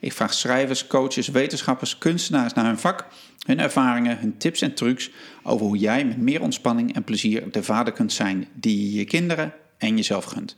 [0.00, 3.06] Ik vraag schrijvers, coaches, wetenschappers, kunstenaars naar hun vak,
[3.46, 5.10] hun ervaringen, hun tips en trucs
[5.42, 9.52] over hoe jij met meer ontspanning en plezier de vader kunt zijn die je kinderen
[9.78, 10.56] en jezelf gunt.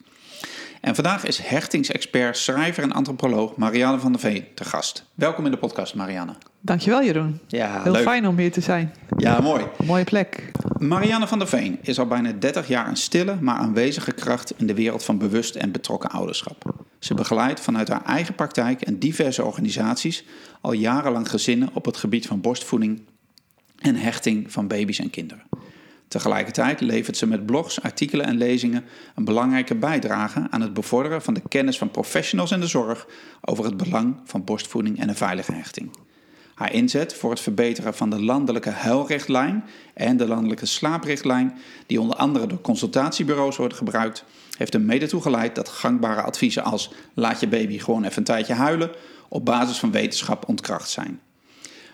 [0.82, 5.05] En vandaag is hechtingsexpert, schrijver en antropoloog Marianne van der Veen te gast.
[5.14, 6.34] Welkom in de podcast, Marianne.
[6.60, 7.41] Dankjewel, Jeroen.
[7.46, 8.02] Ja, Heel leuk.
[8.02, 8.95] fijn om hier te zijn.
[9.16, 9.64] Ja, mooi.
[9.84, 10.50] Mooie plek.
[10.78, 14.66] Marianne van der Veen is al bijna 30 jaar een stille, maar aanwezige kracht in
[14.66, 16.84] de wereld van bewust en betrokken ouderschap.
[16.98, 20.24] Ze begeleidt vanuit haar eigen praktijk en diverse organisaties
[20.61, 23.02] al jarenlang gezinnen op het gebied van borstvoeding
[23.78, 25.42] en hechting van baby's en kinderen.
[26.12, 31.34] Tegelijkertijd levert ze met blogs, artikelen en lezingen een belangrijke bijdrage aan het bevorderen van
[31.34, 33.06] de kennis van professionals in de zorg
[33.41, 35.96] over het belang van borstvoeding en een veilige hechting.
[36.55, 42.16] Haar inzet voor het verbeteren van de landelijke huilrichtlijn en de landelijke slaaprichtlijn, die onder
[42.16, 44.24] andere door consultatiebureaus worden gebruikt,
[44.58, 48.24] heeft er mede toe geleid dat gangbare adviezen als laat je baby gewoon even een
[48.24, 48.90] tijdje huilen
[49.28, 51.20] op basis van wetenschap ontkracht zijn.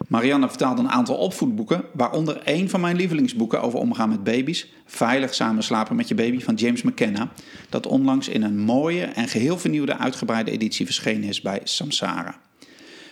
[0.07, 5.35] Marianne vertaalde een aantal opvoedboeken, waaronder één van mijn lievelingsboeken over omgaan met baby's, Veilig
[5.35, 7.31] samen slapen met je baby van James McKenna,
[7.69, 12.39] dat onlangs in een mooie en geheel vernieuwde uitgebreide editie verschenen is bij Samsara.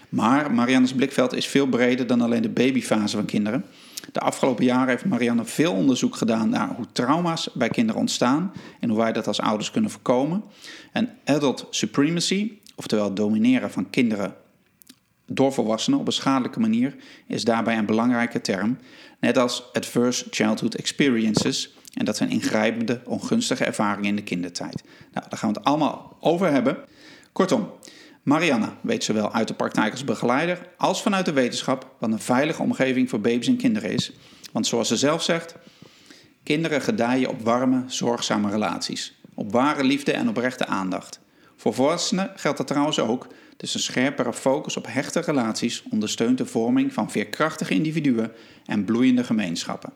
[0.09, 3.65] Maar Marianne's blikveld is veel breder dan alleen de babyfase van kinderen.
[4.13, 8.89] De afgelopen jaren heeft Marianne veel onderzoek gedaan naar hoe trauma's bij kinderen ontstaan en
[8.89, 10.43] hoe wij dat als ouders kunnen voorkomen.
[10.93, 14.35] En adult supremacy, oftewel domineren van kinderen
[15.27, 16.97] door volwassenen op een schadelijke manier,
[17.27, 18.79] is daarbij een belangrijke term,
[19.21, 21.75] net als adverse childhood experiences.
[21.95, 24.83] En dat zijn ingrijpende, ongunstige ervaringen in de kindertijd.
[25.13, 26.77] Nou, daar gaan we het allemaal over hebben.
[27.33, 27.71] Kortom,
[28.23, 32.63] Marianne weet zowel uit de praktijk als begeleider als vanuit de wetenschap wat een veilige
[32.63, 34.13] omgeving voor baby's en kinderen is.
[34.53, 35.55] Want zoals ze zelf zegt,
[36.43, 41.21] kinderen gedijen op warme, zorgzame relaties, op ware liefde en oprechte aandacht.
[41.57, 46.47] Voor volwassenen geldt dat trouwens ook, dus een scherpere focus op hechte relaties ondersteunt de
[46.47, 48.33] vorming van veerkrachtige individuen
[48.67, 49.93] en bloeiende gemeenschappen.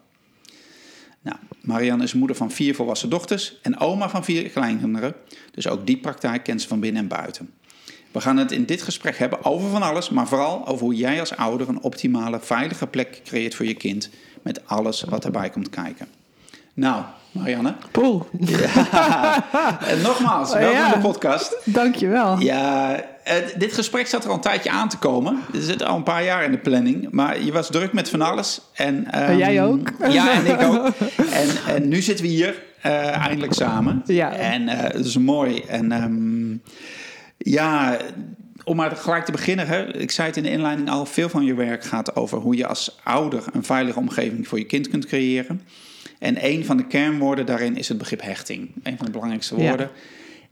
[1.22, 5.14] Nou, Marianne is moeder van vier volwassen dochters en oma van vier kleinkinderen,
[5.50, 7.50] dus ook die praktijk kent ze van binnen en buiten.
[8.10, 11.20] We gaan het in dit gesprek hebben over van alles, maar vooral over hoe jij
[11.20, 14.10] als ouder een optimale, veilige plek creëert voor je kind
[14.42, 16.19] met alles wat erbij komt kijken.
[16.80, 17.02] Nou,
[17.32, 17.74] Marianne.
[17.90, 18.26] Poel.
[19.86, 20.86] En nogmaals, welkom Ja.
[20.94, 21.56] in de podcast.
[21.64, 22.38] Dankjewel.
[22.38, 25.38] Ja, eh, dit gesprek zat er al een tijdje aan te komen.
[25.54, 27.08] Er zit al een paar jaar in de planning.
[27.10, 28.60] Maar je was druk met van alles.
[28.74, 29.90] En, ehm, En jij ook?
[30.08, 30.86] Ja, en ik ook.
[31.32, 34.02] En, en nu zitten we hier eh, eindelijk samen.
[34.04, 34.32] Ja.
[34.32, 35.60] En eh, dat is mooi.
[35.68, 36.56] En ehm,
[37.38, 37.96] ja,
[38.64, 39.66] om maar gelijk te beginnen.
[39.66, 41.06] Hè, ik zei het in de inleiding al.
[41.06, 44.64] Veel van je werk gaat over hoe je als ouder een veilige omgeving voor je
[44.66, 45.62] kind kunt creëren.
[46.20, 48.70] En een van de kernwoorden daarin is het begrip hechting.
[48.82, 49.68] Een van de belangrijkste Ja.
[49.68, 49.90] woorden.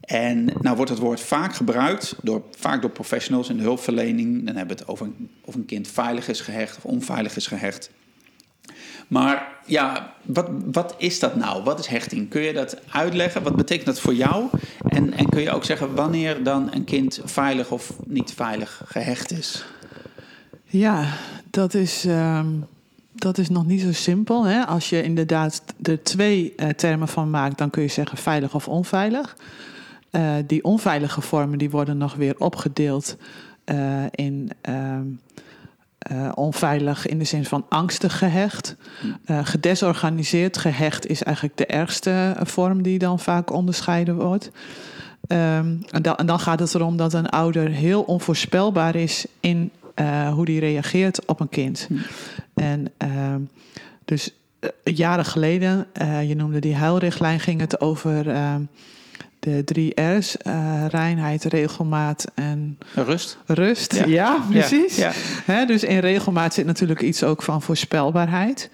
[0.01, 4.45] En nou wordt het woord vaak gebruikt, door, vaak door professionals in de hulpverlening.
[4.45, 7.47] Dan hebben we het over een- of een kind veilig is gehecht of onveilig is
[7.47, 7.89] gehecht.
[9.07, 11.63] Maar ja, wat, wat is dat nou?
[11.63, 12.29] Wat is hechting?
[12.29, 13.43] Kun je dat uitleggen?
[13.43, 14.45] Wat betekent dat voor jou?
[14.87, 19.31] En, en kun je ook zeggen wanneer dan een kind veilig of niet veilig gehecht
[19.31, 19.65] is?
[20.65, 21.13] Ja,
[21.49, 22.47] dat is, ehm,
[23.19, 24.43] dat is nog niet zo simpel.
[24.43, 24.65] Hè?
[24.65, 28.67] Als je inderdaad er twee eh, termen van maakt, dan kun je zeggen veilig of
[28.67, 29.35] onveilig.
[30.09, 33.17] Eh, die onveilige vormen die worden nog weer opgedeeld
[33.63, 35.05] eh, in ehm,
[35.99, 38.75] eh, onveilig in de zin van angstig gehecht.
[39.25, 44.51] Eh, gedesorganiseerd gehecht is eigenlijk de ergste vorm die dan vaak onderscheiden wordt.
[45.27, 49.71] Ehm, en, dan, en dan gaat het erom dat een ouder heel onvoorspelbaar is in
[49.99, 51.87] eh, hoe die reageert op een kind.
[52.53, 53.41] En ehm,
[54.05, 58.61] dus eh, jaren geleden, eh, je noemde die huilrichtlijn, ging het over ehm,
[59.39, 63.37] de drie R's: eh, reinheid, regelmaat en Rust?
[63.45, 63.95] rust.
[63.95, 64.05] Ja.
[64.05, 64.95] Ja, precies.
[64.95, 65.11] Ja,
[65.45, 68.69] Hè, dus in regelmaat zit natuurlijk iets ook van voorspelbaarheid.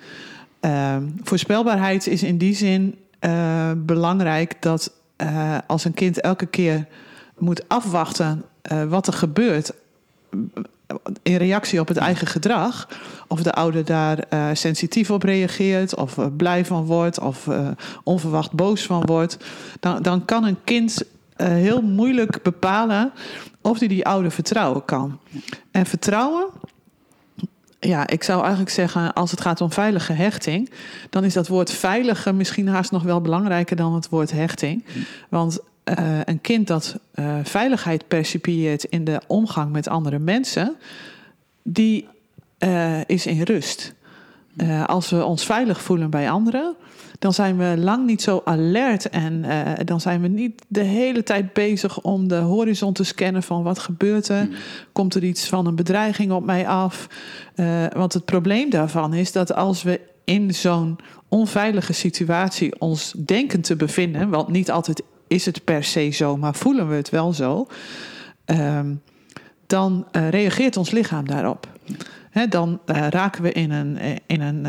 [0.60, 6.88] Ehm, voorspelbaarheid is in die zin eh, belangrijk dat eh, als een kind elke keer
[7.38, 9.74] moet afwachten eh, wat er gebeurt
[11.24, 12.88] in reactie op het eigen gedrag,
[13.28, 17.68] of de ouder daar eh, sensitief op reageert, of eh, blij van wordt, of eh,
[18.04, 19.38] onverwacht boos van wordt,
[19.80, 21.04] dan, dan kan een kind
[21.36, 23.12] heel moeilijk bepalen
[23.62, 25.20] of hij die ouder vertrouwen kan.
[25.72, 26.46] En vertrouwen,
[27.80, 30.70] ja, ik zou eigenlijk zeggen, als het gaat om veilige hechting,
[31.10, 34.86] dan is dat woord veilige misschien haast nog wel belangrijker dan het woord hechting.
[35.30, 40.76] Want uh, een kind dat uh, veiligheid percipieert in de omgang met andere mensen,
[41.64, 42.08] die
[42.60, 43.94] uh, is in rust.
[44.86, 46.76] als we ons veilig voelen bij anderen,
[47.20, 49.46] dan zijn we lang niet zo alert en
[49.86, 53.80] dan zijn we niet de hele tijd bezig om de horizon te scannen van wat
[53.80, 54.48] gebeurt er.
[54.92, 57.08] Komt er iets van een bedreiging op mij af?
[57.94, 60.98] want het probleem daarvan is dat als we in zo'n
[61.28, 66.56] onveilige situatie ons denken te bevinden, want niet altijd is het per se zo, maar
[66.56, 67.68] voelen we het wel zo,
[68.46, 69.02] um,
[69.68, 71.68] dan uh, reageert ons lichaam daarop.
[72.50, 74.68] Dan uh, raken we in een, in een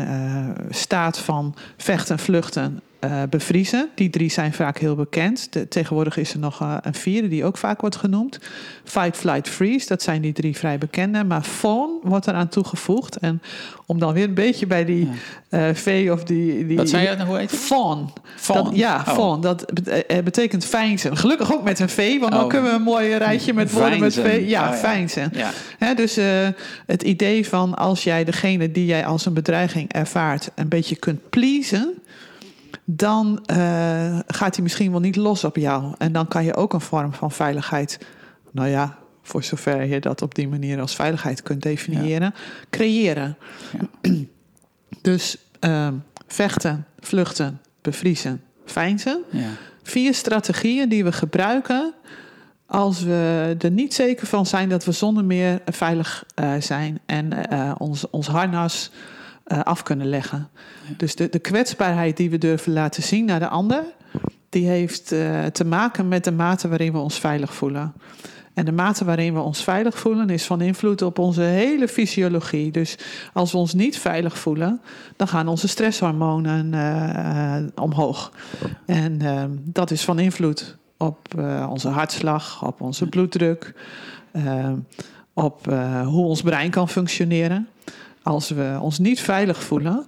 [0.69, 2.81] staat van vechten, vluchten,
[3.29, 3.89] bevriezen.
[3.95, 5.49] Die drie zijn vaak heel bekend.
[5.69, 8.39] Tegenwoordig is er nog een vierde die ook vaak wordt genoemd.
[8.83, 9.87] Fight, flight, freeze.
[9.87, 11.23] Dat zijn die drie vrij bekende.
[11.23, 13.17] Maar fawn wordt eraan toegevoegd.
[13.17, 13.41] En
[13.85, 15.09] om dan weer een beetje bij die
[15.49, 15.67] ja.
[15.67, 16.77] uh, V of die, die...
[16.77, 17.25] Wat zei je?
[17.25, 17.51] Hoe heet?
[17.51, 18.09] Fawn.
[18.47, 19.13] Dat, ja, oh.
[19.13, 19.41] fawn.
[19.41, 19.65] Dat
[20.23, 21.17] betekent fijnzen.
[21.17, 22.19] Gelukkig ook met een V.
[22.19, 22.39] Want oh.
[22.39, 24.43] dan kunnen we een mooi rijtje met woorden met V.
[24.45, 25.07] Ja, oh.
[25.31, 25.51] Ja.
[25.77, 26.19] He, dus
[26.85, 30.51] het idee van als jij degene die jij als een bedreiging ervaart...
[30.55, 31.93] een beetje kunt pleasen
[32.89, 35.93] dan uh, gaat hij misschien wel niet los op jou.
[35.97, 37.99] En dan kan je ook een vorm van veiligheid,
[38.51, 38.97] nou ja,
[39.27, 42.33] voor zover je dat op die manier als veiligheid kunt definiëren,
[42.69, 43.37] creëren.
[45.01, 45.87] Dus uh,
[46.27, 49.23] vechten, vluchten, bevriezen, veinzen.
[49.29, 49.49] Ja.
[49.83, 51.93] Vier strategieën die we gebruiken
[52.65, 57.51] als we er niet zeker van zijn dat we zonder meer veilig uh, zijn en
[57.79, 58.91] ons, ons harnas
[59.47, 60.49] uh, af kunnen leggen.
[60.87, 60.93] Ja.
[60.97, 63.83] Dus de, de kwetsbaarheid die we durven laten zien naar de ander,
[64.49, 65.07] die heeft
[65.51, 67.93] te maken met de mate waarin we ons veilig voelen.
[68.57, 72.71] En de mate waarin we ons veilig voelen is van invloed op onze hele fysiologie.
[72.71, 72.97] Dus
[73.33, 74.81] als we ons niet veilig voelen,
[75.15, 78.31] dan gaan onze stresshormonen uh, omhoog.
[78.85, 79.21] En
[79.63, 81.19] dat is van invloed op
[81.69, 83.73] onze hartslag, op onze bloeddruk,
[85.33, 85.65] op
[86.05, 87.67] hoe ons brein kan functioneren
[88.27, 90.05] als we ons niet veilig voelen,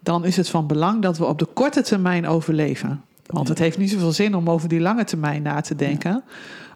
[0.00, 3.02] dan is het van belang dat we op de korte termijn overleven.
[3.26, 6.22] Want het heeft niet zoveel zin om over die lange termijn na te denken.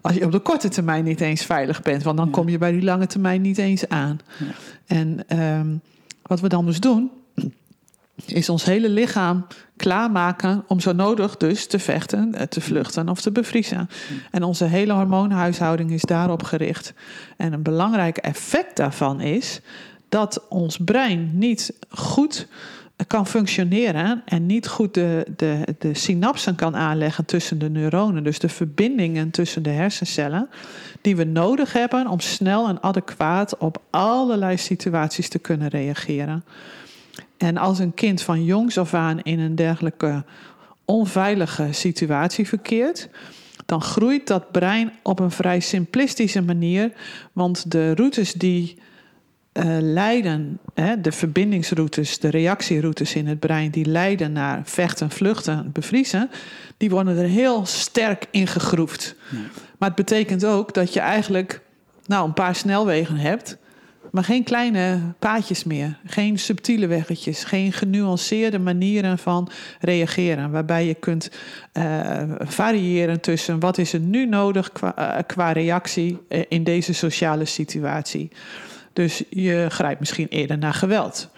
[0.04, 2.72] Als je op de korte termijn niet eens veilig bent, want dan kom je bij
[2.72, 4.18] die lange termijn niet eens aan.
[4.86, 5.80] En um,
[6.22, 7.10] wat we dan dus doen,
[8.26, 9.46] is ons hele lichaam
[9.76, 13.88] klaarmaken om zo nodig dus te vechten, eh, te vluchten of te bevriezen.
[14.30, 16.94] En onze hele hormoonhuishouding is daarop gericht.
[17.36, 19.60] En een belangrijk effect daarvan is
[20.08, 22.48] dat ons brein niet goed
[23.06, 28.38] kan functioneren en niet goed de, de, de synapsen kan aanleggen tussen de neuronen, dus
[28.38, 30.48] de verbindingen tussen de hersencellen,
[31.00, 36.44] die we nodig hebben om snel en adequaat op allerlei situaties te kunnen reageren.
[37.36, 40.24] En als een kind van jongs af aan in een dergelijke
[40.84, 43.08] onveilige situatie verkeert,
[43.66, 46.92] dan groeit dat brein op een vrij simplistische manier,
[47.32, 48.78] want de routes die
[49.54, 55.70] uh, leiden, hè, de verbindingsroutes, de reactieroutes in het brein, die leiden naar vechten, vluchten,
[55.72, 56.30] bevriezen,
[56.76, 59.14] die worden er heel sterk ingegroefd.
[59.30, 59.38] Ja.
[59.78, 61.60] Maar het betekent ook dat je eigenlijk
[62.06, 63.58] nou, een paar snelwegen hebt,
[64.10, 69.48] maar geen kleine paadjes meer, geen subtiele weggetjes, geen genuanceerde manieren van
[69.80, 71.30] reageren, waarbij je kunt
[71.72, 76.18] uh, variëren tussen wat is er nu nodig qua, uh, qua reactie
[76.48, 78.30] in deze sociale situatie.
[78.94, 81.28] Dus je grijpt misschien eerder naar geweld.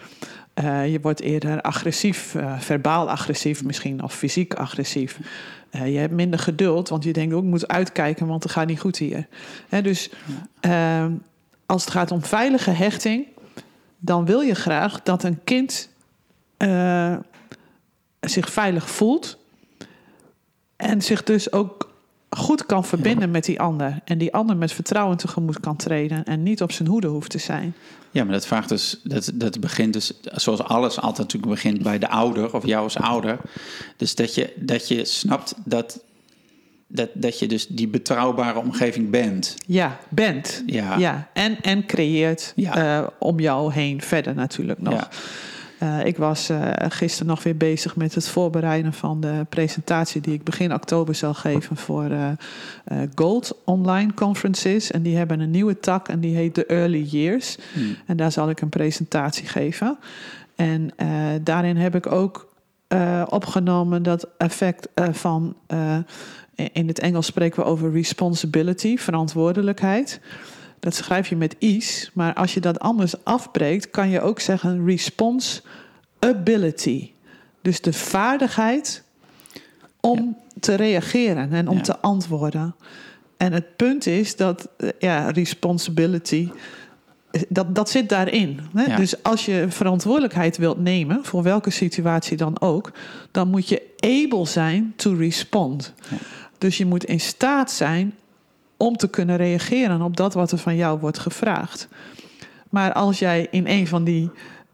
[0.63, 5.19] Uh, je wordt eerder agressief, uh, verbaal agressief misschien, of fysiek agressief.
[5.71, 8.67] Uh, je hebt minder geduld, want je denkt ook, ik moet uitkijken, want het gaat
[8.67, 9.27] niet goed hier.
[9.69, 10.09] Hè, dus
[10.59, 11.11] ehm,
[11.65, 13.25] als het gaat om veilige hechting,
[13.99, 15.89] dan wil je graag dat een kind
[18.19, 19.37] zich veilig voelt.
[20.75, 21.86] En zich dus ook
[22.29, 23.99] goed kan verbinden met die ander.
[24.05, 26.23] En die ander met vertrouwen tegemoet kan treden.
[26.23, 27.75] En niet op zijn hoede hoeft te zijn.
[28.11, 31.99] Ja, maar dat vraagt dus, dat, dat begint dus, zoals alles altijd natuurlijk begint bij
[31.99, 33.37] de ouder of jou als ouder.
[33.97, 36.03] Dus dat je, dat je snapt dat,
[36.87, 39.55] dat, dat je dus die betrouwbare omgeving bent.
[39.65, 40.63] Ja, bent.
[40.65, 40.97] Ja.
[40.97, 41.29] ja.
[41.33, 42.99] En, en creëert ja.
[42.99, 44.93] Uh, om jou heen verder natuurlijk nog.
[44.93, 45.09] Ja.
[45.83, 50.33] Uh, ik was uh, gisteren nog weer bezig met het voorbereiden van de presentatie die
[50.33, 52.31] ik begin oktober zal geven voor uh,
[53.15, 54.91] Gold Online Conferences.
[54.91, 57.57] En die hebben een nieuwe tak en die heet The Early Years.
[57.73, 57.95] Hmm.
[58.05, 59.97] En daar zal ik een presentatie geven.
[60.55, 60.91] En
[61.43, 62.47] daarin heb ik ook
[62.87, 65.55] eh, opgenomen dat effect eh, van.
[65.67, 65.97] eh,
[66.71, 70.19] in het Engels spreken we over responsibility, verantwoordelijkheid.
[70.79, 74.85] Dat schrijf je met is, maar als je dat anders afbreekt, kan je ook zeggen
[74.85, 77.11] responsibility.
[77.61, 79.03] Dus de vaardigheid
[79.99, 81.81] om te reageren en om Ja.
[81.81, 82.75] te antwoorden.
[83.37, 86.49] En het punt is dat eh, ja, responsibility,
[87.31, 88.59] eh, dat, dat zit daarin.
[88.73, 88.83] Hè?
[88.83, 88.95] Ja.
[88.95, 92.91] Dus als je verantwoordelijkheid wilt nemen, voor welke situatie dan ook,
[93.31, 95.93] dan moet je able zijn to respond.
[96.57, 98.13] Dus je moet in staat zijn
[98.77, 101.87] om te kunnen reageren op dat wat er van jou wordt gevraagd.
[102.69, 104.31] Maar als jij in een van die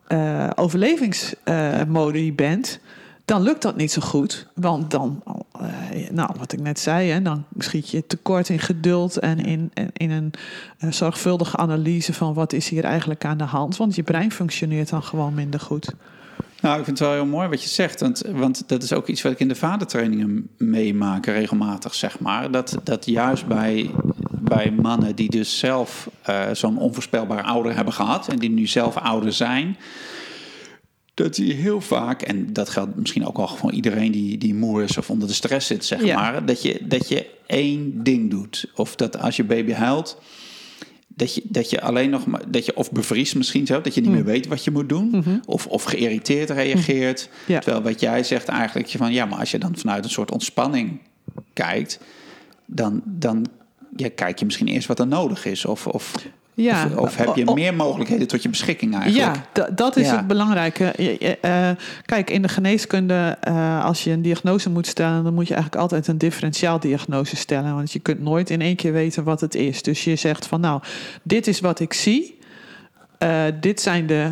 [0.08, 2.80] eh overlevingsmodi bent,
[3.26, 4.48] dan lukt dat niet zo goed.
[4.56, 5.24] Want dan,
[5.60, 9.72] eh, nou, wat ik net zei, hè, dan schiet je tekort in geduld en in,
[9.74, 10.34] in, in een
[10.78, 13.78] eh, zorgvuldige analyse van wat is hier eigenlijk aan de hand.
[13.78, 15.94] Want je brein functioneert dan gewoon minder goed.
[16.64, 18.00] Nou, ik vind het wel heel mooi wat je zegt.
[18.00, 22.52] Want, want dat is ook iets wat ik in de vadertrainingen meemaak regelmatig, zeg maar.
[22.52, 23.90] Dat, dat juist bij,
[24.32, 28.28] bij mannen die dus zelf eh, zo'n onvoorspelbare ouder hebben gehad...
[28.28, 29.78] en die nu zelf ouder zijn...
[31.14, 34.84] dat die heel vaak, en dat geldt misschien ook wel voor iedereen die, die moe
[34.84, 36.16] is of onder de stress zit, zeg Ja.
[36.16, 36.46] maar...
[36.46, 38.72] Dat je, dat je één ding doet.
[38.76, 40.18] Of dat als je baby huilt...
[41.16, 44.02] Dat je, dat je alleen nog maar, dat je of bevriest misschien zo, dat je
[44.02, 45.42] niet meer weet wat je moet doen.
[45.46, 47.30] Of, of geïrriteerd reageert.
[47.46, 47.60] Ja.
[47.60, 50.32] Terwijl wat jij zegt eigenlijk, je van ja, maar als je dan vanuit een soort
[50.32, 51.00] ontspanning
[51.54, 52.00] kijkt,
[52.66, 53.46] dan, dan
[53.96, 55.66] ja, kijk je misschien eerst wat er nodig is.
[55.66, 56.14] Of, of,
[56.56, 56.86] Ja.
[56.86, 59.36] of, of heb je meer mogelijkheden tot je beschikking eigenlijk.
[59.36, 60.16] Ja, da- dat is Ja.
[60.16, 60.86] het belangrijke.
[61.42, 61.70] Eh,
[62.06, 65.82] kijk, in de geneeskunde, eh, als je een diagnose moet stellen, dan moet je eigenlijk
[65.84, 67.76] altijd een differentiaaldiagnose stellen.
[67.76, 69.82] Want je kunt nooit in één keer weten wat het is.
[69.84, 70.82] Dus je zegt van nou,
[71.24, 72.38] dit is wat ik zie.
[73.18, 74.32] Eh, dit zijn de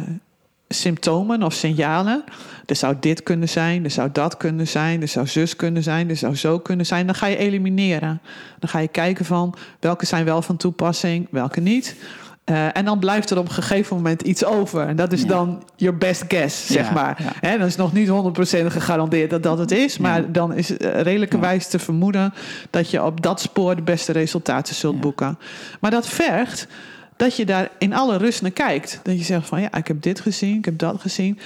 [0.74, 2.24] symptomen of signalen.
[2.66, 6.10] Er zou dit kunnen zijn, er zou dat kunnen zijn, er zou zus kunnen zijn,
[6.10, 7.06] er zou zo kunnen zijn.
[7.06, 8.22] Dan ga je elimineren.
[8.60, 11.96] Dan ga je kijken van welke zijn wel van toepassing, welke niet.
[12.44, 14.88] Eh, en dan blijft er op een gegeven moment iets over.
[14.88, 15.28] En dat is Ja.
[15.28, 17.34] dan your best guess, zeg Ja, maar.
[17.42, 17.58] ja.
[17.58, 19.98] Dan is nog niet 100% gegarandeerd dat dat het is.
[19.98, 22.34] Maar dan is eh, redelijkerwijs te vermoeden...
[22.70, 25.40] dat je op dat spoor de beste resultaten zult boeken.
[25.80, 26.68] Maar dat vergt
[27.22, 29.00] dat je daar in alle rust naar kijkt.
[29.04, 31.40] Dat je zegt van ja, ik heb dit gezien, ik heb dat gezien.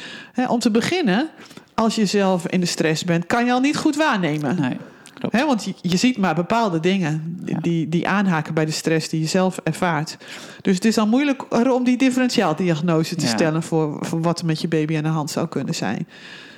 [0.47, 1.29] Om te beginnen,
[1.73, 3.25] als je zelf in de stress bent...
[3.25, 4.61] kan je al niet goed waarnemen.
[4.61, 4.77] Nee,
[5.13, 5.35] klopt.
[5.35, 7.59] Hè, want je, je ziet maar bepaalde dingen Ja.
[7.61, 10.17] die, die aanhaken bij de stress die je zelf ervaart.
[10.61, 13.31] Dus het is dan moeilijk om die differentiaaldiagnose te Ja.
[13.31, 16.07] stellen voor, voor wat er met je baby aan de hand zou kunnen zijn.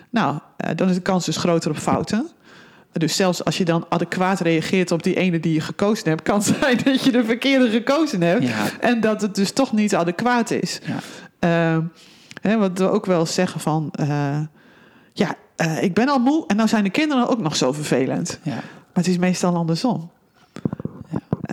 [0.10, 2.28] Nou, eh, dan is de kans dus groter op fouten.
[2.92, 6.36] Dus zelfs als je dan adequaat reageert op die ene die je gekozen hebt, kan
[6.36, 8.44] het zijn dat je de verkeerde gekozen hebt.
[8.44, 8.66] Ja.
[8.80, 10.80] En dat het dus toch niet adequaat is.
[10.86, 10.98] Ja.
[11.40, 11.78] Eh,
[12.42, 14.40] hè, wat we ook wel zeggen van, eh,
[15.14, 18.40] ja, eh, ik ben al moe en nou zijn de kinderen ook nog zo vervelend.
[18.44, 18.52] Ja.
[18.54, 20.10] Maar het is meestal andersom.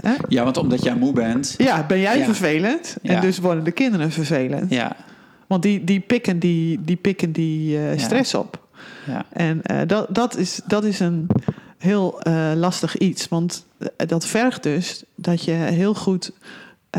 [0.01, 0.13] Hè?
[0.29, 1.55] ja, want omdat jij moe bent.
[1.59, 2.25] Ja, ben jij Ja.
[2.25, 3.21] vervelend en Ja.
[3.21, 4.71] dus worden de kinderen vervelend.
[4.71, 4.97] Ja,
[5.47, 7.99] Want die, die pikken die, die, pikken die eh, Ja.
[7.99, 8.64] stress op.
[9.07, 11.27] ja, En eh, dat, dat, is, dat is een
[11.79, 13.29] heel eh, lastig iets.
[13.29, 16.33] Want eh, dat vergt dus dat je heel goed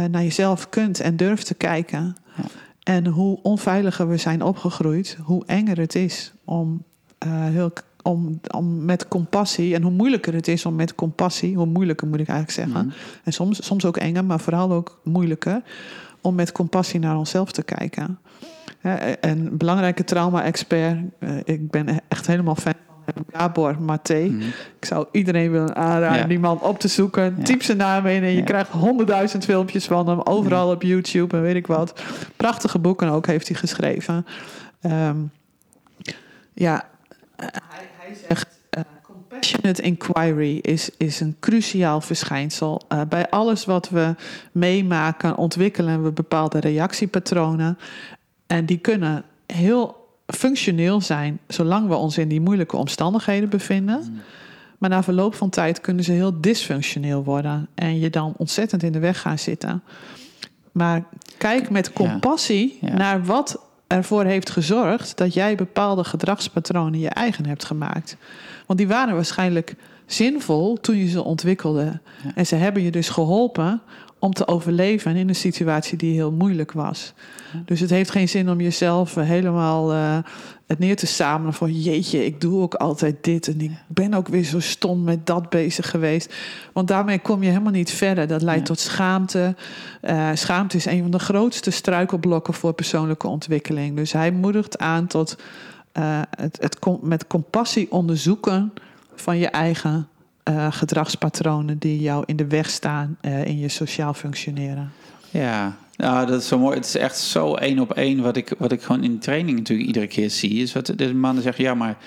[0.09, 2.15] naar jezelf kunt en durft te kijken.
[2.35, 2.43] Ja.
[2.83, 6.83] En hoe onveiliger we zijn opgegroeid, hoe enger het is om,
[7.27, 7.71] heel,
[8.01, 9.75] om, om met compassie.
[9.75, 12.85] En hoe moeilijker het is om met compassie, hoe moeilijker moet ik eigenlijk zeggen.
[12.88, 12.95] Mhm.
[13.24, 15.62] En soms, soms ook enger, maar vooral ook moeilijker.
[16.21, 18.19] Om met compassie naar onszelf te kijken.
[19.20, 20.98] Een belangrijke trauma-expert.
[21.20, 22.74] eh, Ik ben echt helemaal fan
[23.13, 24.20] van Gabor Maté.
[24.25, 24.42] Mhm.
[24.80, 26.27] Ik zou iedereen willen aanraden Ja.
[26.27, 27.36] die man op te zoeken.
[27.38, 27.44] Ja.
[27.44, 28.44] Typ zijn naam in en je Ja.
[28.44, 30.22] krijgt honderdduizend filmpjes van hem.
[30.22, 32.01] Overal op YouTube en weet ik wat.
[32.36, 34.25] Prachtige boeken ook heeft hij geschreven.
[34.82, 35.18] Ehm,
[36.54, 36.84] ja,
[37.36, 37.50] hij,
[37.98, 38.48] hij zegt...
[38.70, 42.82] eh, compassionate inquiry is, is een cruciaal verschijnsel.
[42.88, 44.15] Eh, bij alles wat we
[44.51, 47.77] meemaken ontwikkelen we bepaalde reactiepatronen.
[48.47, 54.21] En die kunnen heel functioneel zijn zolang we ons in die moeilijke omstandigheden bevinden.
[54.77, 58.91] Maar na verloop van tijd kunnen ze heel dysfunctioneel worden en je dan ontzettend in
[58.91, 59.83] de weg gaan zitten.
[60.71, 61.03] Maar
[61.37, 62.93] kijk met compassie Ja.
[62.93, 68.17] naar wat ervoor heeft gezorgd dat jij bepaalde gedragspatronen je eigen hebt gemaakt.
[68.65, 69.75] Want die waren waarschijnlijk
[70.05, 71.99] zinvol toen je ze ontwikkelde.
[72.23, 72.31] Ja.
[72.35, 73.81] En ze hebben je dus geholpen
[74.19, 77.13] om te overleven in een situatie die heel moeilijk was.
[77.65, 80.17] Dus het heeft geen zin om jezelf eh, helemaal eh,
[80.67, 84.27] het neer te samelen van jeetje, ik doe ook altijd dit en ik ben ook
[84.27, 86.34] weer zo stom met dat bezig geweest.
[86.74, 88.27] Want daarmee kom je helemaal niet verder.
[88.27, 88.65] Dat leidt Ja.
[88.67, 89.55] tot schaamte.
[90.01, 93.95] Eh, schaamte is een van de grootste struikelblokken voor persoonlijke ontwikkeling.
[93.95, 95.38] Dus hij moedigt aan tot
[96.29, 98.74] het, het com- met compassie onderzoeken
[99.15, 100.07] van je eigen
[100.45, 104.91] eh, gedragspatronen die jou in de weg staan eh, in je sociaal functioneren.
[105.29, 106.75] Ja, nou, dat is zo mooi.
[106.75, 109.57] Het is echt zo één op één wat ik, wat ik gewoon in de training
[109.57, 110.61] natuurlijk iedere keer zie.
[110.61, 111.97] Is wat de mannen zeggen, ja, maar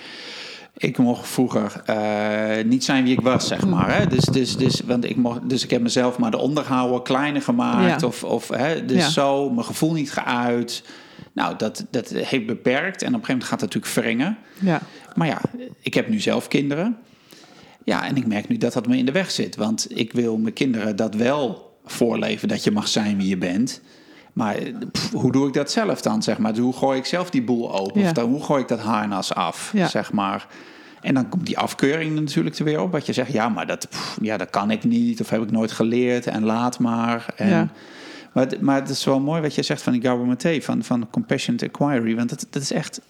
[0.77, 3.97] ik mocht vroeger eh, niet zijn wie ik was, zeg maar.
[3.97, 4.07] Hè?
[4.07, 8.01] Dus, dus, dus, want ik mocht, dus ik heb mezelf maar de onderhouwer kleiner gemaakt.
[8.01, 8.07] Ja.
[8.07, 9.09] Of, of hè, dus Ja.
[9.09, 10.83] zo, mijn gevoel niet geuit.
[11.33, 13.01] Nou, dat, dat heeft beperkt.
[13.01, 14.37] En op een gegeven moment gaat het natuurlijk wringen.
[14.59, 14.81] Ja,
[15.15, 15.41] Maar ja,
[15.81, 16.97] ik heb nu zelf kinderen.
[17.89, 19.55] Ja, en ik merk nu dat dat me in de weg zit.
[19.55, 23.81] Want ik wil mijn kinderen dat wel voorleven, dat je mag zijn wie je bent.
[24.33, 24.55] Maar
[24.91, 26.53] pff, hoe doe ik dat zelf dan, zeg maar?
[26.53, 28.01] Dus hoe gooi ik zelf die boel open?
[28.01, 28.07] Ja.
[28.07, 29.87] Of dan, hoe gooi ik dat harnas af, Ja.
[29.87, 30.47] zeg maar?
[31.01, 32.91] En dan komt die afkeuring natuurlijk er weer op.
[32.91, 35.21] Wat je zegt, ja, maar dat, pff, ja, dat kan ik niet.
[35.21, 37.25] Of heb ik nooit geleerd en laat maar.
[37.35, 37.67] En, Ja.
[38.33, 41.07] maar, het- maar het is wel mooi wat je zegt van die Gabor van, van
[41.11, 42.15] Compassionate Inquiry.
[42.15, 43.01] Want dat, dat is echt,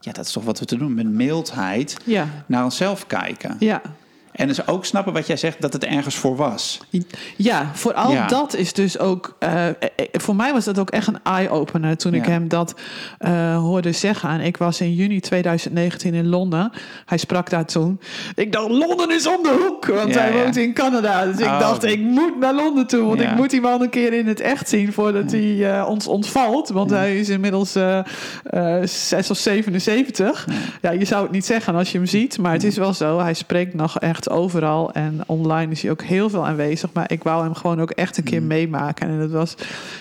[0.00, 0.94] ja, dat is toch wat we te doen.
[0.94, 1.96] Met mildheid
[2.46, 3.56] naar onszelf kijken.
[3.58, 3.82] ja.
[4.36, 6.80] En dus ook snappen wat jij zegt, dat het ergens voor was.
[7.36, 8.26] Ja, vooral Ja.
[8.26, 9.36] dat is dus ook.
[9.38, 9.74] eh, eh,
[10.12, 12.74] voor mij was dat ook echt een eye-opener toen ik hem dat
[13.18, 14.28] eh, hoorde zeggen.
[14.28, 16.72] En ik was in juni 2019 in Londen.
[17.06, 18.00] Hij sprak daar toen.
[18.34, 21.24] Ik dacht, Londen is om de hoek, want Ja, hij woont in Canada.
[21.24, 21.60] Dus ik Oh.
[21.60, 24.40] dacht, ik moet naar Londen toe, want ik moet die man een keer in het
[24.40, 26.68] echt zien voordat hij ons ontvalt.
[26.68, 27.98] Want hij is inmiddels eh
[28.44, 30.46] eh 6 of 77.
[30.82, 33.18] Ja, je zou het niet zeggen als je hem ziet, maar het is wel zo.
[33.20, 36.92] Hij spreekt nog echt overal en online is hij ook heel veel aanwezig.
[36.92, 39.08] Maar ik wou hem gewoon ook echt een keer meemaken.
[39.08, 39.54] En het was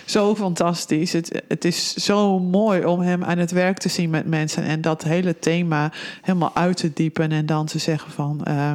[0.05, 1.13] zo fantastisch.
[1.13, 4.82] Het, het is zo mooi om hem aan het werk te zien met mensen en
[4.82, 5.91] dat hele thema
[6.22, 8.44] helemaal uit te diepen en dan te zeggen van.
[8.44, 8.74] eh,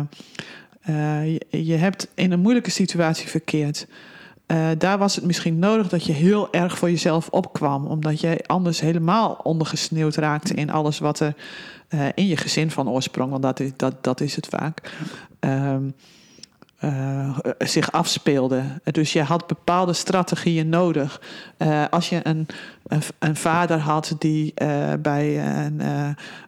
[0.81, 3.87] eh, je, je hebt in een moeilijke situatie verkeerd.
[4.51, 7.87] Eh, daar was het misschien nodig dat je heel erg voor jezelf opkwam.
[7.87, 11.35] Omdat jij anders helemaal ondergesneeuwd raakte in alles wat er
[11.91, 14.93] eh, in je gezin van oorsprong, want dat is, dat, dat is het vaak,
[15.41, 15.83] ehm,
[16.79, 18.63] eh, zich afspeelde.
[18.85, 21.21] Dus je had bepaalde strategieën nodig.
[21.57, 22.47] Eh, als je een,
[23.19, 24.55] een, vader had die
[25.01, 25.81] bij een,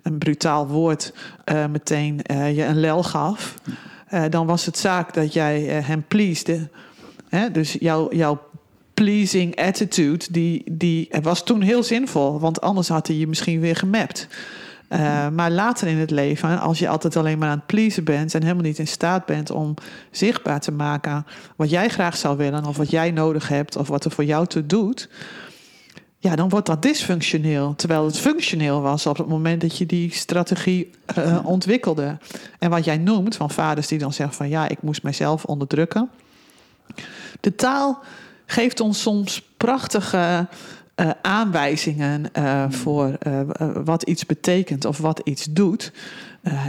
[0.02, 1.14] een brutaal woord
[1.70, 3.55] meteen je een lel gaf,
[4.28, 6.68] dan was het zaak dat jij hem pleasde.
[7.52, 8.40] Dus jouw, jouw
[8.94, 12.40] pleasing attitude, die, die was toen heel zinvol.
[12.40, 14.28] Want anders had hij je misschien weer gemapt.
[14.92, 18.35] Uh, maar later in het leven, als je altijd alleen maar aan het pleasen bent...
[18.35, 19.74] en helemaal niet in staat bent om
[20.11, 21.26] zichtbaar te maken...
[21.57, 23.76] wat jij graag zou willen of wat jij nodig hebt...
[23.76, 25.09] of wat er voor jou toe doet...
[26.18, 27.74] ja, dan wordt dat dysfunctioneel.
[27.76, 32.18] Terwijl het functioneel was op het moment dat je die strategie uh, ontwikkelde.
[32.59, 34.48] En wat jij noemt van vaders die dan zeggen van...
[34.48, 36.11] ja, ik moest mijzelf onderdrukken.
[37.40, 38.02] De taal
[38.46, 40.46] geeft ons soms prachtige
[40.96, 43.40] uh, aanwijzingen uh, voor uh,
[43.85, 45.92] wat iets betekent of wat iets doet.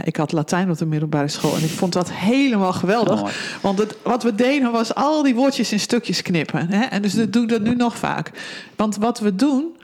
[0.04, 3.22] ik had Latijn op de middelbare school en ik vond dat helemaal geweldig.
[3.22, 3.28] Oh,
[3.62, 6.68] want het, wat we deden was al die woordjes in stukjes knippen.
[6.70, 6.84] Hè?
[6.84, 8.30] En dus dat doe ik dat nu nog vaak.
[8.76, 9.76] Want wat we doen,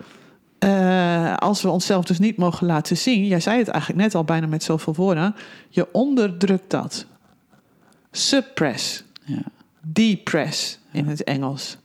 [1.37, 3.26] als we onszelf dus niet mogen laten zien...
[3.26, 5.35] jij zei het eigenlijk net al bijna met zoveel woorden...
[5.68, 7.07] je onderdrukt dat.
[8.11, 9.05] Suppress.
[9.24, 9.42] Ja.
[9.81, 11.79] Depress in het Engels.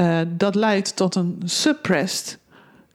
[0.00, 2.38] Uh, dat leidt tot een suppressed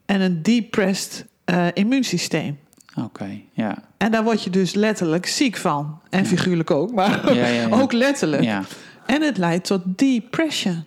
[0.05, 2.57] en een depressed uh, immuunsysteem.
[2.95, 3.77] Oké, okay, ja.
[3.97, 5.99] En daar word je dus letterlijk ziek van.
[6.09, 6.25] En ja.
[6.25, 8.43] figuurlijk ook, maar ja, ja, ook letterlijk.
[9.05, 10.83] En het leidt tot depression.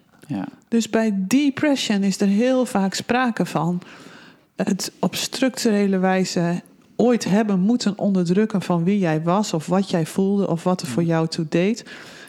[0.69, 3.83] Dus bij depression is er heel vaak sprake van
[4.57, 6.63] het op structurele wijze
[6.97, 10.87] ooit hebben moeten onderdrukken van wie jij was, of wat jij voelde, of wat er
[10.87, 11.85] voor jou toe deed.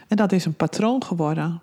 [0.07, 1.61] En dat is een patroon geworden.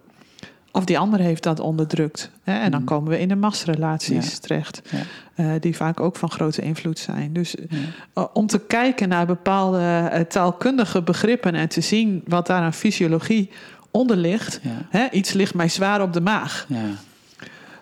[0.76, 2.30] Of die ander heeft dat onderdrukt.
[2.42, 2.58] Hè?
[2.58, 2.86] En dan Mm.
[2.86, 4.38] komen we in de machtsrelaties Ja.
[4.40, 4.82] terecht.
[4.90, 4.98] Ja.
[5.34, 7.32] eh, die vaak ook van grote invloed zijn.
[7.32, 7.54] Dus
[8.14, 9.78] eh, om te kijken naar bepaalde
[10.12, 13.50] eh, taalkundige begrippen en te zien wat daar aan fysiologie
[13.90, 14.60] onder ligt.
[14.88, 15.06] Hè?
[15.10, 16.66] Iets ligt mij zwaar op de maag.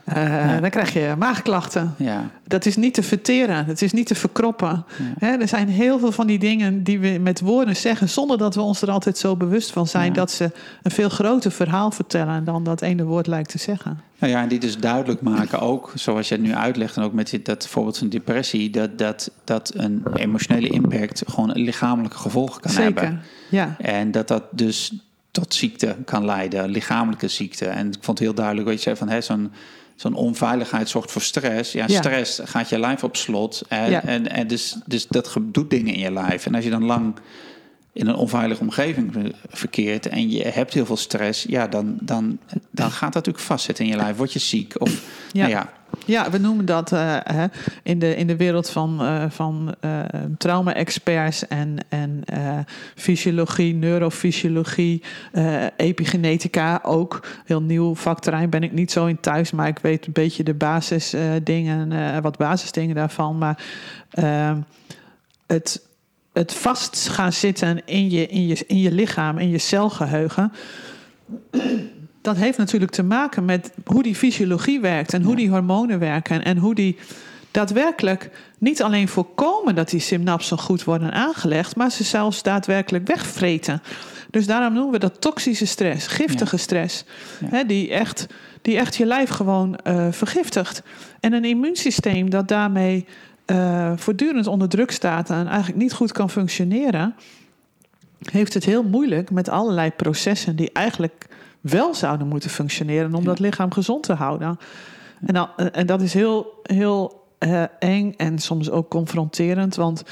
[0.07, 0.55] Ja.
[0.55, 1.95] Eh, Dan krijg je maagklachten.
[1.99, 2.31] Ja.
[2.47, 4.85] Dat is niet te verteren, het is niet te verkroppen.
[5.19, 8.55] Hè, er zijn heel veel van die dingen die we met woorden zeggen, zonder dat
[8.55, 10.51] we ons er altijd zo bewust van zijn dat ze
[10.83, 14.01] een veel groter verhaal vertellen dan dat ene woord lijkt te zeggen.
[14.19, 16.97] Nou ja, en die dus duidelijk maken ook, zoals je het nu uitlegt...
[16.97, 18.71] en ook met dit, dat voorbeeld van depressie...
[18.71, 23.03] Dat, dat, dat een emotionele impact gewoon een lichamelijke gevolgen kan Zeker.
[23.03, 23.23] hebben.
[23.51, 23.77] Ja.
[23.79, 24.93] En dat dat dus
[25.31, 27.67] tot ziekte kan leiden, lichamelijke ziekte.
[27.67, 29.09] En ik vond het heel duidelijk wat je zei van...
[29.09, 29.53] Hè, zo'n
[29.97, 31.73] zo'n onveiligheid zorgt voor stress.
[31.73, 31.99] Ja, Ja.
[31.99, 33.63] stress gaat je lijf op slot.
[33.69, 34.03] En, Ja.
[34.05, 36.47] en, en dus, dus dat doet dingen in je lijf.
[36.47, 37.15] En als je dan lang
[37.93, 40.07] in een onveilige omgeving ver- verkeert...
[40.09, 41.45] en je hebt heel veel stress...
[41.49, 42.39] ja, dan, dan,
[42.71, 44.17] dan gaat dat natuurlijk vastzitten in je lijf.
[44.17, 44.81] Word je ziek.
[44.81, 44.91] Of,
[45.33, 45.41] Ja.
[45.41, 45.73] Nou ja,
[46.07, 47.47] Ja, we noemen dat hè,
[47.83, 50.01] in, de, in de wereld van, uh, van uh,
[50.39, 52.25] trauma-experts en, en
[52.95, 55.03] fysiologie, neurofysiologie,
[55.77, 57.27] epigenetica ook.
[57.45, 60.55] Heel nieuw vakterrein ben ik niet zo in thuis, maar ik weet een beetje de
[60.55, 63.39] basisdingen, wat basisdingen daarvan.
[63.39, 63.65] Maar
[64.11, 64.61] ehm,
[65.47, 65.87] het,
[66.33, 70.53] het vast gaan zitten in je, in, je, in je lichaam, in je celgeheugen
[72.25, 76.45] dat heeft natuurlijk te maken met hoe die fysiologie werkt en hoe die hormonen werken
[76.45, 76.97] en hoe die
[77.51, 83.83] daadwerkelijk niet alleen voorkomen dat die synapsen goed worden aangelegd, maar ze zelfs daadwerkelijk wegvreten.
[84.31, 87.05] Dus daarom noemen we dat toxische stress, giftige stress,
[87.45, 88.27] hè, die, echt,
[88.63, 90.83] die echt je lijf gewoon uh, vergiftigt.
[91.21, 93.07] En een immuunsysteem dat daarmee
[93.47, 97.15] uh, voortdurend onder druk staat en eigenlijk niet goed kan functioneren,
[98.31, 101.27] heeft het heel moeilijk met allerlei processen die eigenlijk
[101.71, 104.59] wel zouden moeten functioneren om dat lichaam gezond te houden.
[105.27, 110.05] En, dan, en dat is heel, heel uh, eng en soms ook confronterend, want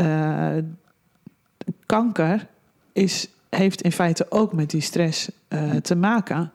[0.00, 0.56] uh,
[1.86, 2.46] kanker
[2.92, 6.52] is, heeft in feite ook met die stress uh, te maken.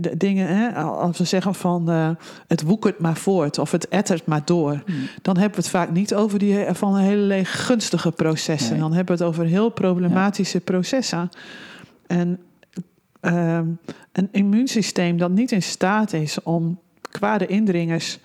[0.00, 1.88] de dingen, hè, als we zeggen van
[2.46, 5.08] het woekert maar voort of het ettert maar door, mm.
[5.22, 8.72] dan hebben we het vaak niet over die van een hele gunstige processen.
[8.72, 8.80] Nee.
[8.80, 10.64] Dan hebben we het over heel problematische ja.
[10.64, 11.28] processen.
[12.06, 12.38] En
[13.24, 13.68] Ehm,
[14.12, 16.78] een immuunsysteem dat niet in staat is om
[17.10, 18.18] kwade indringers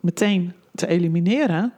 [0.00, 1.72] meteen te elimineren,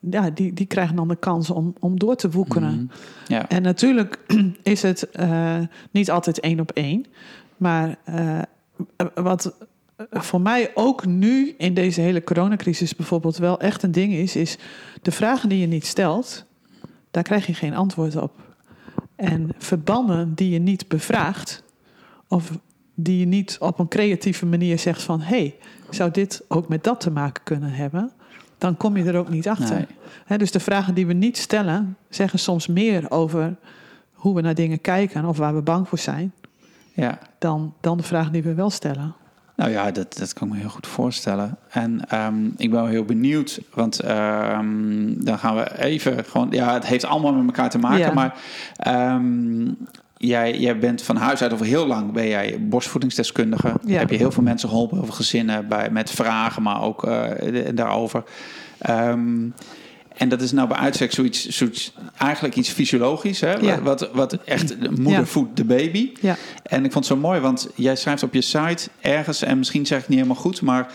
[0.00, 2.90] ja, die, die krijgen dan de kans om, om door te woekeren.
[3.28, 3.44] Mhm.
[3.48, 4.18] En natuurlijk
[4.62, 5.58] is het uh,
[5.90, 7.06] niet altijd één op één.
[7.56, 8.42] Maar uh,
[9.14, 9.54] wat
[10.10, 14.58] voor mij ook nu in deze hele coronacrisis bijvoorbeeld wel echt een ding is, is
[15.02, 16.44] de vragen die je niet stelt,
[17.10, 18.32] daar krijg je geen antwoord op.
[19.16, 21.64] En verbanden die je niet bevraagt,
[22.28, 22.50] of
[22.94, 25.20] die je niet op een creatieve manier zegt van...
[25.20, 25.54] hé, hey,
[25.90, 28.12] zou dit ook met dat te maken kunnen hebben?
[28.58, 29.86] Dan kom je er ook niet achter.
[30.36, 31.96] dus de vragen die we niet stellen...
[32.08, 33.56] zeggen soms meer over
[34.12, 35.24] hoe we naar dingen kijken...
[35.24, 36.32] of waar we bang voor zijn...
[36.92, 37.18] Ja.
[37.38, 39.14] Dan, dan de vragen die we wel stellen.
[39.56, 41.58] Nou ja, dat, dat kan ik me heel goed voorstellen.
[41.70, 46.48] En um, ik ben wel heel benieuwd, want um, dan gaan we even gewoon...
[46.50, 48.12] Ja, het heeft allemaal met elkaar te maken, ja.
[48.12, 48.38] maar...
[49.14, 49.76] Um,
[50.16, 53.72] jij, jij bent van huis uit over heel lang ben jij borstvoedingsdeskundige.
[53.84, 53.98] Ja.
[53.98, 57.30] Heb je heel veel mensen geholpen over gezinnen bij, met vragen, maar ook uh,
[57.74, 58.22] daarover.
[58.90, 59.54] Um,
[60.16, 63.52] en dat is nou bij uitstek zoiets, zoiets eigenlijk iets fysiologisch, hè?
[63.52, 63.82] Ja.
[63.82, 65.26] Wat, wat echt de moeder ja.
[65.26, 66.12] voedt de baby.
[66.20, 66.36] Ja.
[66.62, 69.86] En ik vond het zo mooi, want jij schrijft op je site ergens, en misschien
[69.86, 70.92] zeg ik niet helemaal goed, maar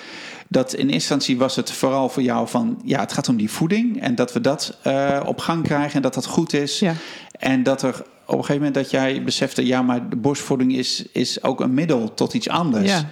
[0.51, 3.49] dat in eerste instantie was het vooral voor jou van, ja, het gaat om die
[3.49, 6.79] voeding en dat we dat uh, op gang krijgen en dat dat goed is.
[6.79, 6.93] Ja.
[7.31, 7.89] En dat er
[8.25, 11.73] op een gegeven moment dat jij besefte, ja, maar de borstvoeding is, is ook een
[11.73, 12.89] middel tot iets anders.
[12.89, 13.09] Ja.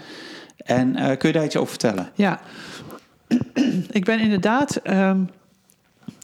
[0.57, 2.11] En uh, kun je daar iets over vertellen?
[2.13, 2.39] Ja,
[3.99, 5.29] ik ben inderdaad um,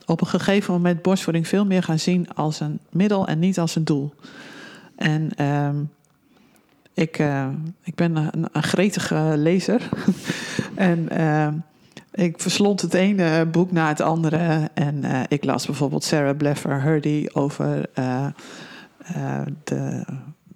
[0.06, 3.76] op een gegeven moment borstvoeding veel meer gaan zien als een middel en niet als
[3.76, 4.14] een doel.
[4.96, 5.90] En um,
[6.94, 7.48] ik, uh,
[7.84, 9.82] ik ben een, een gretige lezer.
[10.76, 11.48] en uh,
[12.12, 14.70] ik verslond het ene boek na het andere.
[14.74, 18.28] En uh, ik las bijvoorbeeld Sarah Bleffer Hurdy over uh,
[19.64, 20.04] de,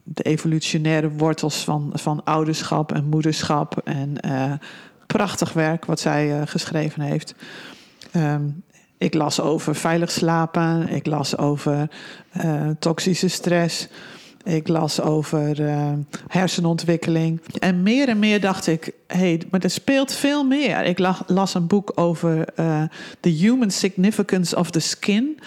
[0.04, 3.82] de, evolutionaire wortels van, van ouderschap en moederschap.
[3.84, 4.18] En
[5.08, 7.36] prachtig werk wat zij geschreven heeft.
[8.16, 8.64] Um,
[8.98, 10.90] ik las over veilig slapen.
[10.90, 11.90] Ik las over
[12.80, 13.88] toxische stress.
[14.50, 15.92] Ik las over uh,
[16.28, 17.42] hersenontwikkeling.
[17.60, 20.86] En meer en meer dacht ik, hé, hey, maar er speelt veel meer.
[20.86, 22.84] Ik las, las een boek over uh,
[23.20, 25.40] The Human Significance of the Skin.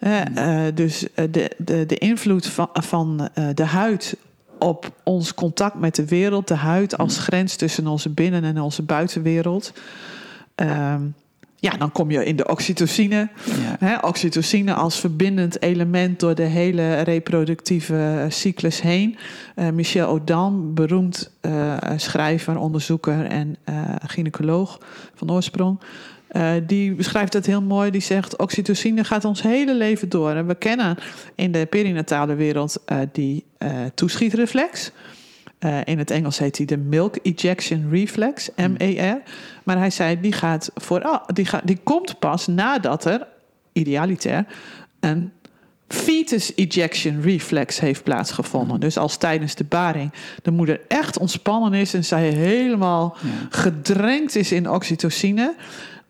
[0.00, 4.16] Uh, dus de, de, de invloed van, van de huid
[4.58, 6.48] op ons contact met de wereld.
[6.48, 9.72] De huid als grens tussen onze binnen- en onze buitenwereld.
[11.60, 13.28] Ja, dan kom je in de oxytocine.
[13.44, 13.76] Ja.
[13.78, 19.16] Hè, oxytocine als verbindend element door de hele reproductieve cyclus heen.
[19.56, 23.74] Uh, Michel Audin, beroemd uh, schrijver, onderzoeker en uh,
[24.06, 24.78] gynaecoloog
[25.14, 25.80] van oorsprong.
[26.66, 27.90] die beschrijft het heel mooi.
[27.90, 30.30] Die zegt: oxytocine gaat ons hele leven door.
[30.30, 30.96] En we kennen
[31.34, 33.44] in de perinatale wereld die
[33.94, 34.92] toeschietreflex.
[35.64, 39.22] Uh, in het Engels heet hij de Milk Ejection Reflex, MER.
[39.64, 43.26] Maar hij zei, die, gaat voor, die, gaat, die komt pas nadat er,
[43.72, 44.46] idealitair,
[45.00, 45.32] een
[45.88, 48.80] fetus ejection reflex heeft plaatsgevonden.
[48.80, 53.28] Dus als tijdens de baring de moeder echt ontspannen is en zij helemaal ja.
[53.50, 55.54] gedrenkt is in oxytocine,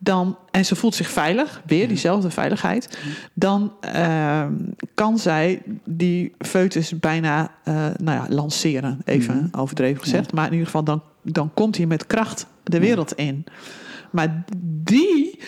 [0.02, 2.98] dan, en ze voelt zich veilig, weer diezelfde veiligheid,
[3.34, 4.46] dan uh,
[4.94, 9.60] kan zij die foetus bijna uh, nou ja, lanceren, even Mhm.
[9.60, 10.32] overdreven gezegd.
[10.32, 13.44] Maar in ieder geval, dan dan komt hij met kracht de wereld in.
[14.10, 14.44] Maar
[14.84, 15.38] die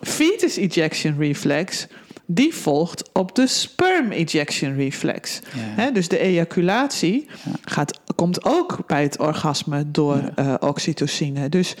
[0.00, 1.86] fetus ejection reflex,
[2.26, 5.40] die volgt op de sperm ejection reflex.
[5.76, 5.90] Ja.
[5.90, 7.26] Dus de ejaculatie
[7.64, 11.48] gaat, komt ook bij het orgasme door eh, oxytocine.
[11.48, 11.74] Dus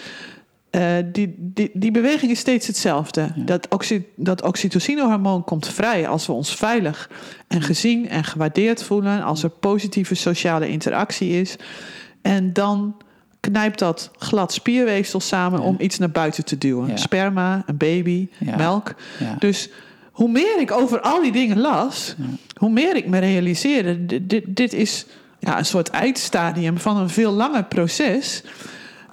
[0.70, 3.32] eh, die, die, die beweging is steeds hetzelfde.
[3.36, 7.10] Dat, oxy, dat oxytocinehormoon komt vrij als we ons veilig
[7.48, 9.22] en gezien en gewaardeerd voelen.
[9.22, 11.56] Als er positieve sociale interactie is.
[12.22, 12.96] En dan
[13.40, 16.88] knijpt dat glad spierweefsel samen om iets naar buiten te duwen.
[16.88, 16.96] Ja.
[16.96, 18.94] Sperma, een baby, melk.
[19.38, 19.70] Dus
[20.10, 22.14] hoe meer ik over al die dingen las,
[22.54, 25.06] hoe meer ik me realiseerde: dit, dit, dit is
[25.38, 28.42] ja, een soort eindstadium van een veel langer proces.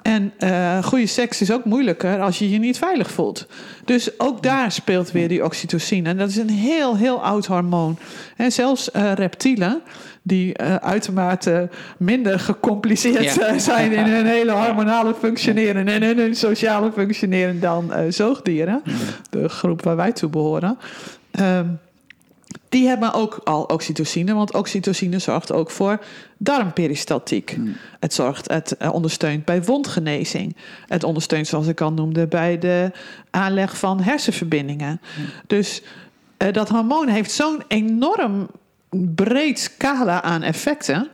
[0.07, 3.47] En eh, goede seks is ook moeilijker als je je niet veilig voelt.
[3.85, 6.09] Dus ook daar speelt weer die oxytocine.
[6.09, 7.97] En dat is een heel, heel oud hormoon.
[8.35, 9.81] En zelfs eh, reptielen,
[10.21, 13.59] die eh, uitermate minder gecompliceerd Ja.
[13.59, 18.81] zijn in hun hele hormonale functioneren en in hun sociale functioneren dan zoogdieren,
[19.29, 20.77] de groep waar wij toe behoren.
[21.31, 21.65] Ehm,
[22.69, 26.03] die hebben ook al oxytocine, want oxytocine zorgt ook voor
[26.38, 27.57] darmperistaltiek.
[27.99, 30.55] Het, zorgt, het eh, ondersteunt bij wondgenezing.
[30.88, 32.91] Het ondersteunt, zoals ik al noemde, bij de
[33.29, 35.01] aanleg van hersenverbindingen.
[35.47, 35.81] Dus
[36.38, 38.49] eh, dat hormoon heeft zo'n enorm
[39.15, 41.07] breed scala aan effecten.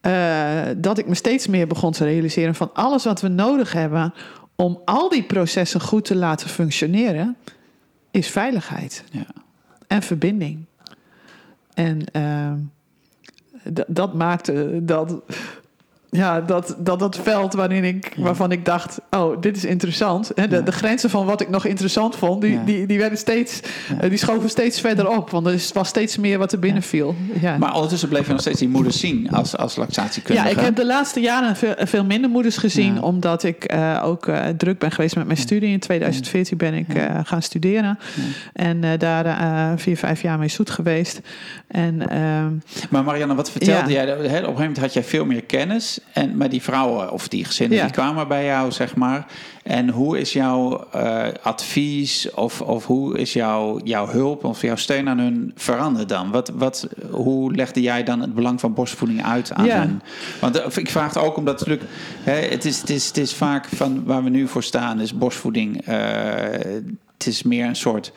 [0.00, 4.14] eh, dat ik me steeds meer begon te realiseren van alles wat we nodig hebben
[4.54, 7.36] om al die processen goed te laten functioneren,
[8.10, 9.44] is veiligheid Ja.
[9.86, 10.64] En verbinding.
[11.74, 12.04] En
[13.72, 15.14] d- dat maakte dat,
[16.16, 20.30] ja, dat, dat dat veld waarin ik, waarvan ik dacht: oh, dit is interessant.
[20.34, 20.62] Hè, de, Ja.
[20.62, 22.62] de grenzen van wat ik nog interessant vond, die, Ja.
[22.64, 23.60] die, die, werden steeds,
[24.00, 25.30] eh, die schoven steeds verder op.
[25.30, 27.14] Want er is- was steeds meer wat er binnen viel.
[27.40, 27.58] Ja.
[27.58, 30.46] Maar ondertussen bleef je nog steeds die moeder zien als, als lactatiekundige.
[30.48, 34.26] Ja, ik heb de laatste jaren veel, veel minder moeders gezien, omdat ik eh, ook
[34.26, 35.68] eh, druk ben geweest met mijn studie.
[35.72, 36.86] In 2014 ben ik
[37.24, 37.98] gaan studeren
[38.52, 41.20] en daar vier, vijf jaar mee zoet geweest.
[41.68, 42.52] En ehm,
[42.90, 44.04] Maar Marianne, wat vertelde jij?
[44.06, 45.98] Hè, Op een gegeven moment had jij veel meer kennis.
[46.12, 47.84] En, maar die vrouwen of die gezinnen Ja.
[47.84, 49.26] die kwamen bij jou, zeg maar.
[49.62, 54.76] En hoe is jouw eh, advies of, of hoe is jouw, jouw hulp of jouw
[54.76, 56.30] steun aan hun veranderd dan?
[56.30, 59.76] Wat, wat, hoe legde jij dan het belang van borstvoeding uit aan Ja.
[59.78, 60.02] hen?
[60.40, 61.90] Want eh, ik vraag het ook omdat natuurlijk,
[62.22, 65.14] hè, het, is, het, is, het is vaak van waar we nu voor staan, is
[65.18, 65.86] borstvoeding.
[65.86, 65.94] eh,
[67.18, 68.12] het is meer een soort.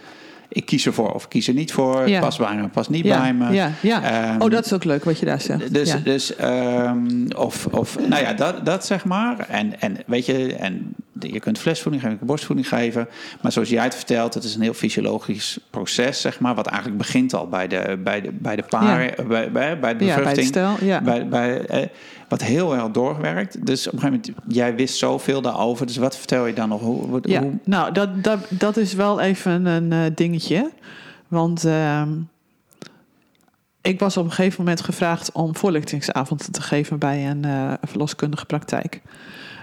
[0.52, 2.10] Ik kies ervoor of kies er niet voor.
[2.10, 2.20] Ja.
[2.20, 3.54] Pas bij me, pas niet ja, bij me.
[3.54, 4.04] ja, ja.
[4.04, 5.74] Ehm, oh, dat is ook leuk wat je daar zegt.
[5.74, 5.98] dus, ja.
[5.98, 9.40] dus ehm, of, of, nou ja, dat, dat zeg maar.
[9.40, 13.08] En, en weet je, en je kunt flesvoeding geven, je kunt borstvoeding geven.
[13.42, 16.56] Maar zoals jij het vertelt, het is een heel fysiologisch proces, zeg maar.
[16.56, 19.80] Wat eigenlijk begint al bij de, bij de, bij de eh, bij, bij, bij de
[19.80, 20.48] bij het bevruchting.
[20.48, 20.76] stel.
[20.82, 21.02] Ja.
[21.02, 21.88] Bij, bij, eh,
[22.30, 23.66] wat heel erg doorwerkt.
[23.66, 25.86] Dus op een gegeven moment, jij wist zoveel daarover.
[25.86, 26.82] Dus wat vertel je dan nog?
[26.82, 30.72] Hoe, hoe, Ja, nou, dat, dat, dat is wel even een eh, dingetje.
[31.28, 32.10] Want ehm,
[33.82, 38.46] ik was op een gegeven moment gevraagd om voorlichtingsavonden te geven bij een eh, verloskundige
[38.46, 39.02] praktijk.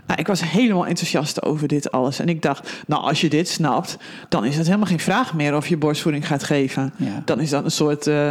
[0.07, 2.19] Nou, ik was helemaal enthousiast over dit alles.
[2.19, 3.97] En ik dacht, nou, als je dit snapt,
[4.29, 6.93] dan is het helemaal geen vraag meer of je borstvoeding gaat geven.
[6.97, 7.23] Ja.
[7.25, 8.31] Dan is dat een soort, eh,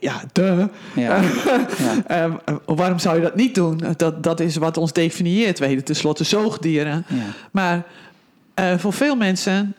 [0.00, 0.68] ja, de.
[0.94, 1.20] Ja.
[1.20, 1.22] ja.
[2.06, 2.32] Eh,
[2.66, 3.80] waarom zou je dat niet doen?
[3.96, 5.58] Dat, dat is wat ons definieert.
[5.58, 7.04] We heten tenslotte zoogdieren.
[7.08, 7.24] Ja.
[7.50, 7.86] Maar
[8.54, 9.74] eh, voor veel mensen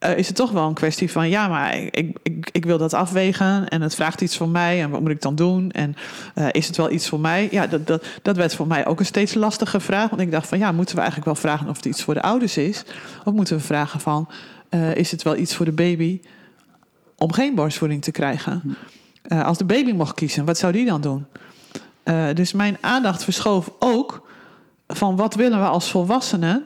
[0.00, 1.28] eh, is het toch wel een kwestie van...
[1.28, 4.82] ja, maar ik, ik, ik wil dat afwegen en het vraagt iets van mij...
[4.82, 5.70] en wat moet ik dan doen?
[5.70, 5.94] En
[6.34, 7.48] eh, is het wel iets voor mij?
[7.50, 10.10] Ja, dat, dat, dat werd voor mij ook een steeds lastige vraag.
[10.10, 11.68] Want ik dacht van, ja, moeten we eigenlijk wel vragen...
[11.68, 12.84] of het iets voor de ouders is?
[13.24, 14.28] Of moeten we vragen van,
[14.68, 16.20] eh, is het wel iets voor de baby...
[17.16, 18.76] om geen borstvoeding te krijgen?
[19.22, 21.26] Eh, als de baby mocht kiezen, wat zou die dan doen?
[22.02, 24.28] Eh, dus mijn aandacht verschoof ook
[24.86, 26.64] van wat willen we als volwassenen,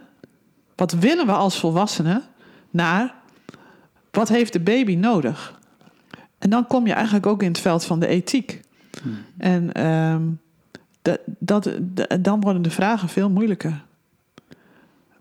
[0.75, 2.23] wat willen we als volwassenen,
[2.71, 3.15] naar
[4.11, 5.61] wat heeft de baby nodig?
[6.39, 8.61] En dan kom je eigenlijk ook in het veld van de ethiek.
[9.37, 10.23] En ehm,
[11.03, 11.71] dat, dat,
[12.21, 13.83] dan worden de vragen veel moeilijker.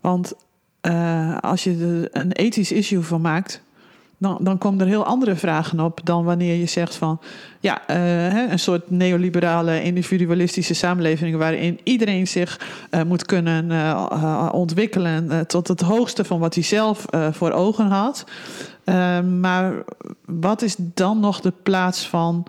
[0.00, 0.32] Want
[0.80, 3.62] eh, als je er een ethisch issue van maakt,
[4.18, 7.20] dan, dan komen er heel andere vragen op dan wanneer je zegt van
[7.60, 15.46] ja, eh, een soort neoliberale individualistische samenleving waarin iedereen zich eh, moet kunnen eh, ontwikkelen
[15.46, 18.24] tot het hoogste van wat hij zelf voor ogen had.
[18.84, 19.74] Eh, maar
[20.24, 22.46] wat is dan nog de plaats van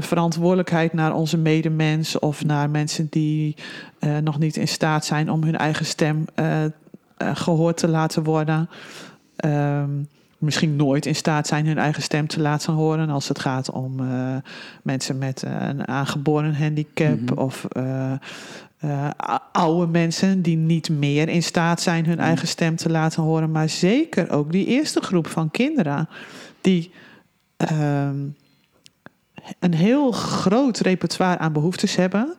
[0.00, 3.56] verantwoordelijkheid naar onze medemens of naar mensen die
[4.22, 6.70] nog niet in staat zijn om hun eigen stem eh, eh,
[7.16, 8.68] gehoord te laten worden?
[9.36, 9.90] Ehm,
[10.40, 14.00] misschien nooit in staat zijn hun eigen stem te laten horen als het gaat om
[14.00, 14.36] eh,
[14.82, 17.38] mensen met een aangeboren handicap Mhm.
[17.38, 18.12] of eh,
[18.78, 19.08] eh,
[19.52, 22.24] oude mensen die niet meer in staat zijn hun Mhm.
[22.24, 26.08] eigen stem te laten horen, maar zeker ook die eerste groep van kinderen
[26.60, 26.92] die
[27.56, 28.16] ehm,
[29.58, 32.34] een heel groot repertoire aan behoeftes hebben.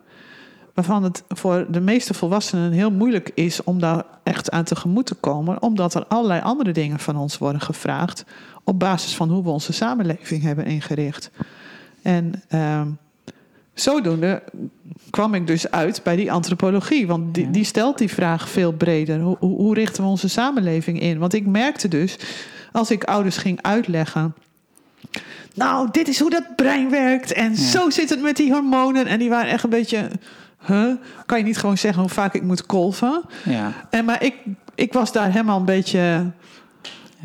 [0.74, 5.16] Waarvan het voor de meeste volwassenen heel moeilijk is om daar echt aan tegemoet te
[5.16, 8.26] komen, omdat er allerlei andere dingen van ons worden gevraagd
[8.64, 11.32] op basis van hoe we onze samenleving hebben ingericht.
[12.02, 12.88] En ehm,
[13.74, 14.44] zodoende
[15.10, 19.20] kwam ik dus uit bij die antropologie, want die, die stelt die vraag veel breder.
[19.20, 21.20] Hoe, hoe, hoe richten we onze samenleving in?
[21.20, 22.18] Want ik merkte dus,
[22.72, 24.34] als ik ouders ging uitleggen.
[25.54, 27.34] Nou, dit is hoe dat brein werkt.
[27.34, 29.06] En zo zit het met die hormonen.
[29.06, 30.10] En die waren echt een beetje.
[30.65, 30.95] Huh?
[31.26, 33.21] Kan je niet gewoon zeggen hoe vaak ik moet kolven?
[33.45, 33.74] Ja.
[33.89, 34.36] En, maar ik,
[34.76, 36.32] ik was daar helemaal een beetje.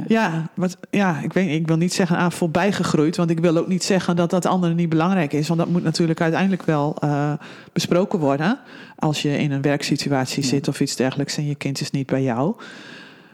[0.07, 3.17] Ja, wat, ja ik, weet, ik wil niet zeggen aan voorbij gegroeid.
[3.17, 5.49] Want ik wil ook niet zeggen dat dat andere niet belangrijk is.
[5.49, 7.33] Want dat moet natuurlijk uiteindelijk wel eh,
[7.73, 8.59] besproken worden.
[8.97, 12.23] Als je in een werksituatie zit of iets dergelijks en je kind is niet bij
[12.23, 12.55] jou.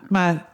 [0.09, 0.45] Maar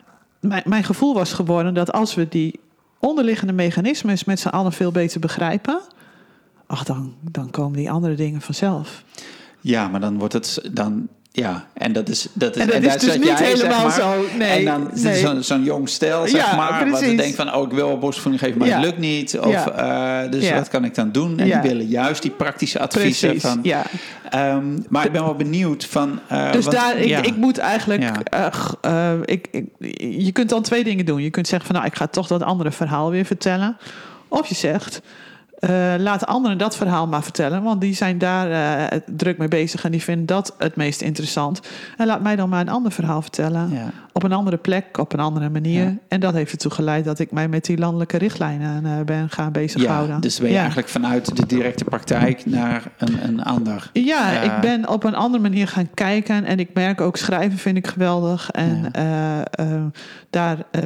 [0.40, 2.60] mijn, mijn gevoel was geworden dat als we die
[2.98, 5.80] onderliggende mechanismes met z'n allen veel beter begrijpen.
[6.66, 9.04] Ach, dan, dan komen die andere dingen vanzelf.
[9.60, 11.08] Ja, maar dan wordt het dan.
[11.32, 12.28] Ja, en dat is.
[12.32, 13.92] Dat is En dat is dus niet jij, zeg helemaal maar.
[13.92, 15.42] zo, nee, en dan nee.
[15.42, 16.90] zo'n jong stel, zeg Ja, maar.
[16.90, 17.16] Wat precies.
[17.16, 18.76] denkt van: oh, ik wil borstvoeding geven, maar Ja.
[18.76, 19.38] het lukt niet.
[19.38, 21.38] Of, eh, dus wat kan ik dan doen?
[21.38, 23.28] En die willen juist die praktische adviezen.
[23.28, 23.82] Precies, Van, ja.
[24.30, 26.20] Ehm, maar ik ben wel benieuwd van.
[26.28, 28.04] eh, Dus want- daar, ik, ik moet eigenlijk.
[28.80, 29.66] Eh, ik, ik,
[29.98, 31.22] je kunt dan twee dingen doen.
[31.22, 33.76] Je kunt zeggen van nou, ik ga toch dat andere verhaal weer vertellen.
[34.28, 35.00] Of je zegt.
[35.58, 39.84] Eh, laat anderen dat verhaal maar vertellen, want die zijn daar eh, druk mee bezig
[39.84, 41.60] en die vinden dat het meest interessant.
[41.96, 43.70] En laat mij dan maar een ander verhaal vertellen.
[43.72, 43.90] Ja.
[44.18, 45.84] Op een andere plek, op een andere manier.
[45.84, 45.94] Ja.
[46.08, 49.52] En dat heeft ertoe geleid dat ik mij met die landelijke richtlijnen eh, ben gaan
[49.52, 50.14] bezighouden.
[50.14, 50.58] Ja, dus ben je Ja.
[50.58, 53.90] eigenlijk vanuit de directe praktijk naar een, een ander.
[53.92, 54.40] Ja, Ja.
[54.40, 56.44] ik ben op een andere manier gaan kijken.
[56.44, 58.50] En ik merk ook schrijven vind ik geweldig.
[58.50, 59.82] En eh, eh,
[60.30, 60.82] daar eh,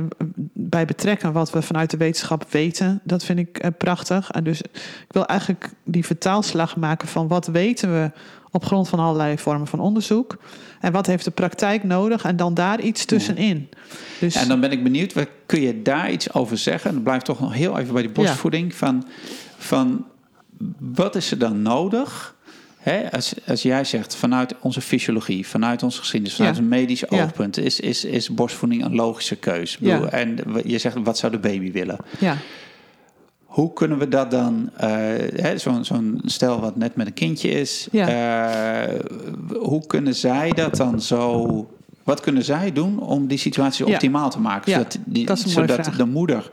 [0.52, 3.00] bij betrekken wat we vanuit de wetenschap weten.
[3.04, 4.30] Dat vind ik eh, prachtig.
[4.30, 8.10] En dus ik wil eigenlijk die vertaalslag maken van wat weten we
[8.50, 10.36] op grond van allerlei vormen van onderzoek.
[10.82, 12.24] En wat heeft de praktijk nodig?
[12.24, 13.68] En dan daar iets tussenin.
[14.20, 15.12] Dus En dan ben ik benieuwd,
[15.46, 16.88] kun je daar iets over zeggen?
[16.88, 18.74] En dan blijf toch nog heel even bij die borstvoeding.
[18.74, 19.06] Van,
[19.58, 20.04] van
[20.78, 22.34] wat is er dan nodig?
[22.78, 26.62] Hè, als, als jij zegt vanuit onze fysiologie, vanuit onze geschiedenis, vanuit Ja.
[26.62, 29.72] een medisch oogpunt, is, is, is borstvoeding een logische keus.
[29.74, 29.94] Ik Ja.
[29.94, 31.98] bedoel, En je zegt, wat zou de baby willen?
[32.18, 32.36] ja.
[33.52, 38.08] Hoe kunnen we dat dan, hè, zo'n stel wat net met een kindje is, Ja.
[38.86, 39.00] eh,
[39.60, 41.70] hoe kunnen zij dat dan zo,
[42.02, 43.92] wat kunnen zij doen om die situatie Ja.
[43.92, 44.70] optimaal te maken?
[44.72, 46.50] Ja, zodat die, zodat de moeder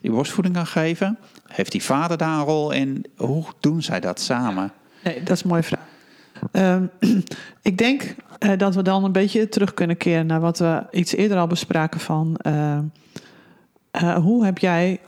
[0.00, 1.18] die borstvoeding kan geven.
[1.46, 3.04] Heeft die vader daar een rol in?
[3.16, 4.72] Hoe doen zij dat samen?
[5.04, 5.84] Nee, dat is een mooie vraag.
[6.52, 6.84] Ehm,
[7.62, 11.14] ik denk eh, dat we dan een beetje terug kunnen keren naar wat we iets
[11.14, 12.36] eerder al bespraken van
[14.22, 15.00] hoe heb jij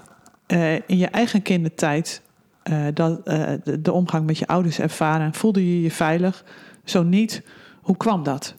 [0.46, 2.22] eh, in je eigen kindertijd
[2.62, 5.34] eh, dat, eh, de, omgang met je ouders ervaren?
[5.34, 6.44] Voelde je je veilig?
[6.84, 7.42] Zo niet,
[7.80, 8.54] hoe kwam dat?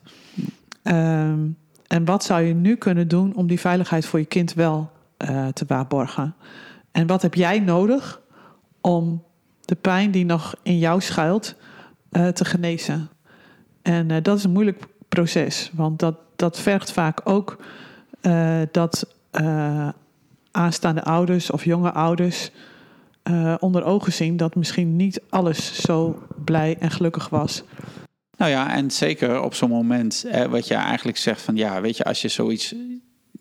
[0.83, 1.39] Ehm,
[1.87, 4.93] en wat zou je nu kunnen doen om die veiligheid voor je kind wel
[5.53, 6.35] te waarborgen?
[6.91, 8.21] En wat heb jij nodig
[8.81, 9.23] om
[9.61, 11.55] de pijn die nog in jou schuilt
[12.09, 13.09] te genezen?
[13.81, 17.57] En dat is een moeilijk proces, want dat, dat vergt vaak ook
[18.71, 19.07] dat
[20.55, 22.51] aanstaande ouders of jonge ouders
[23.23, 27.63] eh, onder ogen zien dat misschien niet alles zo blij en gelukkig was.
[28.37, 31.97] Nou ja, en zeker op zo'n moment, eh, wat je eigenlijk zegt van ja, weet
[31.97, 32.75] je, als je zoiets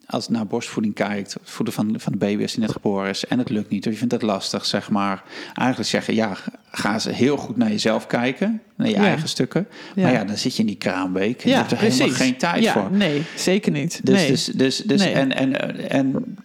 [0.06, 3.26] als naar borstvoeding kijkt, het voeden van, van de baby als die net geboren is
[3.26, 5.22] en het lukt niet, of je vindt het lastig, zeg maar.
[5.54, 6.36] Eigenlijk zeggen, ja,
[6.70, 9.02] ga eens heel goed naar jezelf kijken, naar je Ja.
[9.04, 9.66] eigen stukken.
[9.94, 10.02] Ja.
[10.02, 12.62] Maar ja, dan zit je in die kraambeek en je hebt er helemaal geen tijd
[12.62, 12.90] ja, voor.
[12.90, 14.06] Nee, zeker niet.
[14.06, 14.28] Dus, nee.
[14.28, 15.12] dus, dus, dus Nee.
[15.12, 16.36] en, en, en,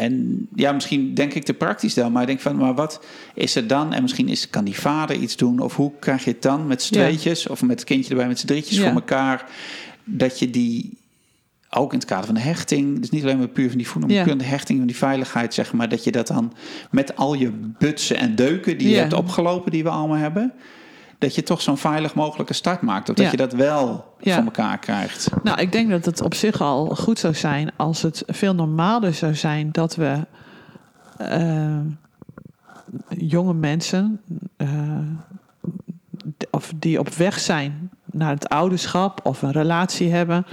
[0.00, 3.00] en ja, misschien denk ik te praktisch dan, maar ik denk van, maar wat
[3.34, 3.92] is er dan?
[3.92, 6.82] En misschien is, kan die vader iets doen, of hoe krijg je het dan met
[6.82, 7.34] z'n Ja.
[7.48, 8.82] of met het kindje erbij met z'n drietjes Ja.
[8.82, 9.44] voor elkaar,
[10.04, 10.98] dat je die
[11.70, 14.12] ook in het kader van de hechting, dus niet alleen maar puur van die voeding,
[14.12, 14.26] maar Ja.
[14.28, 16.52] puur de hechting van die veiligheid, zeg maar, dat je dat dan
[16.90, 20.52] met al je butsen en deuken die je hebt opgelopen, die we allemaal hebben,
[21.20, 23.30] dat je toch zo'n veilig mogelijke start maakt, of dat Ja.
[23.30, 24.34] je dat wel Ja.
[24.34, 25.28] voor elkaar krijgt.
[25.42, 29.14] Nou, ik denk dat het op zich al goed zou zijn als het veel normaler
[29.14, 30.26] zou zijn dat we
[31.16, 31.76] eh,
[33.08, 34.20] jonge mensen,
[34.56, 34.68] eh,
[36.50, 40.46] of die op weg zijn naar het ouderschap of een relatie hebben,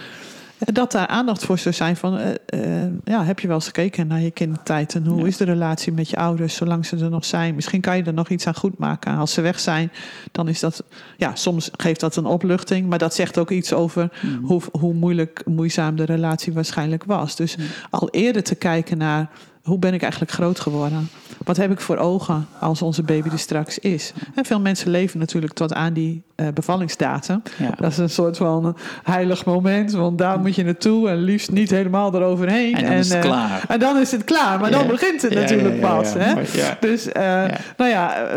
[0.74, 4.08] dat daar aandacht voor zou zijn van, eh, eh, ja, heb je wel eens gekeken
[4.08, 5.26] naar je kindertijd en hoe Ja.
[5.26, 7.56] is de relatie met je ouders zolang ze er nog zijn?
[7.56, 9.18] Misschien kan je er nog iets aan goed maken.
[9.18, 9.92] Als ze weg zijn,
[10.32, 10.84] dan is dat,
[11.18, 14.44] ja, soms geeft dat een opluchting, maar dat zegt ook iets over Mhm.
[14.46, 17.36] hoe, hoe moeilijk, moeizaam de relatie waarschijnlijk was.
[17.36, 17.58] Dus
[17.90, 19.30] al eerder te kijken naar
[19.64, 21.10] hoe ben ik eigenlijk groot geworden?
[21.44, 24.14] Wat heb ik voor ogen als onze baby er straks is?
[24.36, 27.42] En veel mensen leven natuurlijk tot aan die eh, bevallingsdatum.
[27.58, 27.70] Ja.
[27.80, 31.70] Dat is een soort van heilig moment, want daar moet je naartoe en liefst niet
[31.70, 32.76] helemaal eroverheen.
[32.76, 33.66] En dan is het eh, klaar.
[33.68, 36.14] En dan is het klaar, maar dan begint het Ja, natuurlijk ja, pas.
[36.14, 36.34] Hè?
[36.80, 37.44] Dus, eh,
[37.78, 38.28] nou ja,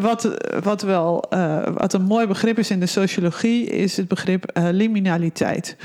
[0.00, 0.28] wat,
[0.62, 1.24] wat wel
[1.74, 5.76] wat een mooi begrip is in de sociologie, is het begrip liminaliteit.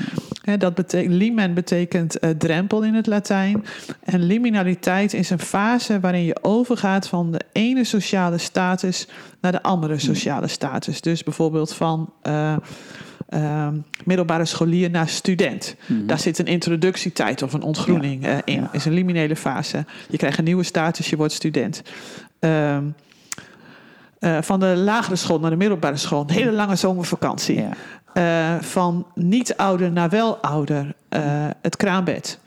[0.42, 3.64] Hè, dat betekent, limen betekent drempel in het Latijn.
[4.04, 9.08] En liminaliteit is een fase waarin je overgaat van de ene sociale status
[9.40, 11.00] naar de andere sociale status.
[11.00, 12.12] Dus bijvoorbeeld van.
[12.22, 12.56] eh,
[13.30, 13.68] eh,
[14.04, 15.76] middelbare scholier naar student.
[15.86, 18.60] Daar zit een introductietijd of een ontgroening eh, in.
[18.60, 18.68] ja.
[18.72, 19.84] is een liminele fase.
[20.08, 21.82] Je krijgt een nieuwe status, je wordt student.
[22.38, 22.84] Ehm,
[24.18, 26.20] eh, van de lagere school naar de middelbare school.
[26.20, 27.62] Een hele lange zomervakantie.
[28.14, 28.60] Ja.
[28.62, 30.94] Van niet ouder naar wel ouder.
[31.60, 32.38] Het kraambed.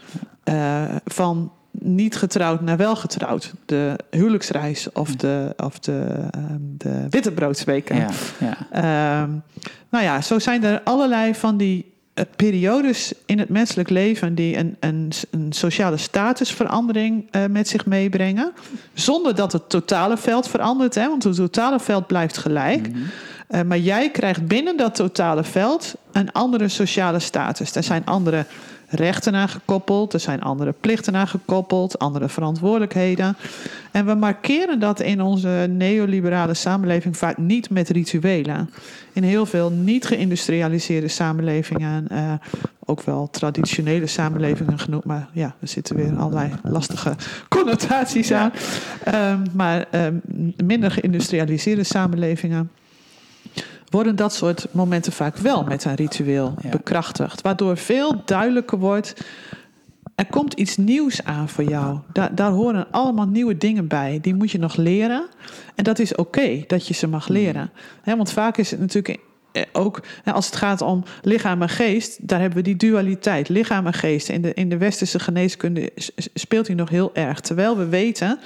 [1.05, 3.53] Van niet getrouwd naar wel getrouwd.
[3.65, 7.95] De huwelijksreis of de, of de, ehm, de wittebroodsweken.
[7.95, 8.09] Ja,
[8.39, 8.57] ja.
[8.71, 9.31] Ehm,
[9.89, 14.57] nou ja, zo zijn er allerlei van die eh, periodes in het menselijk leven die
[14.57, 18.53] een, een, een sociale statusverandering eh, met zich meebrengen.
[18.93, 22.89] Zonder dat het totale veld verandert, hè, want het totale veld blijft gelijk.
[23.47, 27.75] Eh, maar jij krijgt binnen dat totale veld een andere sociale status.
[27.75, 28.45] Er zijn andere
[28.93, 33.35] rechten aan gekoppeld, er zijn andere plichten aan gekoppeld, andere verantwoordelijkheden.
[33.91, 38.69] En we markeren dat in onze neoliberale samenleving vaak niet met rituelen.
[39.13, 42.33] In heel veel niet geïndustrialiseerde samenlevingen, eh,
[42.85, 47.15] ook wel traditionele samenlevingen genoemd, maar ja, er zitten weer allerlei lastige
[47.49, 48.51] connotaties aan.
[49.03, 50.15] Ehm, maar ehm,
[50.65, 52.71] minder geïndustrialiseerde samenlevingen
[53.93, 56.69] worden dat soort momenten vaak wel met een ritueel Ja.
[56.69, 57.41] bekrachtigd.
[57.41, 59.13] Waardoor veel duidelijker wordt.
[60.15, 61.97] Er komt iets nieuws aan voor jou.
[62.13, 64.19] Daar, daar horen allemaal nieuwe dingen bij.
[64.21, 65.25] Die moet je nog leren.
[65.75, 67.71] En dat is oké dat je ze mag leren.
[68.01, 69.19] Hè, want vaak is het natuurlijk
[69.51, 73.49] eh, ook hè, als het gaat om lichaam en geest, daar hebben we die dualiteit.
[73.49, 74.29] Lichaam en geest.
[74.29, 75.91] In de, in de westerse geneeskunde
[76.33, 77.39] speelt die nog heel erg.
[77.39, 78.39] Terwijl we weten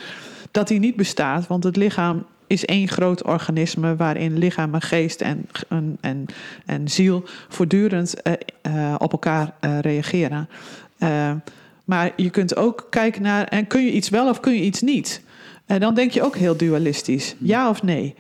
[0.51, 5.21] dat die niet bestaat, want het lichaam is één groot organisme waarin lichaam en geest
[5.21, 6.25] en, en, en,
[6.65, 10.49] en ziel voortdurend eh, eh, op elkaar eh, reageren.
[11.85, 14.81] Maar je kunt ook kijken naar, en kun je iets wel of kun je iets
[14.81, 15.21] niet?
[15.65, 18.15] En dan denk je ook heel dualistisch, ja of nee.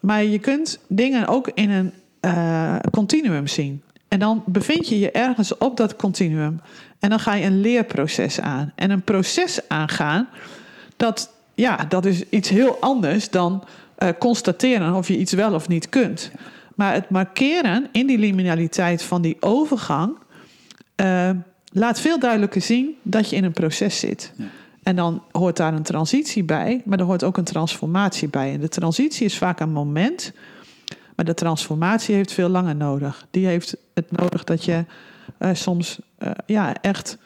[0.00, 1.92] Maar je kunt dingen ook in een
[2.90, 3.82] continuum zien.
[4.08, 6.60] En dan bevind je je ergens op dat continuum.
[6.98, 8.72] En dan ga je een leerproces aan.
[8.74, 10.28] En een proces aangaan,
[10.96, 11.30] dat,
[11.60, 15.88] ja, dat is iets heel anders dan eh, constateren of je iets wel of niet
[15.88, 16.30] kunt.
[16.74, 20.16] Maar het markeren in die liminaliteit van die overgang
[20.94, 21.30] eh,
[21.72, 24.32] laat veel duidelijker zien dat je in een proces zit.
[24.36, 24.44] Ja.
[24.82, 28.52] En dan hoort daar een transitie bij, maar er hoort ook een transformatie bij.
[28.52, 30.32] En de transitie is vaak een moment,
[31.16, 33.26] maar de transformatie heeft veel langer nodig.
[33.30, 34.84] Die heeft het nodig dat je
[35.38, 35.98] eh, soms
[36.46, 37.18] ja, echt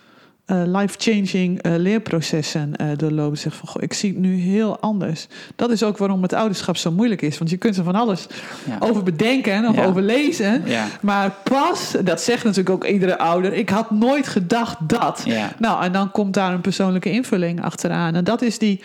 [0.44, 3.38] eh, life-changing eh, leerprocessen eh doorloopt.
[3.38, 5.26] Zeg van, goh, ik zie het nu heel anders.
[5.56, 7.38] Dat is ook waarom het ouderschap zo moeilijk is.
[7.38, 8.26] Want je kunt er van alles
[8.66, 8.76] Ja.
[8.78, 9.84] over bedenken of Ja.
[9.84, 10.62] over lezen.
[10.64, 10.86] Ja.
[11.02, 13.52] Maar pas, dat zegt natuurlijk ook iedere ouder...
[13.52, 15.24] ik had nooit gedacht dat.
[15.58, 18.14] Nou, en dan komt daar een persoonlijke invulling achteraan.
[18.14, 18.82] En dat is die,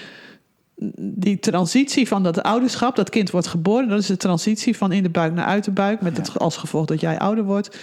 [0.99, 2.95] die transitie van dat ouderschap.
[2.95, 3.89] Dat kind wordt geboren.
[3.89, 6.01] Dat is de transitie van in de buik naar uit de buik.
[6.01, 7.77] Met het als gevolg dat jij ouder wordt.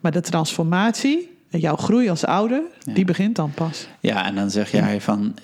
[0.00, 1.30] Maar de transformatie,
[1.60, 2.62] jouw groei als ouder...
[2.84, 2.92] Ja.
[2.94, 3.86] die begint dan pas.
[4.00, 5.34] Ja, en dan zeg jij van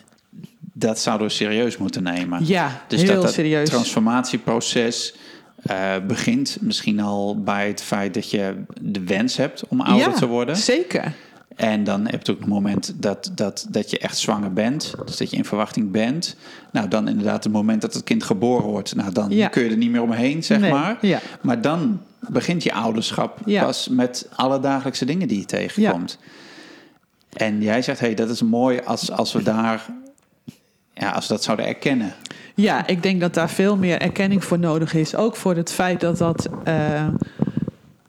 [0.72, 2.46] dat zouden we serieus moeten nemen.
[2.46, 3.68] Ja, dus heel dat dat serieus.
[3.68, 5.14] transformatieproces
[5.62, 10.14] eh, begint misschien al bij het feit dat je de wens hebt om ouder ja,
[10.14, 10.56] te worden.
[10.56, 11.12] zeker.
[11.56, 14.94] En dan heb je ook het moment dat, dat, dat je echt zwanger bent.
[15.04, 16.36] Dus dat je in verwachting bent.
[16.72, 18.94] Nou, dan inderdaad het moment dat het kind geboren wordt.
[18.94, 19.48] Nou, dan Ja.
[19.48, 20.98] kun je er niet meer omheen, zeg Nee, maar.
[21.00, 21.20] ja.
[21.40, 23.64] Maar dan begint je ouderschap Ja.
[23.64, 26.18] pas met alle dagelijkse dingen die je tegenkomt.
[27.32, 29.86] En jij zegt, hey, dat is mooi als, als we daar...
[30.94, 32.14] Ja, als we dat zouden erkennen.
[32.54, 35.14] Ja, ik denk dat daar veel meer erkenning voor nodig is.
[35.14, 37.08] Ook voor het feit dat dat eh,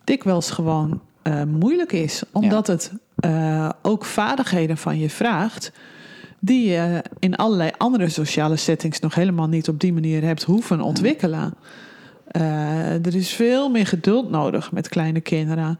[0.04, 2.22] dikwijls gewoon eh, moeilijk is.
[2.32, 5.72] Omdat het eh, ook vaardigheden van je vraagt...
[6.38, 9.00] die je in allerlei andere sociale settings...
[9.00, 11.54] nog helemaal niet op die manier hebt hoeven ontwikkelen.
[12.30, 15.78] Eh, er is veel meer geduld nodig met kleine kinderen.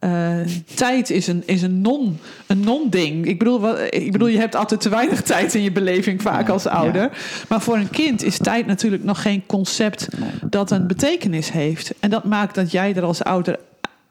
[0.00, 0.38] Eh,
[0.74, 3.26] tijd is een, is een non- een non-ding.
[3.26, 6.46] ik, bedoel, wat, ik bedoel, je hebt altijd te weinig tijd in je beleving vaak
[6.46, 7.02] Ja, als ouder.
[7.02, 7.10] ja.
[7.48, 10.08] Maar voor een kind is tijd natuurlijk nog geen concept
[10.50, 11.94] dat een betekenis heeft.
[12.00, 13.58] En dat maakt dat jij er als ouder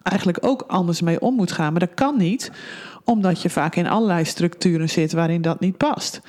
[0.04, 1.72] eigenlijk ook anders mee om moet gaan.
[1.72, 2.52] Maar dat kan niet,
[3.04, 6.22] omdat je vaak in allerlei structuren zit waarin dat niet past.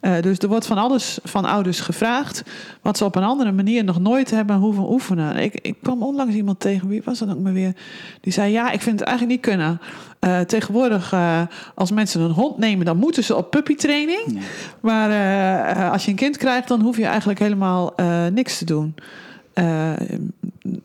[0.00, 2.42] Eh, dus er wordt van alles van ouders gevraagd,
[2.82, 5.36] wat ze op een andere manier nog nooit hebben hoeven oefenen.
[5.36, 7.72] Ik, ik kwam onlangs iemand tegen, wie was dat ook maar weer?
[8.20, 9.80] Die zei: Ja, ik vind het eigenlijk niet kunnen.
[10.18, 11.42] Eh, tegenwoordig, eh,
[11.74, 14.40] als mensen een hond nemen, dan moeten ze op puppytraining.
[14.80, 17.94] Maar als je een kind krijgt, dan hoef je eigenlijk helemaal
[18.32, 18.94] niks te doen.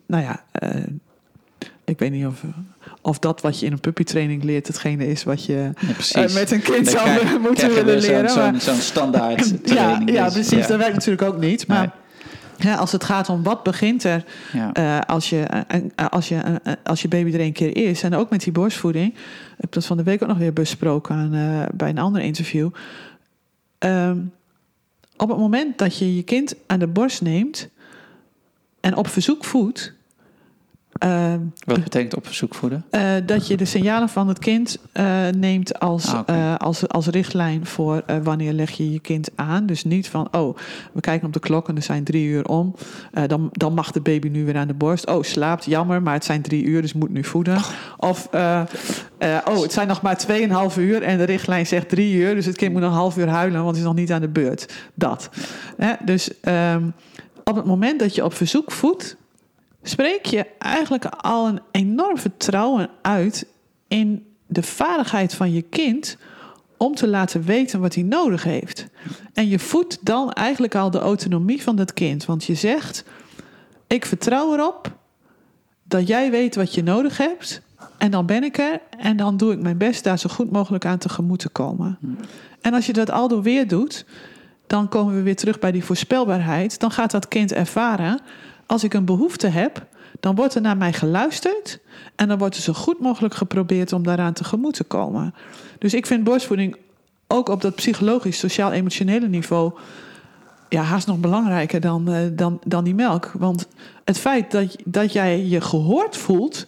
[0.05, 0.43] Nou ja,
[1.91, 2.41] ik weet niet of,
[3.01, 6.51] of dat wat je in een puppytraining leert, hetgene is wat je Ja, eh, met
[6.51, 8.29] een kind zou krijg- moeten krijg willen leren.
[8.29, 10.59] Zo'n maar- zo'n standaard ja, ja, dus, precies.
[10.59, 10.67] ja.
[10.67, 11.67] Dat werkt natuurlijk ook niet.
[11.67, 11.91] Maar
[12.57, 14.23] ja, als het gaat om wat begint er
[14.53, 14.73] Ja.
[14.73, 16.41] eh, als, je, eh, als, je,
[16.83, 18.03] als je baby er een keer is.
[18.03, 19.13] En ook met die borstvoeding.
[19.13, 19.17] Ik
[19.57, 22.69] heb dat van de week ook nog weer besproken aan, bij een ander interview.
[23.77, 24.17] Ehm,
[25.17, 27.69] op het moment dat je je kind aan de borst neemt
[28.79, 29.93] en op verzoek voedt.
[31.01, 32.85] Ehm, Wat betekent op verzoek voeden?
[32.89, 37.07] eh, dat je de signalen van het kind eh, neemt als, Ah, eh, als, als
[37.07, 39.65] richtlijn voor eh, wanneer leg je je kind aan.
[39.65, 40.57] Dus niet van, oh,
[40.91, 42.75] we kijken op de klok en er zijn drie uur om.
[43.11, 45.07] Eh, dan, dan mag de baby nu weer aan de borst.
[45.07, 47.57] Oh, slaapt, jammer, maar het zijn drie uur, dus moet nu voeden.
[47.97, 48.59] Of, eh,
[49.17, 52.35] eh, oh, het zijn nog maar tweeënhalf uur en de richtlijn zegt drie uur.
[52.35, 54.21] Dus het kind moet nog een half uur huilen, want het is nog niet aan
[54.21, 54.73] de beurt.
[54.93, 55.29] Dat.
[56.05, 56.83] Dus ehm,
[57.43, 59.15] op het moment dat je op verzoek voedt,
[59.83, 63.47] spreek je eigenlijk al een enorm vertrouwen uit
[63.87, 66.17] in de vaardigheid van je kind
[66.77, 68.87] om te laten weten wat hij nodig heeft.
[69.33, 72.25] En je voedt dan eigenlijk al de autonomie van dat kind.
[72.25, 73.03] Want je zegt:
[73.87, 74.97] Ik vertrouw erop
[75.83, 77.61] dat jij weet wat je nodig hebt.
[77.97, 80.85] En dan ben ik er en dan doe ik mijn best daar zo goed mogelijk
[80.85, 81.97] aan tegemoet te komen.
[82.61, 84.05] En als je dat aldoor weer doet,
[84.67, 86.79] dan komen we weer terug bij die voorspelbaarheid.
[86.79, 88.19] Dan gaat dat kind ervaren:
[88.71, 89.85] als ik een behoefte heb,
[90.19, 91.79] dan wordt er naar mij geluisterd.
[92.15, 95.33] En dan wordt er zo goed mogelijk geprobeerd om daaraan tegemoet te komen.
[95.77, 96.75] Dus ik vind borstvoeding
[97.27, 99.71] ook op dat psychologisch, sociaal-emotionele niveau.
[100.69, 103.31] Ja, haast nog belangrijker dan, eh, dan, dan die melk.
[103.33, 103.67] Want
[104.05, 106.65] het feit dat, dat jij je gehoord voelt,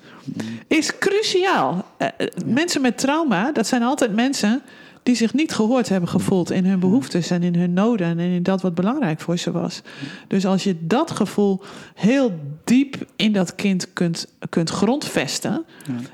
[0.67, 1.85] is cruciaal.
[1.97, 4.61] Eh, eh, Mensen met trauma, dat zijn altijd mensen
[5.03, 8.43] die zich niet gehoord hebben gevoeld in hun behoeftes en in hun noden en in
[8.43, 9.81] dat wat belangrijk voor ze was.
[10.27, 11.61] Dus als je dat gevoel
[11.95, 15.65] heel diep in dat kind kunt, kunt grondvesten.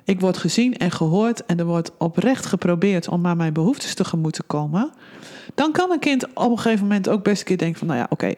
[0.03, 4.33] Ik word gezien en gehoord en er wordt oprecht geprobeerd om aan mijn behoeftes tegemoet
[4.33, 4.91] te komen.
[5.55, 7.99] Dan kan een kind op een gegeven moment ook best een keer denken van, nou
[7.99, 8.33] ja, oké,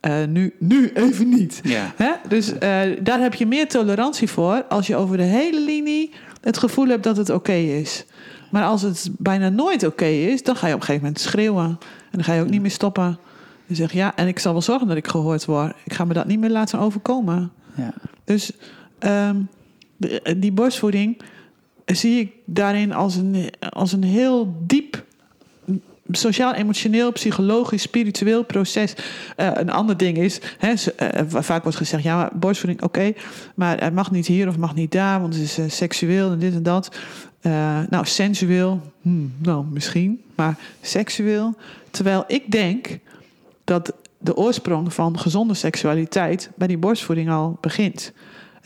[0.00, 1.60] eh, nu, nu even niet.
[1.62, 1.92] Ja.
[1.96, 2.10] Hè?
[2.28, 6.58] Dus eh, daar heb je meer tolerantie voor als je over de hele linie het
[6.58, 8.04] gevoel hebt dat het oké is.
[8.50, 11.64] Maar als het bijna nooit oké is, dan ga je op een gegeven moment schreeuwen.
[11.64, 11.78] En
[12.10, 13.18] dan ga je ook niet meer stoppen.
[13.66, 15.72] Je zegt ja, en ik zal wel zorgen dat ik gehoord word.
[15.84, 17.50] Ik ga me dat niet meer laten overkomen.
[17.76, 17.92] Ja.
[18.24, 18.52] Dus
[18.98, 19.36] ehm,
[20.36, 21.20] die borstvoeding
[21.84, 25.04] zie ik daarin als een, als een heel diep
[26.10, 28.94] sociaal, emotioneel, psychologisch, spiritueel proces.
[29.36, 33.12] Eh, een ander ding is, hè, ze- eh, vaak wordt gezegd, ja, maar borstvoeding, oké,
[33.54, 36.38] maar het mag niet hier of mag niet daar, want het is eh, seksueel en
[36.38, 36.96] dit en dat.
[37.46, 41.54] Eh, nou, sensueel, hmm, nou, misschien, maar seksueel.
[41.90, 42.98] Terwijl ik denk
[43.64, 48.12] dat de oorsprong van gezonde seksualiteit bij die borstvoeding al begint.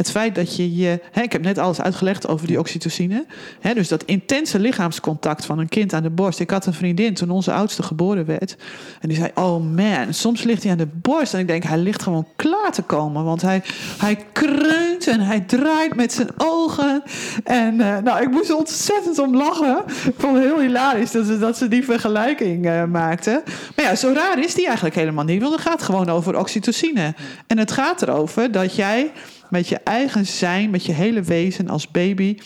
[0.00, 1.00] Het feit dat je je.
[1.12, 3.24] Hè, ik heb net alles uitgelegd over die oxytocine.
[3.60, 6.40] Hè, dus dat intense lichaamscontact van een kind aan de borst.
[6.40, 8.56] Ik had een vriendin toen onze oudste geboren werd.
[9.00, 11.34] En die zei: Oh man, soms ligt hij aan de borst.
[11.34, 13.24] En ik denk, hij ligt gewoon klaar te komen.
[13.24, 13.62] Want hij,
[13.98, 17.02] hij kreunt en hij draait met zijn ogen.
[17.44, 19.82] En eh, nou, ik moest ontzettend om lachen.
[19.86, 23.42] Ik vond het heel hilarisch dat ze, dat ze die vergelijking eh, maakten.
[23.76, 25.40] Maar ja, zo raar is die eigenlijk helemaal niet.
[25.40, 27.14] Want het gaat gewoon over oxytocine.
[27.46, 29.10] En het gaat erover dat jij
[29.50, 32.38] met je eigen zijn, met je hele wezen als baby.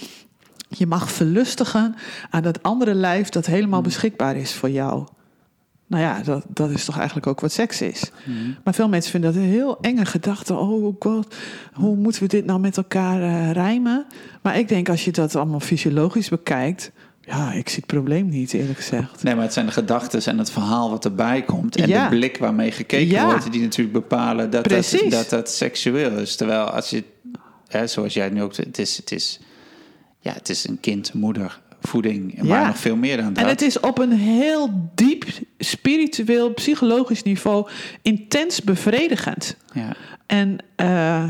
[0.69, 1.95] Je mag verlustigen
[2.31, 5.07] aan dat andere lijf dat helemaal beschikbaar is voor jou.
[5.87, 8.11] Nou ja, dat, dat is toch eigenlijk ook wat seks is.
[8.65, 10.55] Maar veel mensen vinden dat een heel enge gedachte.
[10.55, 11.35] Oh god,
[11.73, 14.07] hoe moeten we dit nou met elkaar eh, rijmen?
[14.43, 16.93] Maar ik denk als je dat allemaal fysiologisch bekijkt...
[17.27, 19.23] Ja, ik zie het probleem niet, eerlijk gezegd.
[19.23, 21.77] Nee, maar het zijn de gedachten en het verhaal wat erbij komt.
[21.77, 22.03] En Ja.
[22.09, 23.25] de blik waarmee gekeken Ja.
[23.27, 24.69] wordt, die natuurlijk bepalen dat
[25.11, 26.37] dat dat seksueel is.
[26.37, 27.05] Terwijl als je,
[27.69, 29.41] hè, zoals jij nu ook, het is, het is,
[30.21, 32.67] ja, het is een kind, moeder, voeding, maar Ja.
[32.67, 33.43] nog veel meer dan dat.
[33.43, 35.25] En het is op een heel diep
[35.59, 37.69] spiritueel, psychologisch niveau
[38.03, 39.57] intens bevredigend.
[39.73, 39.97] ja.
[40.27, 41.25] En eh,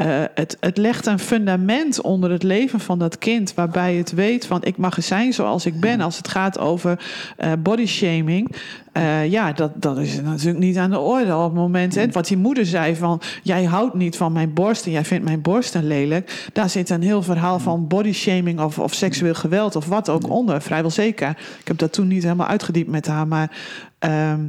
[0.00, 4.46] eh, het, het legt een fundament onder het leven van dat kind, waarbij het weet
[4.46, 6.00] van ik mag er zijn zoals ik ben.
[6.00, 7.00] Als het gaat over
[7.38, 8.56] uh, body shaming,
[8.92, 11.94] uh, ja, dat, dat is natuurlijk niet aan de orde op het moment.
[11.94, 15.24] Hè, wat die moeder zei van jij houdt niet van mijn borst en jij vindt
[15.24, 16.48] mijn borsten lelijk.
[16.52, 20.28] Daar zit een heel verhaal van body shaming of, of seksueel geweld of wat ook
[20.28, 21.28] onder, vrijwel zeker.
[21.60, 23.50] Ik heb dat toen niet helemaal uitgediept met haar, maar.
[23.98, 24.40] Ehm,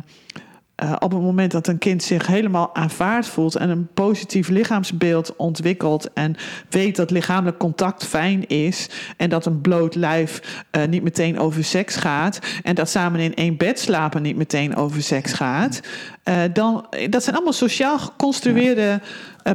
[0.84, 5.36] uh, op het moment dat een kind zich helemaal aanvaard voelt en een positief lichaamsbeeld
[5.36, 6.36] ontwikkelt en
[6.70, 11.64] weet dat lichamelijk contact fijn is en dat een bloot lijf uh, niet meteen over
[11.64, 15.80] seks gaat en dat samen in één bed slapen niet meteen over seks gaat,
[16.24, 19.02] uh, dan dat zijn allemaal sociaal geconstrueerde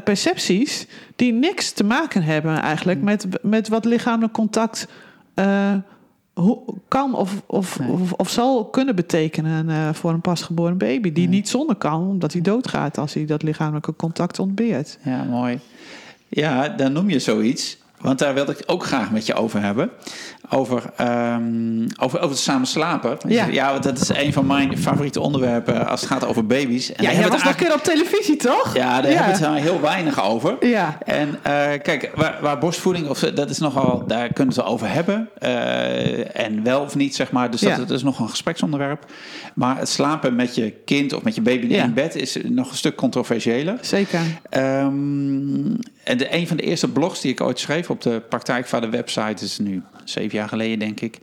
[0.05, 4.89] percepties die niks te maken hebben eigenlijk met, met wat lichamelijk contact
[6.89, 11.13] kan of, of, of, of, zal kunnen betekenen uh, voor een pasgeboren baby.
[11.13, 14.99] Die niet zonder kan, omdat hij doodgaat als hij dat lichamelijke contact ontbeert.
[15.03, 15.61] Ja, mooi.
[16.29, 17.79] Ja, dan noem je zoiets.
[18.01, 19.91] Want daar wilde ik ook graag met je over hebben.
[20.51, 23.19] Over, um, over, over het samen slapen.
[23.29, 23.47] Ja.
[23.47, 26.93] ja, want dat is een van mijn favoriete onderwerpen als het gaat over baby's.
[26.93, 28.75] En ja, jij was nog keer op televisie, toch?
[28.75, 29.23] Ja, daar ja.
[29.23, 30.67] hebben we het heel weinig over.
[30.67, 30.99] Ja.
[31.05, 31.35] En uh,
[31.83, 35.29] kijk, waar, waar, borstvoeding, of, dat is nogal, daar kunnen we het over hebben.
[35.43, 37.51] Uh, en wel of niet, zeg maar.
[37.51, 39.05] Dus dat, dat, is nog een gespreksonderwerp.
[39.55, 42.77] Maar het slapen met je kind of met je baby in bed is nog een
[42.77, 43.79] stuk controversiëler.
[43.81, 44.21] Zeker.
[44.51, 48.91] Um, en de, een van de eerste blogs die ik ooit schreef op de Praktijkvader
[48.91, 51.19] website, is nu zeven jaar geleden denk ik.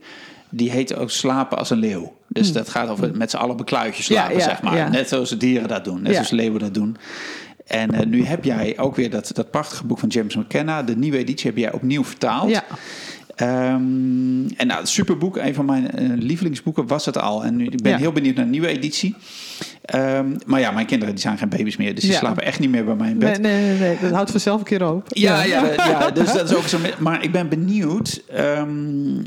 [0.50, 2.16] Die heet ook Slapen als een leeuw.
[2.28, 2.54] Dus hmm.
[2.54, 4.90] dat gaat over met z'n allen bekluitjes slapen, zeg maar.
[4.90, 6.96] Net zoals de dieren dat doen, net zoals leeuwen dat doen.
[7.66, 10.82] En uh, nu heb jij ook weer dat, dat prachtige boek van James McKenna.
[10.82, 12.50] De nieuwe editie heb jij opnieuw vertaald.
[12.50, 12.64] Ja.
[13.72, 17.44] Um, en nou, superboek, een van mijn uh, lievelingsboeken was het al.
[17.44, 17.98] En nu, ik ben ja.
[17.98, 19.14] heel benieuwd naar een nieuwe editie.
[19.94, 22.18] Um, maar ja, mijn kinderen die zijn geen baby's meer, dus die ja.
[22.18, 23.40] slapen echt niet meer bij mij in bed.
[23.40, 23.98] Nee, nee, nee, nee.
[24.00, 25.06] dat houdt vanzelf een keer op.
[25.08, 25.64] Ja, ja.
[25.64, 26.78] ja, ja dus dat is ook zo.
[26.98, 29.22] Maar ik ben benieuwd, um,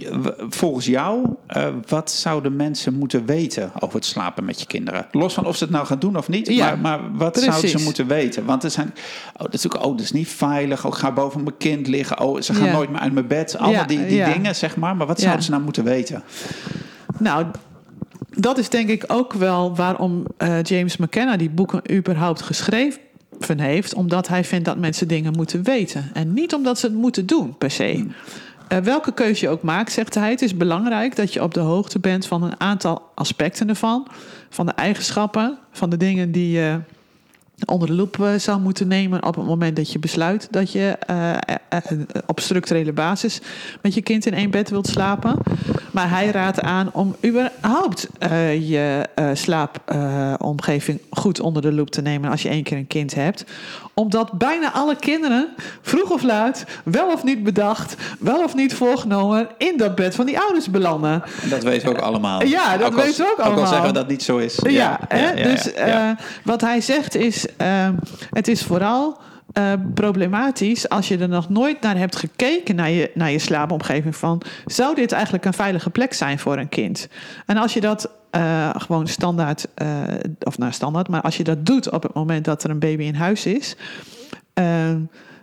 [0.50, 1.26] volgens jou,
[1.58, 5.08] uh, wat zouden mensen moeten weten over het slapen met je kinderen?
[5.12, 7.50] Los van of ze het nou gaan doen of niet, ja, maar, maar wat precies.
[7.50, 8.46] zouden ze moeten weten?
[8.46, 8.94] Want er zijn,
[9.34, 10.86] oh, dat is ook, oh, dat is niet veilig.
[10.86, 12.20] Oh, ik ga boven mijn kind liggen.
[12.20, 13.58] Oh, ze gaan nooit meer uit mijn bed.
[13.58, 14.96] Allemaal die, die dingen, zeg maar.
[14.96, 16.24] Maar wat zouden ze nou moeten weten?
[17.20, 17.46] Nou,
[18.38, 23.00] dat is denk ik ook wel waarom uh, James McKenna die boeken überhaupt geschreven
[23.60, 23.94] heeft.
[23.94, 26.10] Omdat hij vindt dat mensen dingen moeten weten.
[26.14, 28.06] En niet omdat ze het moeten doen, per se.
[28.74, 31.60] Uh, welke keuze je ook maakt, zegt hij, het is belangrijk dat je op de
[31.60, 34.08] hoogte bent van een aantal aspecten ervan.
[34.50, 36.80] Van de eigenschappen, van de dingen die je
[37.66, 40.98] onder de loep uh, zou moeten nemen op het moment dat je besluit dat je
[41.10, 41.32] uh,
[41.92, 43.42] uh, op structurele basis
[43.82, 45.38] met je kind in één bed wilt slapen.
[45.92, 48.08] Maar hij raadt aan om überhaupt
[48.60, 53.46] je slaapomgeving goed onder de loep te nemen als je één keer een kind hebt.
[53.94, 55.50] Omdat bijna alle kinderen
[55.82, 60.26] vroeg of laat, wel of niet bedacht, wel of niet voorgenomen in dat bed van
[60.26, 61.24] die ouders belanden.
[61.42, 62.44] En dat weten we ook allemaal.
[62.44, 63.58] Ja, dat weten we ook allemaal.
[63.58, 64.60] Ook al zeggen we dat niet zo is.
[64.62, 65.74] Ja, ja, ja, ja dus
[66.44, 67.90] wat hij zegt is uh,
[68.30, 69.18] het is vooral
[69.54, 74.16] uh, problematisch als je er nog nooit naar hebt gekeken, naar je, naar je slaapomgeving.
[74.16, 77.08] Van zou dit eigenlijk een veilige plek zijn voor een kind?
[77.46, 79.88] En als je dat uh, gewoon standaard, uh,
[80.40, 83.04] of nou standaard, maar als je dat doet op het moment dat er een baby
[83.04, 83.76] in huis is.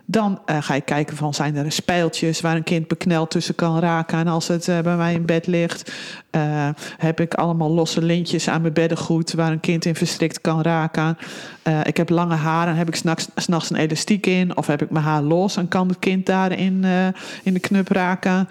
[0.07, 3.79] Dan uh, ga je kijken van zijn er spijltjes waar een kind bekneld tussen kan
[3.79, 4.17] raken.
[4.17, 5.91] En als het bij mij in bed ligt,
[6.97, 11.17] heb ik allemaal losse lintjes aan mijn beddengoed waar een kind in verstrikt kan raken.
[11.83, 12.95] Ik heb lange haren en heb ik
[13.35, 14.57] s'nachts een elastiek in.
[14.57, 16.85] Of heb ik mijn haar los en kan het kind daarin
[17.43, 18.47] in de knup raken.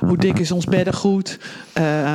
[0.00, 1.38] hoe dik is ons beddengoed?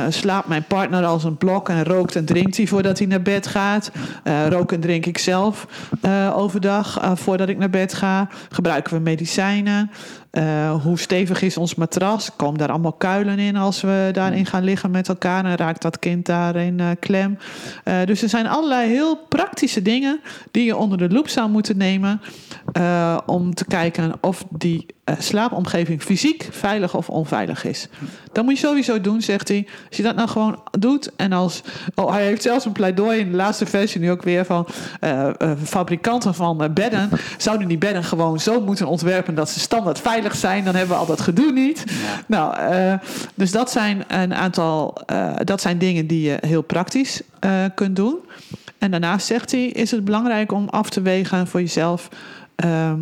[0.08, 3.46] slaapt mijn partner als een blok en rookt en drinkt hij voordat hij naar bed
[3.46, 3.90] gaat?
[4.48, 5.66] rook en drink ik zelf
[6.34, 8.28] overdag voordat ik naar bed ga?
[8.50, 9.90] Gebruiken we medicijnen?
[10.32, 12.36] Uh, hoe stevig is ons matras?
[12.36, 15.44] Komen daar allemaal kuilen in als we daarin gaan liggen met elkaar?
[15.44, 17.38] En raakt dat kind daarin uh, klem?
[17.84, 20.20] Uh, dus er zijn allerlei heel praktische dingen
[20.50, 22.20] die je onder de loep zou moeten nemen.
[23.26, 24.86] om te kijken of die
[25.18, 27.88] slaapomgeving fysiek veilig of onveilig is.
[28.32, 29.66] Dat moet je sowieso doen, zegt hij.
[29.88, 31.10] Als je dat nou gewoon doet.
[31.16, 31.62] En als.
[31.94, 34.66] Oh, hij heeft zelfs een pleidooi in de laatste versie nu ook weer van.
[35.64, 37.10] fabrikanten van bedden.
[37.38, 41.00] Zouden die bedden gewoon zo moeten ontwerpen dat ze standaard veilig zijn, dan hebben we
[41.00, 41.84] al dat gedoe niet.
[42.26, 42.56] Nou,
[43.34, 44.96] dus dat zijn een aantal,
[45.44, 47.22] dat zijn dingen die je heel praktisch
[47.74, 48.18] kunt doen.
[48.80, 52.08] En daarnaast zegt hij, is het belangrijk om af te wegen voor jezelf.
[52.56, 52.98] Ehm,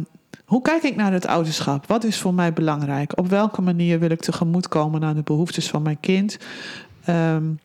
[0.49, 1.87] hoe kijk ik naar het ouderschap?
[1.87, 3.19] Wat is voor mij belangrijk?
[3.19, 6.39] Op welke manier wil ik tegemoetkomen aan de behoeftes van mijn kind?
[7.09, 7.61] Um,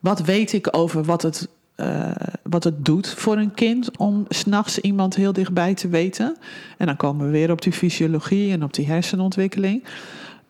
[0.00, 2.10] wat weet ik over wat het eh,
[2.42, 6.36] wat het doet voor een kind om s'nachts iemand heel dichtbij te weten.
[6.78, 9.84] En dan komen we weer op die fysiologie en op die hersenontwikkeling.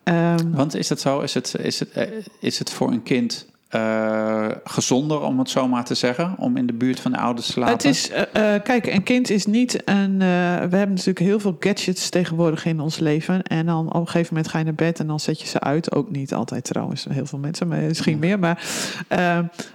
[0.03, 1.19] Ehm, Want is dat zo?
[1.19, 2.07] Is het, is het, eh,
[2.39, 6.65] is het voor een kind eh, gezonder, om het zo maar te zeggen, om in
[6.65, 7.73] de buurt van de ouders te slapen?
[7.73, 10.17] Het is, eh, eh, kijk, een kind is niet een.
[10.17, 13.43] we hebben natuurlijk heel veel gadgets tegenwoordig in ons leven.
[13.43, 15.59] En dan op een gegeven moment ga je naar bed en dan zet je ze
[15.59, 15.95] uit.
[15.95, 18.39] Ook niet altijd trouwens, heel veel mensen, maar misschien meer.
[18.39, 18.63] Maar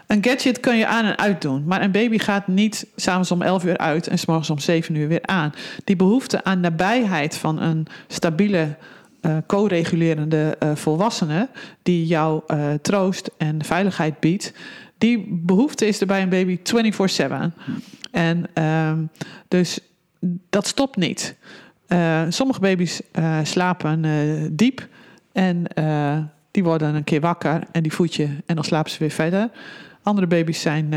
[0.06, 1.64] een gadget kun je aan en uit doen.
[1.66, 5.08] Maar een baby gaat niet s'avonds om 11 uur uit en s'morgens om 7 uur
[5.08, 5.52] weer aan.
[5.84, 8.76] Die behoefte aan nabijheid van een stabiele.
[9.20, 11.48] Eh, co-regulerende eh, volwassene
[11.82, 14.52] die jou eh, troost en veiligheid biedt,
[14.98, 17.54] die behoefte is er bij een baby 24/7.
[18.10, 18.98] En ehm,
[19.48, 19.78] dus
[20.50, 21.36] dat stopt niet.
[22.28, 23.00] Sommige baby's
[23.42, 24.02] slapen
[24.56, 24.88] diep
[25.32, 25.64] en
[26.50, 29.50] die worden een keer wakker en die voed je en dan slapen ze weer verder.
[30.02, 30.94] Andere baby's zijn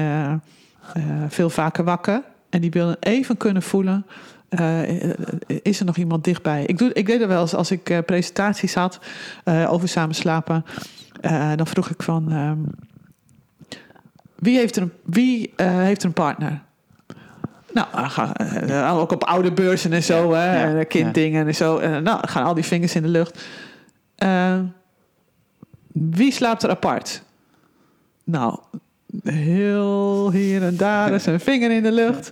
[1.30, 4.06] veel vaker wakker en die willen even kunnen voelen.
[4.54, 6.64] Eh, is er nog iemand dichtbij?
[6.66, 9.00] Ik, doe, ik deed er wel eens als ik eh, presentaties had
[9.44, 10.66] eh, over samen slapen.
[11.56, 12.58] dan vroeg ik van ehm,
[14.36, 16.62] wie heeft er een, wie, heeft er een partner?
[17.74, 21.78] Nou, ook op oude beurzen en zo, Ja, hè, ja, en kinddingen en zo.
[21.78, 23.46] En, nou, gaan al die vingers in de lucht.
[25.92, 27.24] Wie slaapt er apart?
[28.24, 28.60] Nou,
[29.24, 32.32] heel hier en daar is een vinger in de lucht.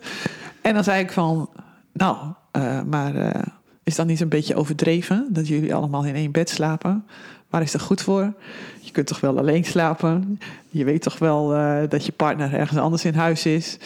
[0.62, 1.50] En dan zei ik van,
[1.94, 2.18] nou,
[2.52, 3.42] eh, maar eh,
[3.84, 7.06] is dat niet een beetje overdreven dat jullie allemaal in één bed slapen?
[7.50, 8.34] Waar is dat goed voor?
[8.80, 10.39] Je kunt toch wel alleen slapen?
[10.70, 13.78] Je weet toch wel eh, dat je partner ergens anders in huis is?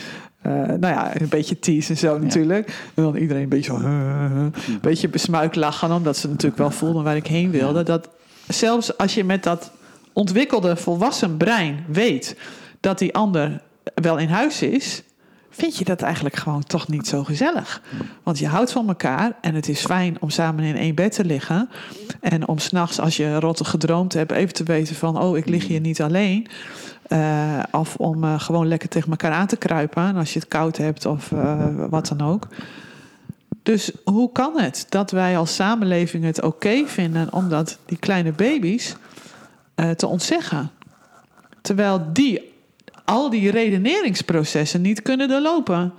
[0.68, 2.68] Nou ja, een beetje tease en zo natuurlijk.
[2.94, 3.86] En dan iedereen een beetje zo...
[3.86, 7.84] een beetje besmuikt lachen, omdat ze natuurlijk wel voelden waar ik heen wilde.
[7.84, 8.10] Dat
[8.48, 9.72] zelfs als je met dat
[10.14, 12.38] ontwikkelde volwassen brein weet
[12.80, 13.62] dat die ander
[13.94, 15.04] wel in huis is,
[15.56, 17.82] vind je dat eigenlijk gewoon toch niet zo gezellig.
[18.24, 21.26] Want je houdt van elkaar en het is fijn om samen in één bed te
[21.26, 21.70] liggen.
[22.22, 25.22] En om s'nachts, als je rottig gedroomd hebt, even te weten van...
[25.22, 26.48] oh, ik lig hier niet alleen.
[27.08, 30.04] Eh, of om eh, gewoon lekker tegen elkaar aan te kruipen.
[30.04, 32.48] En als je het koud hebt of eh, wat dan ook.
[33.64, 37.34] Dus hoe kan het dat wij als samenleving het oké vinden...
[37.34, 38.96] om dat die kleine baby's
[39.96, 40.72] te ontzeggen?
[41.62, 42.55] Terwijl die
[43.06, 45.94] al die redeneringsprocessen niet kunnen doorlopen.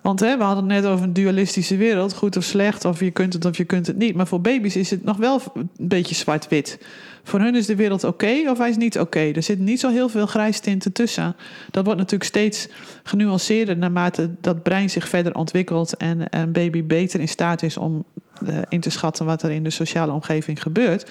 [0.00, 3.10] Want hè, we hadden het net over een dualistische wereld, goed of slecht, of je
[3.10, 4.14] kunt het of je kunt het niet.
[4.14, 6.78] Maar voor baby's is het nog wel een beetje zwart-wit.
[7.22, 9.18] Voor hun is de wereld oké of hij is niet oké.
[9.20, 11.36] Er zit niet zo heel veel grijstinten tussen.
[11.70, 12.68] Dat wordt natuurlijk steeds
[13.02, 18.04] genuanceerder naarmate dat brein zich verder ontwikkelt en een baby beter in staat is om
[18.46, 21.10] eh, in te schatten wat er in de sociale omgeving gebeurt.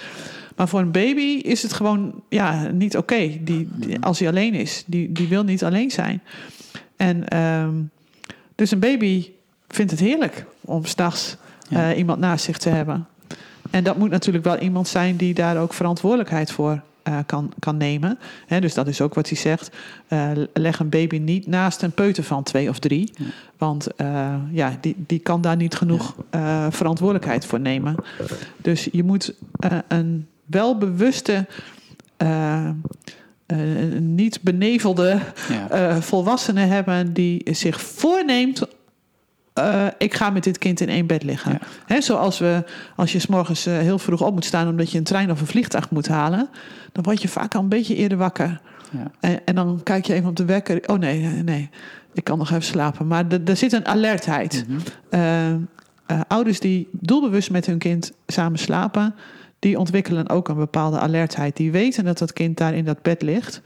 [0.56, 3.18] Maar voor een baby is het gewoon ja, niet oké.
[3.42, 6.22] Die, die- als hij alleen is, die, die wil niet alleen zijn.
[6.96, 7.74] En ehm,
[8.56, 9.30] dus een baby
[9.68, 11.38] vindt het heerlijk om s'nachts
[11.70, 11.92] Ja.
[11.92, 13.08] eh, iemand naast zich te hebben.
[13.70, 17.78] En dat moet natuurlijk wel iemand zijn die daar ook verantwoordelijkheid voor eh, kan, kan
[17.78, 18.20] nemen.
[18.48, 19.70] Hè, dus dat is ook wat hij zegt.
[20.08, 23.12] Eh, leg een baby niet naast een peuter van twee of drie.
[23.16, 23.26] Ja.
[23.58, 23.88] Want
[24.52, 26.16] ja, die, die kan daar niet genoeg
[26.70, 27.96] verantwoordelijkheid voor nemen.
[28.58, 29.78] Dus je moet eh,
[30.46, 31.46] een welbewuste,
[32.18, 32.68] eh,
[33.46, 33.58] eh,
[34.00, 35.20] niet benevelde
[35.50, 35.70] Ja.
[35.70, 38.62] eh, volwassene hebben die zich voorneemt.
[39.98, 41.60] ik ga met dit kind in één bed liggen.
[41.88, 42.02] Ja.
[42.02, 42.64] Zoals we,
[42.96, 45.48] als je s morgens heel vroeg op moet staan omdat je een trein of een
[45.48, 46.50] vliegtuig moet halen,
[46.92, 48.62] dan word je vaak al een beetje eerder wakker.
[48.92, 49.12] Ja.
[49.20, 50.84] En, en dan kijk je even op de wekker.
[50.90, 51.70] Oh nee, nee,
[52.14, 53.08] ik kan nog even slapen.
[53.08, 54.66] Maar er- zit een alertheid.
[55.10, 55.58] Mhm.
[56.28, 59.16] Ouders die doelbewust met hun kind samen slapen,
[59.66, 61.58] die ontwikkelen ook een bepaalde alertheid.
[61.58, 63.62] Die weten dat dat kind daar in dat bed ligt.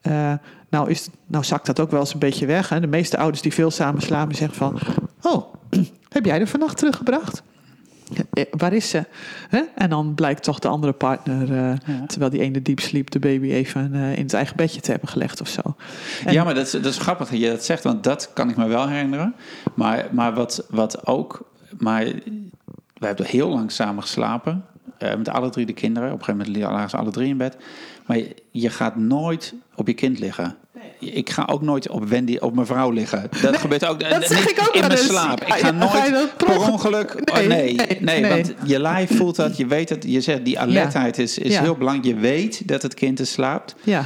[0.00, 0.32] Eh,
[0.70, 2.68] nou, is, nou zakt dat ook wel eens een beetje weg.
[2.68, 2.80] Hè?
[2.80, 4.78] De meeste ouders die veel samen slapen zeggen van...
[5.22, 5.54] Oh,
[6.16, 7.42] heb jij er vannacht teruggebracht?
[8.32, 9.04] Eh, waar is ze?
[9.48, 9.60] Hè?
[9.74, 12.06] En dan blijkt toch de andere partner, eh, Ja.
[12.06, 15.08] terwijl die ene diep sliep, de baby even eh, in het eigen bedje te hebben
[15.08, 15.60] gelegd of zo.
[16.24, 18.48] En- Ja, maar dat is, dat is grappig dat je dat zegt, want dat kan
[18.50, 19.34] ik me wel herinneren.
[19.74, 22.04] Maar, maar wat, wat ook, maar
[22.98, 24.64] wij hebben heel lang samen geslapen.
[24.98, 26.12] Eh, met alle drie de kinderen.
[26.12, 27.56] Op een gegeven moment lagen ze alle drie in bed.
[28.06, 30.56] Maar je, je gaat nooit op je kind liggen.
[30.98, 33.28] Ik ga ook nooit op Wendy, op mijn vrouw liggen.
[33.42, 35.06] Dat gebeurt ook dat zeg niet ik ook in mijn eens.
[35.06, 35.40] slaap.
[35.40, 37.14] Ik Ga nooit dat per per onge- ongeluk.
[37.30, 39.56] oh, Nee, nee, nee, nee, want je lijf voelt dat.
[39.56, 40.04] Je weet het.
[40.06, 41.62] Je zegt die alertheid is, is Ja.
[41.62, 42.14] heel belangrijk.
[42.14, 43.74] Je weet dat het kind er slaapt.
[43.82, 44.04] Ja,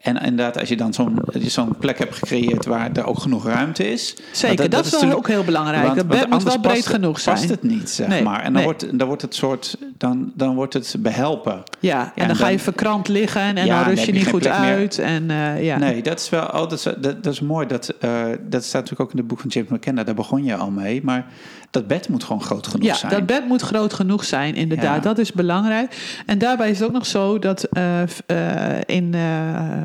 [0.00, 3.92] En inderdaad, als je dan zo'n zo'n plek hebt gecreëerd waar er ook genoeg ruimte
[3.92, 4.16] is.
[4.32, 5.84] Zeker, dat, is wel natuurlijk- ook heel belangrijk.
[5.84, 7.36] want- het bed moet wel breed past- genoeg zijn.
[7.36, 8.38] Past het niet, zeg Nee, maar.
[8.38, 8.64] En dan, nee.
[8.64, 11.62] wordt, dan wordt het soort, dan, dan wordt het behelpen.
[11.80, 14.12] Ja, en en dan, ga je dan- verkrampt liggen en Ja, dan dan rust je
[14.12, 14.52] niet goed meer.
[14.52, 14.98] uit.
[14.98, 15.78] En, eh, ja.
[15.78, 17.66] Nee, dat is wel, oh, dat, is, dat, dat is mooi.
[17.66, 18.10] Dat, eh,
[18.48, 20.04] dat staat natuurlijk ook in het boek van James McKenna.
[20.04, 21.00] Daar begon je al mee.
[21.04, 21.26] Maar
[21.70, 23.12] dat bed moet gewoon groot genoeg Ja, zijn.
[23.12, 24.96] dat bed moet groot genoeg zijn, inderdaad.
[24.96, 25.00] Ja.
[25.00, 26.22] Dat is belangrijk.
[26.26, 29.82] En daarbij is het ook nog zo dat eh, eh, in, eh,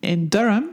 [0.00, 0.64] in Durham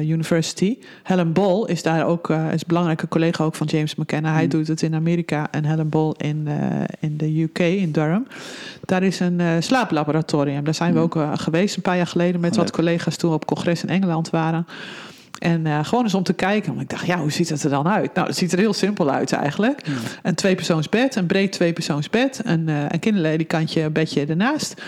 [0.00, 4.32] University, Helen Ball is daar ook is een belangrijke collega ook van James McKenna.
[4.32, 4.48] Hij Mm.
[4.48, 6.48] doet het in Amerika en Helen Ball in,
[7.00, 8.26] in de UK, in Durham.
[8.84, 10.64] Daar is een slaaplaboratorium.
[10.64, 11.04] Daar zijn we Mm.
[11.04, 13.88] ook geweest een paar jaar geleden met Oh, wat collega's toen we op congres in
[13.88, 14.66] Engeland waren.
[15.40, 16.68] En eh, gewoon eens om te kijken.
[16.68, 18.14] Want ik dacht, ja, hoe ziet het er dan uit?
[18.14, 19.86] Nou, het ziet er heel simpel uit eigenlijk.
[19.86, 19.92] Ja.
[20.22, 24.82] Een tweepersoonsbed, een breed tweepersoonsbed, een, eh een kinderledikantje bedje ernaast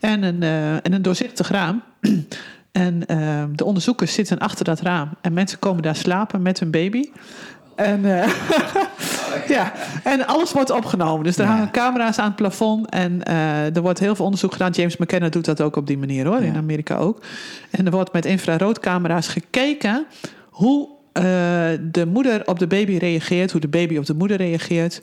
[0.00, 1.82] en een, eh, en een doorzichtig raam.
[2.72, 6.70] En eh, de onderzoekers zitten achter dat raam en mensen komen daar slapen met hun
[6.70, 7.10] baby.
[7.74, 8.04] En,
[9.48, 9.72] ja,
[10.02, 11.24] en alles wordt opgenomen.
[11.24, 11.50] Dus er Ja.
[11.50, 12.88] hangen camera's aan het plafond.
[12.88, 14.70] En eh, er wordt heel veel onderzoek gedaan.
[14.70, 16.56] James McKenna doet dat ook op die manier hoor, in.
[16.56, 17.22] Amerika ook.
[17.70, 20.06] En er wordt met infraroodcamera's gekeken
[20.50, 21.22] hoe eh,
[21.80, 25.00] de moeder op de baby reageert, hoe de baby op de moeder reageert.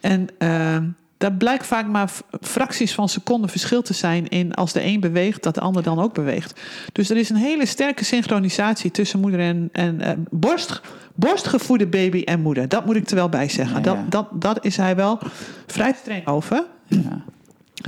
[0.00, 0.76] En eh,
[1.24, 2.10] daar blijkt vaak maar
[2.40, 5.98] fracties van seconden verschil te zijn in als de een beweegt, dat de ander dan
[5.98, 6.60] ook beweegt.
[6.92, 10.80] Dus er is een hele sterke synchronisatie tussen moeder en, en eh, borst,
[11.14, 12.68] borstgevoede baby en moeder.
[12.68, 13.76] Dat moet ik er wel bij zeggen.
[13.76, 14.04] Ja, Dat, ja.
[14.08, 15.18] dat, dat is hij wel
[15.66, 16.64] vrij streng over.
[16.86, 17.24] Ja.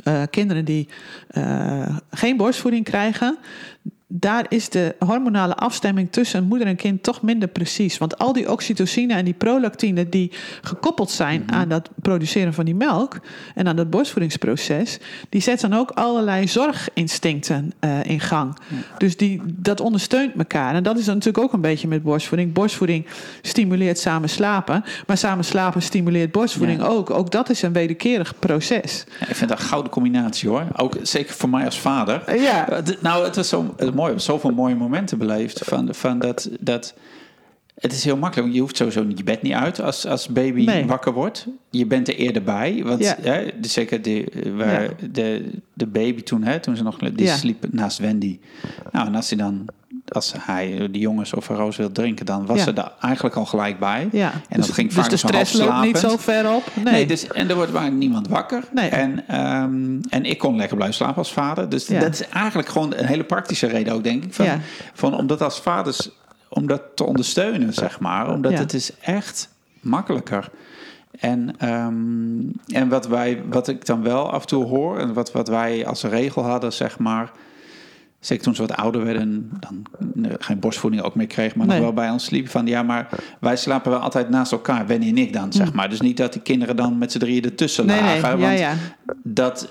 [0.04, 0.88] Eh, kinderen die
[1.28, 3.38] eh, geen borstvoeding krijgen,
[4.08, 7.98] daar is de hormonale afstemming tussen moeder en kind toch minder precies.
[7.98, 10.32] Want al die oxytocine en die prolactine die
[10.62, 11.54] gekoppeld zijn Mhm.
[11.54, 13.18] aan dat produceren van die melk
[13.54, 14.98] en aan dat borstvoedingsproces,
[15.28, 18.56] die zetten dan ook allerlei zorginstincten eh, in gang.
[18.98, 20.74] Dus die, dat ondersteunt elkaar.
[20.74, 22.52] En dat is natuurlijk ook een beetje met borstvoeding.
[22.52, 23.06] Borstvoeding
[23.42, 26.86] stimuleert samen slapen, maar samen slapen stimuleert borstvoeding Ja.
[26.86, 27.10] ook.
[27.10, 29.04] Ook dat is een wederkerig proces.
[29.20, 30.64] Ja, ik vind dat een gouden combinatie hoor.
[30.76, 32.40] Ook zeker voor mij als vader.
[32.40, 32.68] Ja.
[32.68, 34.10] Eh, Nou, het was zo is mooi.
[34.10, 35.64] Heb zoveel mooie momenten beleefd.
[35.64, 36.94] Van, van dat, dat,
[37.74, 38.52] het is heel makkelijk.
[38.52, 40.86] Je hoeft sowieso niet je bed niet uit als, als baby Nee.
[40.86, 41.46] wakker wordt.
[41.70, 42.82] Je bent er eerder bij.
[42.84, 43.16] Want Ja.
[43.20, 44.90] hè, zeker de, eh, waar Ja.
[45.12, 47.36] de, de baby toen, hè, toen ze nog die Ja.
[47.36, 48.38] sliep naast Wendy.
[48.92, 49.64] Nou, en als hij dan,
[50.08, 52.62] als hij de jongens of Roos wil drinken, dan was Ja.
[52.64, 54.08] ze daar eigenlijk al gelijk bij.
[54.12, 56.50] Ja, En dat dus, ging dus vaak de zo half stress loopt niet zo ver
[56.54, 56.62] op.
[56.74, 58.62] Nee, Nee, dus, en er wordt maar niemand wakker.
[58.72, 58.88] Nee.
[58.88, 61.68] En, ehm, en ik kon lekker blijven slapen als vader.
[61.68, 62.00] Dus Ja.
[62.00, 64.34] dat is eigenlijk gewoon een hele praktische reden ook, denk ik.
[64.34, 64.58] Van, Ja.
[64.94, 66.10] van om dat als vaders
[66.48, 68.30] om dat te ondersteunen, zeg maar.
[68.30, 69.48] Omdat het is echt
[69.80, 70.50] makkelijker.
[71.20, 74.98] En, ehm, en wat, wij, wat ik dan wel af en toe hoor...
[74.98, 77.30] en wat, wat wij als regel hadden, zeg maar...
[78.26, 79.86] Zeker toen ze wat ouder werden, dan
[80.24, 81.76] eh, geen borstvoeding ook meer kregen, maar Nee.
[81.76, 82.50] nog wel bij ons sliepen.
[82.50, 83.08] Van ja, maar
[83.40, 85.88] wij slapen wel altijd naast elkaar, Wendy en ik dan, zeg maar.
[85.90, 88.38] Dus niet dat die kinderen dan met z'n drieën ertussen nee, lagen.
[88.38, 88.72] Ja, want ja.
[89.22, 89.68] dat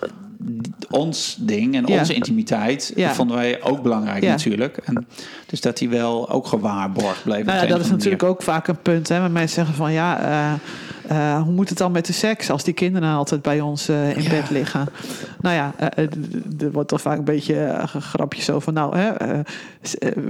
[0.89, 1.99] ons ding en Ja.
[1.99, 4.77] onze intimiteit vonden wij ook belangrijk natuurlijk.
[4.77, 5.07] En
[5.45, 7.45] dus dat die wel ook gewaarborgd bleef.
[7.45, 9.09] Nou dat is natuurlijk ook vaak een punt.
[9.09, 10.53] Hè, waar mensen zeggen van ja, eh,
[11.07, 14.17] eh, hoe moet het dan met de seks als die kinderen altijd bij ons eh,
[14.17, 14.29] in Ja.
[14.29, 14.85] bed liggen?
[15.41, 16.05] Nou ja, eh,
[16.59, 18.73] er wordt toch vaak een beetje grapjes over.
[18.73, 19.11] Nou, hè,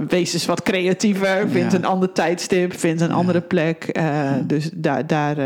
[0.08, 1.78] wees eens wat creatiever, vind Ja.
[1.78, 4.00] een ander tijdstip, vind een andere plek.
[4.42, 5.36] Dus daar, daar,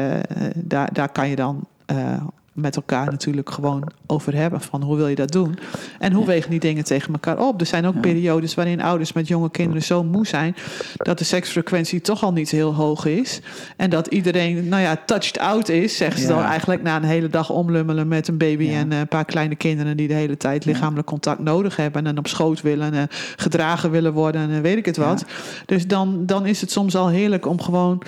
[0.55, 1.67] daar, daar kan je dan.
[2.55, 5.59] Eh, met elkaar natuurlijk gewoon over hebben van hoe wil je dat doen
[5.99, 7.61] en hoe wegen die dingen tegen elkaar op.
[7.61, 10.57] Er zijn ook periodes waarin ouders met jonge kinderen zo moe zijn
[10.97, 13.41] dat de seksfrequentie toch al niet heel hoog is.
[13.77, 16.35] En dat iedereen, nou ja, touched out is, zeggen ze Ja.
[16.35, 18.79] dan eigenlijk na een hele dag omlummelen met een baby Ja.
[18.79, 22.19] en eh, een paar kleine kinderen die de hele tijd lichamelijk contact nodig hebben en
[22.19, 25.25] op schoot willen, en gedragen willen worden en eh, weet ik het wat.
[25.67, 28.03] Dus dan, dan is het soms al heerlijk om gewoon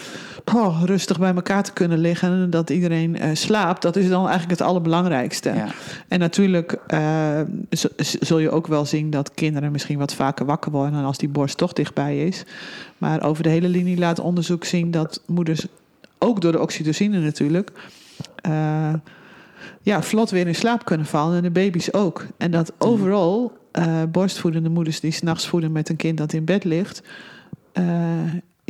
[0.55, 3.83] oh, rustig bij elkaar te kunnen liggen en dat iedereen eh, slaapt.
[3.83, 5.49] Dat is dan eigenlijk het allerbelangrijkste.
[5.55, 5.69] Ja.
[6.09, 7.41] En natuurlijk eh,
[7.99, 11.57] zul je ook wel zien dat kinderen misschien wat vaker wakker worden als die borst
[11.57, 12.45] toch dichtbij is.
[12.99, 15.67] Maar over de hele linie laat onderzoek zien dat moeders,
[16.19, 17.73] ook door de oxytocine natuurlijk,
[18.37, 18.95] eh,
[19.83, 22.27] ja, vlot weer in slaap kunnen vallen en de baby's ook.
[22.37, 26.65] En dat overal eh, borstvoedende moeders die s'nachts voeden met een kind dat in bed
[26.65, 27.03] ligt,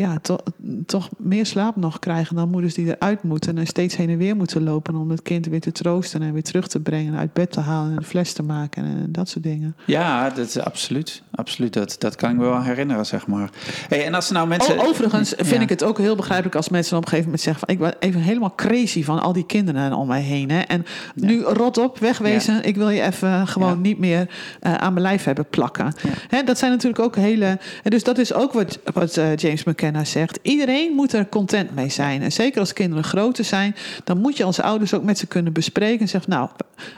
[0.02, 0.38] ja, to-
[0.86, 4.36] toch meer slaap nog krijgen dan moeders die eruit moeten en steeds heen en weer
[4.36, 7.52] moeten lopen om het kind weer te troosten en weer terug te brengen, uit bed
[7.52, 9.76] te halen en een fles te maken en dat soort dingen.
[9.86, 11.22] Ja, dat is absoluut.
[11.30, 11.72] absoluut.
[11.72, 13.50] Dat, dat kan ik me wel herinneren, zeg maar.
[13.88, 14.78] Hey, en als nou mensen...
[14.78, 15.60] O- overigens vind Ja.
[15.60, 17.94] ik het ook heel begrijpelijk als mensen op een gegeven moment zeggen van ik ben
[18.08, 20.50] even helemaal crazy van al die kinderen om mij heen.
[20.50, 20.60] Hè.
[20.60, 20.84] En
[21.14, 22.64] nu rot op, wegwezen.
[22.64, 24.28] Ik wil je even gewoon niet meer
[24.60, 25.92] eh, aan mijn lijf hebben plakken.
[26.28, 27.58] Hè, dat zijn natuurlijk ook hele.
[27.82, 30.38] En dus dat is ook wat, wat eh, James McKenna zegt.
[30.42, 32.22] Iedereen moet er content mee zijn.
[32.22, 35.52] En zeker als kinderen groter zijn, dan moet je als ouders ook met ze kunnen
[35.52, 36.00] bespreken.
[36.00, 36.48] En zeggen, nou,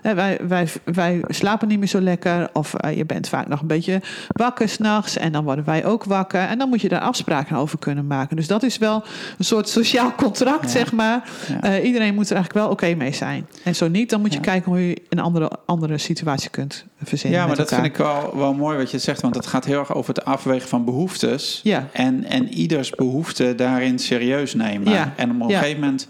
[0.03, 2.49] wij, wij, wij slapen niet meer zo lekker.
[2.53, 5.17] Of eh, je bent vaak nog een beetje wakker s'nachts.
[5.17, 6.41] En dan worden wij ook wakker.
[6.41, 8.37] En dan moet je daar afspraken over kunnen maken.
[8.37, 9.03] Dus dat is wel
[9.39, 10.69] een soort sociaal contract, Ja.
[10.69, 11.29] zeg maar.
[11.49, 11.63] Ja.
[11.63, 13.47] Eh, iedereen moet er eigenlijk wel oké mee zijn.
[13.65, 14.45] En zo niet, dan moet je Ja.
[14.45, 17.41] kijken hoe je een andere, andere situatie kunt verzinnen.
[17.41, 19.21] Ja, maar dat vind ik wel, wel mooi wat je zegt.
[19.21, 21.61] Want het gaat heel erg over het afwegen van behoeftes.
[21.63, 21.89] Ja.
[21.93, 24.93] En, en ieders behoefte daarin serieus nemen.
[24.93, 25.13] Ja.
[25.17, 26.09] En op een gegeven moment...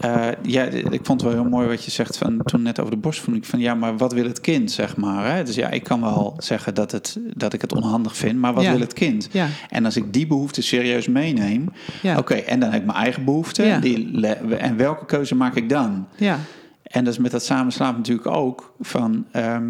[0.00, 2.90] eh, ja, ik vond het wel heel mooi wat je zegt van, toen net over
[2.92, 3.46] de borstvoeding.
[3.46, 5.34] Van ja, maar wat wil het kind, zeg maar.
[5.34, 5.42] Hè?
[5.44, 8.38] Dus ja, ik kan wel zeggen dat, het, dat ik het onhandig vind.
[8.38, 8.70] Maar wat Ja.
[8.70, 9.28] wil het kind?
[9.32, 11.68] Ja, En als ik die behoefte serieus meeneem...
[12.02, 13.78] ja, Oké, en dan heb ik mijn eigen behoefte.
[13.80, 14.26] Die,
[14.56, 16.06] en welke keuze maak ik dan?
[16.16, 16.38] ja,
[16.82, 19.64] En dat is met dat samenslapen natuurlijk ook van ehm,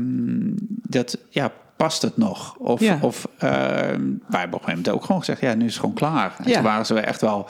[0.83, 2.57] dat ja, past het nog?
[2.57, 3.61] Of, of ehm, wij
[3.91, 6.35] hebben op een gegeven moment ook gewoon gezegd, ja, nu is het gewoon klaar.
[6.39, 6.55] En Ja.
[6.55, 7.49] toen waren ze echt wel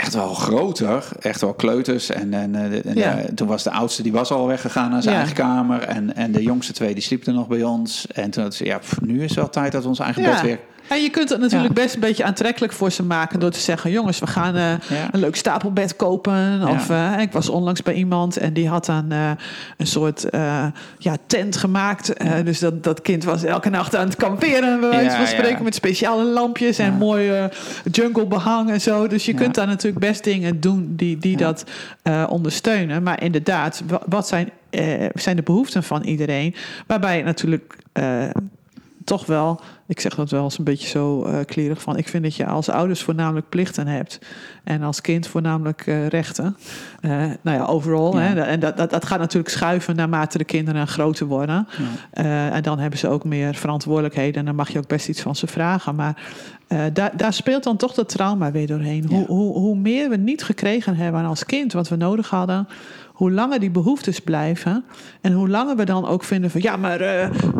[0.00, 2.10] echt wel groter, echt wel kleuters.
[2.10, 3.18] En, en, eh, en, Ja.
[3.18, 5.20] eh, toen was de oudste, die was al weggegaan naar zijn Ja.
[5.20, 5.82] eigen kamer.
[5.82, 8.06] En, en de jongste twee, die sliepen nog bij ons.
[8.06, 10.22] En toen had ze, ja, pff, nu is het wel tijd dat we ons eigen
[10.22, 10.58] bed weer...
[10.90, 11.82] En je kunt het natuurlijk Ja.
[11.82, 15.08] best een beetje aantrekkelijk voor ze maken door te zeggen: jongens, we gaan eh, Ja.
[15.10, 16.68] een leuk stapelbed kopen.
[16.68, 19.30] Of eh, ik was onlangs bij iemand en die had dan eh,
[19.76, 20.26] een soort
[20.98, 22.12] ja, tent gemaakt.
[22.44, 25.64] Dus dat, dat kind was elke nacht aan het kamperen, bij wijze Ja, van spreken,
[25.64, 26.96] met speciale lampjes en Ja.
[26.98, 27.44] mooi eh,
[27.90, 29.06] jungle behang en zo.
[29.06, 31.64] Dus je kunt daar natuurlijk best dingen doen die, die dat
[32.28, 33.02] ondersteunen.
[33.02, 34.50] Maar inderdaad, wa- wat zijn,
[35.14, 36.54] zijn de behoeften van iedereen?
[36.86, 37.76] Waarbij natuurlijk.
[39.04, 39.60] toch wel,
[39.90, 41.96] ik zeg dat wel eens een beetje zo eh klierig van.
[41.96, 44.18] Ik vind dat je als ouders voornamelijk plichten hebt
[44.70, 46.56] en als kind voornamelijk eh, rechten.
[47.00, 47.10] Eh,
[47.42, 48.18] nou ja, overal.
[48.18, 48.24] Ja.
[48.24, 51.68] Hè, en dat, dat, dat gaat natuurlijk schuiven naarmate de kinderen groter worden.
[51.78, 51.84] Ja.
[52.22, 55.20] Eh, en dan hebben ze ook meer verantwoordelijkheden en dan mag je ook best iets
[55.20, 55.94] van ze vragen.
[55.94, 56.22] Maar
[56.92, 59.06] daar, daar speelt dan toch dat trauma weer doorheen.
[59.08, 59.26] Hoe, Ja.
[59.26, 62.68] hoe, hoe meer we niet gekregen hebben als kind wat we nodig hadden,
[63.06, 64.84] hoe langer die behoeftes blijven.
[65.20, 67.00] En hoe langer we dan ook vinden van ja, maar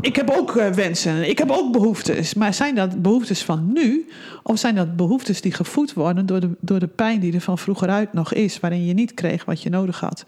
[0.00, 2.34] ik heb ook wensen, ik heb ook behoeftes.
[2.34, 4.08] Maar zijn dat behoeftes van nu?
[4.42, 7.58] Of zijn dat behoeftes die gevoed worden door de, door de pijn die er van
[7.58, 10.24] vroeger uit nog is, waarin je niet kreeg wat je nodig had?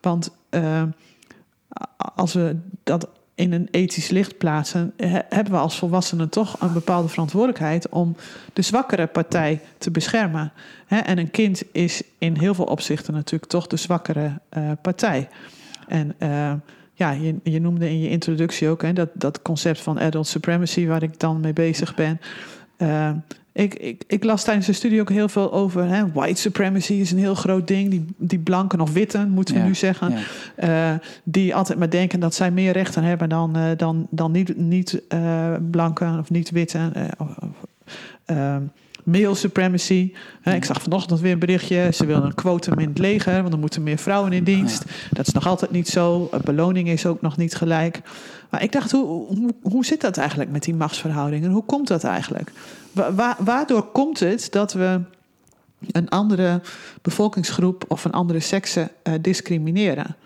[0.00, 0.82] Want eh,
[2.14, 6.72] als we dat in een ethisch licht plaatsen, he- hebben we als volwassenen toch een
[6.72, 8.16] bepaalde verantwoordelijkheid om
[8.52, 10.52] de zwakkere partij te beschermen.
[10.88, 15.28] En een kind is in heel veel opzichten natuurlijk toch de zwakkere eh, partij.
[15.88, 16.52] En eh,
[16.92, 20.86] ja, je, je noemde in je introductie ook hè, dat, dat concept van adult supremacy,
[20.86, 22.20] waar ik dan mee bezig ben.
[23.52, 27.10] Ik, ik, ik las tijdens de studie ook heel veel over hè, white supremacy is
[27.10, 27.90] een heel groot ding.
[27.90, 30.10] Die, die blanken of witten, moeten we Ja, nu zeggen.
[30.56, 30.92] ja.
[30.92, 34.56] Eh, die altijd maar denken dat zij meer rechten hebben dan, eh, dan, dan niet,
[34.56, 36.92] niet eh, blanken of niet witten.
[39.02, 40.12] Male supremacy.
[40.40, 41.88] Hè, ik zag vanochtend weer een berichtje.
[41.94, 44.84] Ze willen een quotum in het leger, want er moeten meer vrouwen in dienst.
[45.10, 46.30] Dat is nog altijd niet zo.
[46.44, 48.00] Beloning is ook nog niet gelijk.
[48.50, 51.50] Maar ik dacht, hoe, hoe, hoe zit dat eigenlijk met die machtsverhoudingen?
[51.50, 52.52] Hoe komt dat eigenlijk?
[52.92, 55.00] Wa- wa- waardoor komt het dat we
[55.92, 56.60] een andere
[57.02, 60.16] bevolkingsgroep of een andere sekse eh, discrimineren?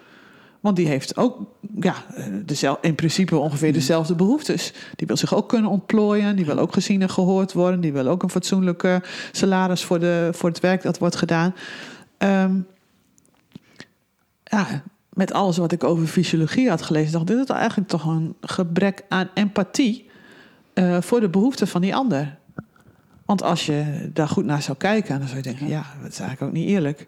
[0.66, 1.38] Want die heeft ook
[1.80, 4.72] ja, eh, in principe ongeveer dezelfde behoeftes.
[4.96, 6.36] Die wil zich ook kunnen ontplooien.
[6.36, 7.80] Die wil ook gezien en gehoord worden.
[7.80, 9.02] Die wil ook een fatsoenlijke
[9.32, 11.54] salaris voor, de, voor het werk dat wordt gedaan.
[12.18, 12.54] Ehm,
[14.44, 18.04] ja, met alles wat ik over fysiologie had gelezen, dacht ik, dit is eigenlijk toch
[18.04, 20.10] een gebrek aan empathie
[20.72, 22.36] eh, voor de behoeften van die ander.
[23.24, 26.20] Want als je daar goed naar zou kijken, dan zou je denken, ja, dat is
[26.20, 27.06] eigenlijk ook niet eerlijk.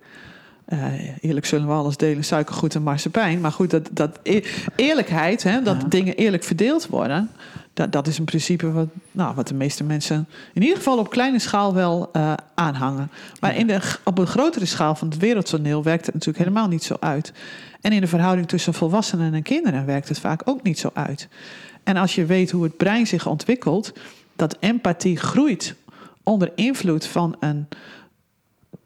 [0.68, 0.78] Eh,
[1.20, 3.40] eerlijk zullen we alles delen, suikergoed en marsepein.
[3.40, 4.42] Maar goed, dat, dat e-
[4.76, 5.88] eerlijkheid, hè, dat Ja.
[5.88, 7.30] dingen eerlijk verdeeld worden...
[7.74, 11.10] Dat, dat is een principe wat, nou, wat de meeste mensen in ieder geval op
[11.10, 13.10] kleine schaal wel eh, aanhangen.
[13.40, 16.84] Maar in de, op een grotere schaal van het wereldtoneel werkt het natuurlijk helemaal niet
[16.84, 17.32] zo uit.
[17.80, 21.28] En in de verhouding tussen volwassenen en kinderen werkt het vaak ook niet zo uit.
[21.82, 23.92] En als je weet hoe het brein zich ontwikkelt,
[24.36, 25.74] dat empathie groeit
[26.22, 27.68] onder invloed van een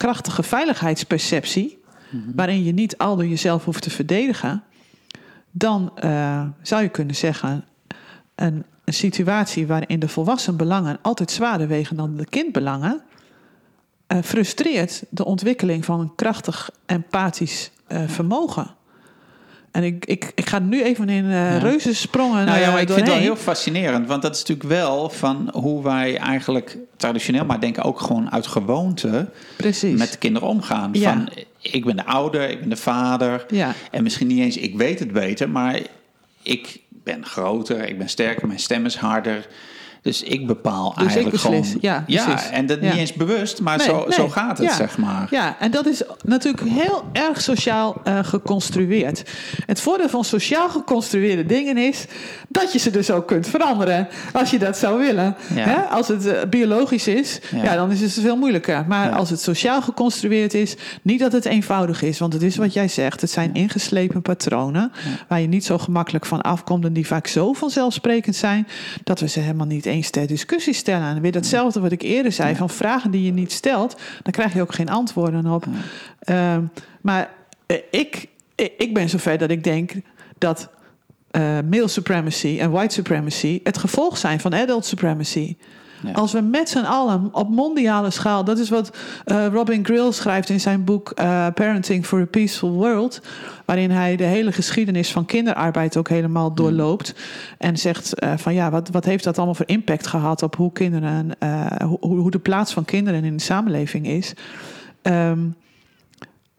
[0.03, 1.83] krachtige veiligheidsperceptie,
[2.35, 4.63] waarin je niet al door jezelf hoeft te verdedigen,
[5.51, 7.65] dan eh, zou je kunnen zeggen:
[8.35, 13.03] een, situatie waarin de volwassen belangen altijd zwaarder wegen dan de kindbelangen,
[14.07, 18.75] eh, frustreert de ontwikkeling van een krachtig empathisch eh, vermogen.
[19.73, 22.89] En ik, ik, ik ga nu even in uh, reuzensprongen Nou ja, maar uh, ik
[22.89, 24.07] vind het wel heel fascinerend.
[24.07, 28.47] Want dat is natuurlijk wel van hoe wij eigenlijk traditioneel, maar denk ook gewoon uit
[28.47, 29.99] gewoonte Precies.
[29.99, 30.91] met de kinderen omgaan.
[30.93, 31.13] Ja.
[31.13, 31.29] Van
[31.61, 33.47] ik ben de ouder, ik ben de vader.
[33.49, 33.75] Ja.
[33.91, 35.81] En misschien niet eens ik weet het beter, maar
[36.43, 39.47] ik ben groter, ik ben sterker, mijn stem is harder.
[40.03, 41.65] Dus ik bepaal Dus eigenlijk gewoon.
[41.81, 42.51] Ja, precies.
[42.51, 42.85] en dat Ja.
[42.91, 44.13] niet eens bewust, maar Nee, zo, nee.
[44.13, 44.75] zo gaat het, Ja.
[44.75, 45.27] zeg maar.
[45.31, 49.23] Ja, en dat is natuurlijk heel erg sociaal eh, geconstrueerd.
[49.67, 52.05] Het voordeel van sociaal geconstrueerde dingen is
[52.49, 55.37] dat je ze dus ook kunt veranderen als je dat zou willen.
[55.55, 55.65] Ja.
[55.65, 55.75] Hè?
[55.81, 57.63] Als het eh, biologisch is, Ja.
[57.65, 57.75] ja.
[57.75, 58.85] dan is het veel moeilijker.
[58.89, 59.17] Maar Ja.
[59.17, 62.89] als het sociaal geconstrueerd is, niet dat het eenvoudig is, want het is wat jij
[62.89, 63.21] zegt.
[63.21, 64.93] Het zijn ingeslepen patronen
[65.29, 68.67] waar je niet zo gemakkelijk van afkomt en die vaak zo vanzelfsprekend zijn
[69.05, 71.17] dat we ze helemaal niet eens ter discussie stellen.
[71.17, 74.55] En weer datzelfde wat ik eerder zei: van vragen die je niet stelt, dan krijg
[74.55, 75.67] je ook geen antwoorden op.
[76.19, 76.63] Ehm,
[77.01, 77.31] maar
[77.67, 79.93] eh, ik, ik ik ben zover dat ik denk
[80.39, 80.69] dat
[81.31, 85.57] eh, male supremacy en white supremacy het gevolg zijn van adult supremacy.
[86.03, 86.13] Ja.
[86.13, 90.49] Als we met z'n allen op mondiale schaal, dat is wat eh, Robin Grill schrijft
[90.49, 93.21] in zijn boek eh, Parenting for a Peaceful World,
[93.65, 97.15] waarin hij de hele geschiedenis van kinderarbeid ook helemaal doorloopt
[97.59, 100.73] en zegt eh, van ja, wat, wat heeft dat allemaal voor impact gehad op hoe
[100.73, 101.31] kinderen,
[101.85, 104.35] hoe, hoe de plaats van kinderen in de samenleving is.
[105.03, 105.41] Ehm,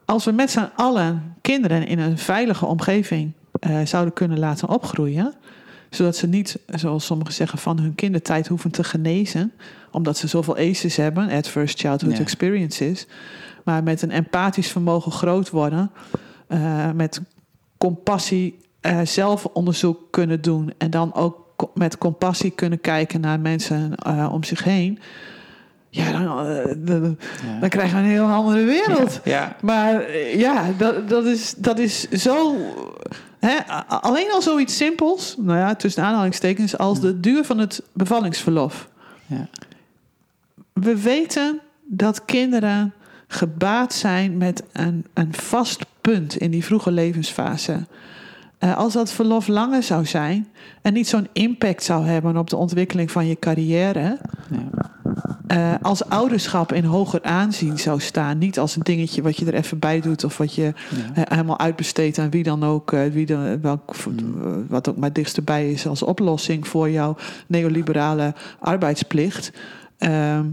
[0.06, 3.32] als we met z'n allen kinderen in een veilige omgeving
[3.84, 5.34] zouden kunnen laten opgroeien,
[5.96, 9.52] zodat ze niet, zoals sommigen zeggen, van hun kindertijd hoeven te genezen,
[9.92, 12.20] omdat ze zoveel ACEs hebben, Adverse Childhood Ja.
[12.20, 13.08] Experiences,
[13.64, 15.92] maar met een empathisch vermogen groot worden,
[16.48, 17.22] eh, met
[17.78, 21.42] compassie eh, zelfonderzoek kunnen doen en dan ook
[21.74, 25.00] met compassie kunnen kijken naar mensen eh, om zich heen.
[25.90, 26.26] Ja, dan,
[26.78, 27.60] dan, Ja.
[27.60, 29.20] dan krijgen we een heel andere wereld.
[29.24, 32.56] Ja, Maar ja, dat, dat, is, dat is zo.
[33.88, 38.90] Alleen al zoiets simpels, nou ja, tussen aanhalingstekens, als de duur van het bevallingsverlof.
[39.26, 39.48] ja.
[40.74, 42.94] We weten dat kinderen
[43.28, 47.86] gebaat zijn met een, een vast punt in die vroege levensfase.
[48.58, 50.48] Eh, als dat verlof langer zou zijn
[50.82, 54.20] en niet zo'n impact zou hebben op de ontwikkeling van je carrière,
[54.50, 54.92] ja.
[55.54, 58.38] Eh, als ouderschap in hoger aanzien zou staan.
[58.38, 60.74] Niet als een dingetje wat je er even bij doet of wat je Ja.
[61.14, 63.96] eh, helemaal uitbesteedt aan wie dan ook, eh, wie dan, welk,
[64.68, 67.16] wat ook maar dichtstbij is als oplossing voor jouw
[67.48, 69.52] neoliberale arbeidsplicht.
[69.98, 70.46] Ehm,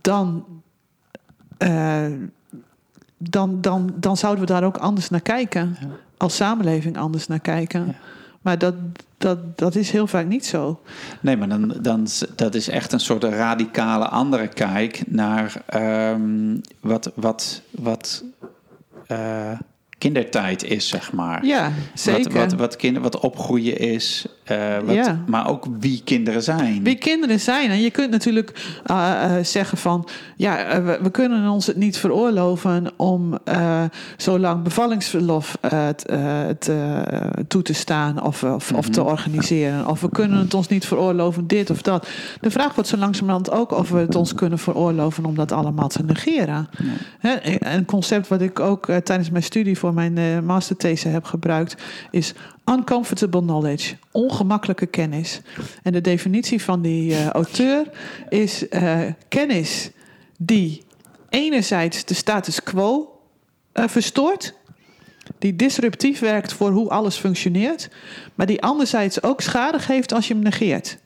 [0.00, 0.44] dan,
[3.18, 5.76] dan, dan, dan zouden we daar ook anders naar kijken.
[5.80, 5.86] Ja.
[6.16, 7.86] Als samenleving anders naar kijken.
[7.86, 7.94] Ja.
[8.46, 8.74] Maar dat,
[9.18, 10.80] dat, dat is heel vaak niet zo.
[11.20, 17.12] Nee, maar dan, dan, dat is echt een soort radicale andere kijk naar ehm, wat,
[17.14, 18.24] wat, wat
[19.06, 19.58] eh,
[19.98, 21.46] kindertijd is, zeg maar.
[21.46, 22.32] Ja, zeker.
[22.32, 25.22] Wat, wat, wat, kinder, wat opgroeien is, eh, wat, Ja.
[25.26, 26.82] maar ook wie kinderen zijn.
[26.82, 27.70] Wie kinderen zijn.
[27.70, 30.08] En je kunt natuurlijk eh, eh, zeggen van...
[30.36, 33.38] ja, we, we kunnen ons het niet veroorloven om
[34.16, 35.58] zo lang bevallingsverlof
[37.48, 38.22] toe te staan...
[38.22, 39.88] Of, of, of te organiseren.
[39.88, 42.08] Of we kunnen het ons niet veroorloven dit of dat.
[42.40, 45.24] De vraag wordt zo langzamerhand ook of we het ons kunnen veroorloven...
[45.24, 46.68] om dat allemaal te negeren.
[47.58, 49.78] Een concept wat ik ook tijdens mijn studie...
[49.78, 51.76] voor mijn masterthese heb gebruikt...
[52.10, 52.34] is
[52.70, 55.40] uncomfortable knowledge, ongemakkelijke kennis.
[55.82, 57.90] En de definitie van die eh, auteur
[58.28, 59.90] is eh, kennis
[60.38, 60.82] die
[61.28, 63.20] enerzijds de status quo
[63.72, 64.54] eh, verstoort,
[65.38, 67.88] die disruptief werkt voor hoe alles functioneert,
[68.34, 70.98] maar die anderzijds ook schade geeft als je hem negeert.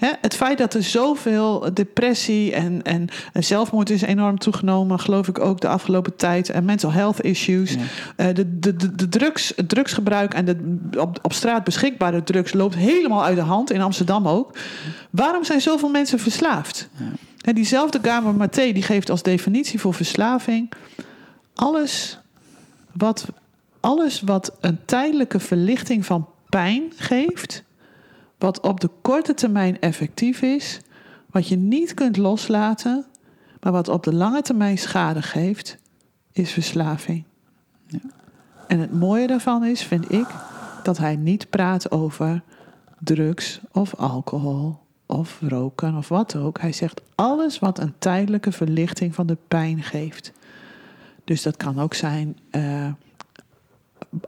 [0.00, 5.28] Hè, het feit dat er zoveel depressie en, en, en zelfmoord is enorm toegenomen, geloof
[5.28, 6.48] ik ook de afgelopen tijd.
[6.48, 7.72] En mental health issues.
[7.72, 7.78] Ja.
[8.16, 12.52] Eh, de, de, de, de drugs, het drugsgebruik en de op, op straat beschikbare drugs
[12.52, 13.70] loopt helemaal uit de hand.
[13.70, 14.56] In Amsterdam ook.
[15.10, 16.88] Waarom zijn zoveel mensen verslaafd?
[17.40, 20.72] En diezelfde Gamer Maté die geeft als definitie voor verslaving
[21.60, 22.18] alles
[22.92, 23.26] wat,
[23.80, 27.62] alles wat een tijdelijke verlichting van pijn geeft,
[28.40, 30.80] wat op de korte termijn effectief is,
[31.30, 33.04] wat je niet kunt loslaten,
[33.60, 35.78] maar wat op de lange termijn schade geeft,
[36.32, 37.24] is verslaving.
[38.66, 40.26] En het mooie daarvan is, vind ik,
[40.82, 42.42] dat hij niet praat over
[42.98, 46.60] drugs of alcohol of roken of wat ook.
[46.60, 50.32] Hij zegt alles wat een tijdelijke verlichting van de pijn geeft.
[51.24, 52.92] Dus dat kan ook zijn eh,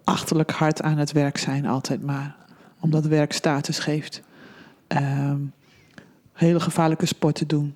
[0.05, 2.37] achterlijk hard aan het werk zijn, altijd maar.
[2.83, 4.23] Omdat werk status geeft.
[4.87, 5.39] Ehm,
[6.33, 7.75] hele gevaarlijke sporten doen.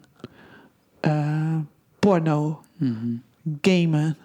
[1.01, 1.57] Eh,
[1.99, 3.15] porno, Mhm.
[3.61, 4.17] gamen.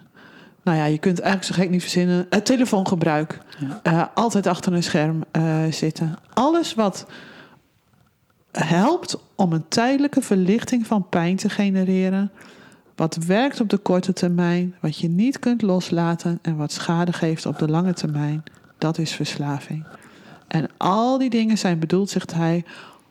[0.62, 2.26] nou ja, je kunt eigenlijk zo gek niet verzinnen.
[2.30, 3.38] Het telefoongebruik.
[3.82, 6.18] Eh, altijd achter een scherm eh, zitten.
[6.34, 7.06] Alles wat
[8.52, 12.30] helpt om een tijdelijke verlichting van pijn te genereren.
[12.96, 17.46] Wat werkt op de korte termijn, wat je niet kunt loslaten en wat schade geeft
[17.46, 18.42] op de lange termijn,
[18.78, 19.84] dat is verslaving.
[20.52, 22.64] En al die dingen zijn bedoeld, zegt hij,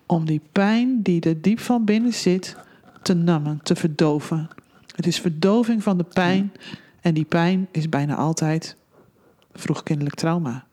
[0.06, 2.56] om die pijn die er diep van binnen zit
[3.02, 4.50] te nummen, te verdoven.
[4.96, 6.52] Het is verdoving van de pijn
[7.02, 8.76] en die pijn is bijna altijd
[9.54, 10.64] vroegkindelijk trauma.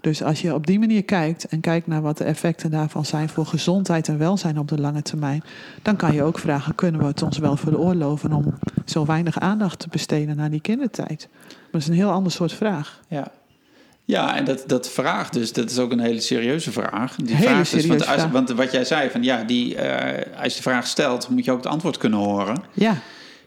[0.00, 3.28] Dus als je op die manier kijkt en kijkt naar wat de effecten daarvan zijn
[3.28, 5.42] voor gezondheid en welzijn op de lange termijn,
[5.82, 9.78] dan kan je ook vragen: kunnen we het ons wel veroorloven om zo weinig aandacht
[9.78, 11.28] te besteden naar die kindertijd?
[11.48, 13.00] Maar dat is een heel ander soort vraag.
[13.08, 13.32] Ja.
[14.06, 17.16] Ja, en dat, dat vraag dus, dat is ook een hele serieuze vraag.
[17.16, 20.52] Die Hele vraag dus, want, als, want wat jij zei, van ja, die, eh, als
[20.52, 22.62] je de vraag stelt, moet je ook het antwoord kunnen horen.
[22.72, 22.96] Ja,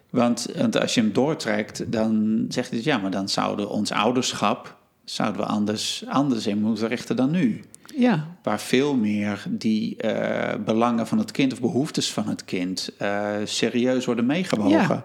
[0.09, 4.75] Want, want als je hem doortrekt, dan zegt hij, ja, maar dan zouden ons ouderschap,
[5.05, 7.63] zouden we anders, anders in moeten richten dan nu.
[7.97, 12.89] ja, Waar veel meer die eh, belangen van het kind of behoeftes van het kind
[12.97, 14.71] eh, serieus worden meegewogen.
[14.77, 15.03] Ja.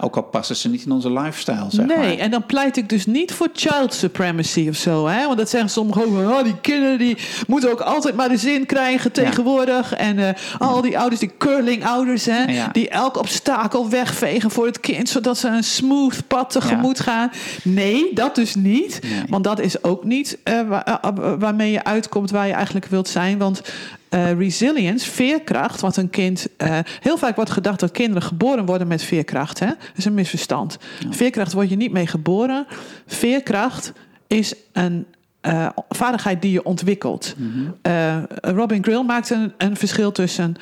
[0.00, 2.16] Ook al passen ze niet in onze lifestyle, zeg nee, maar.
[2.16, 5.06] en dan pleit ik dus niet voor child supremacy of zo.
[5.06, 5.24] Hè?
[5.26, 6.30] Want dat zeggen sommigen ook.
[6.38, 7.16] Oh, die kinderen die
[7.46, 9.94] moeten ook altijd maar de zin krijgen tegenwoordig.
[9.94, 12.68] En eh, al die ouders, die curling ouders, hè, Ja.
[12.72, 15.08] die elk obstakel wegvegen voor het kind.
[15.08, 17.30] Zodat ze een smooth pad tegemoet gaan.
[17.62, 19.00] Nee, dat dus niet.
[19.02, 19.22] Nee.
[19.28, 20.94] Want dat is ook niet eh, eh,
[21.38, 23.38] waarmee je uitkomt waar je eigenlijk wilt zijn.
[23.38, 23.62] Want
[24.08, 26.46] eh, resilience, veerkracht, wat een kind.
[26.56, 29.58] eh, heel vaak wordt gedacht dat kinderen geboren worden met veerkracht.
[29.58, 29.66] Hè?
[29.66, 30.78] Dat is een misverstand.
[31.10, 32.66] Veerkracht word je niet mee geboren.
[33.06, 33.92] Veerkracht
[34.26, 35.06] is een
[35.40, 37.34] eh, vaardigheid die je ontwikkelt.
[37.82, 40.54] Eh, Robin Grill maakt een, een verschil tussen.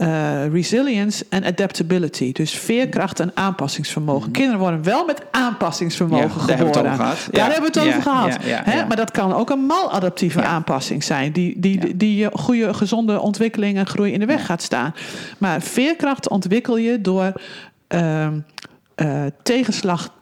[0.00, 2.32] Eh, resilience en adaptability.
[2.32, 4.30] Dus veerkracht en aanpassingsvermogen.
[4.30, 6.92] Kinderen worden wel met aanpassingsvermogen Ja, daar hebben we het geboren.
[6.92, 7.28] over gehad.
[7.30, 7.52] Daar Ja.
[7.52, 8.36] hebben we het over gehad.
[8.44, 8.86] ja, Hè?
[8.86, 11.32] Maar dat kan ook een maladaptieve aanpassing zijn.
[11.32, 14.94] Die, die, die je goede, gezonde ontwikkeling en groei in de weg gaat staan.
[15.38, 17.32] Maar veerkracht ontwikkel je door
[17.88, 18.38] ehm,
[18.94, 20.14] eh, tegenslag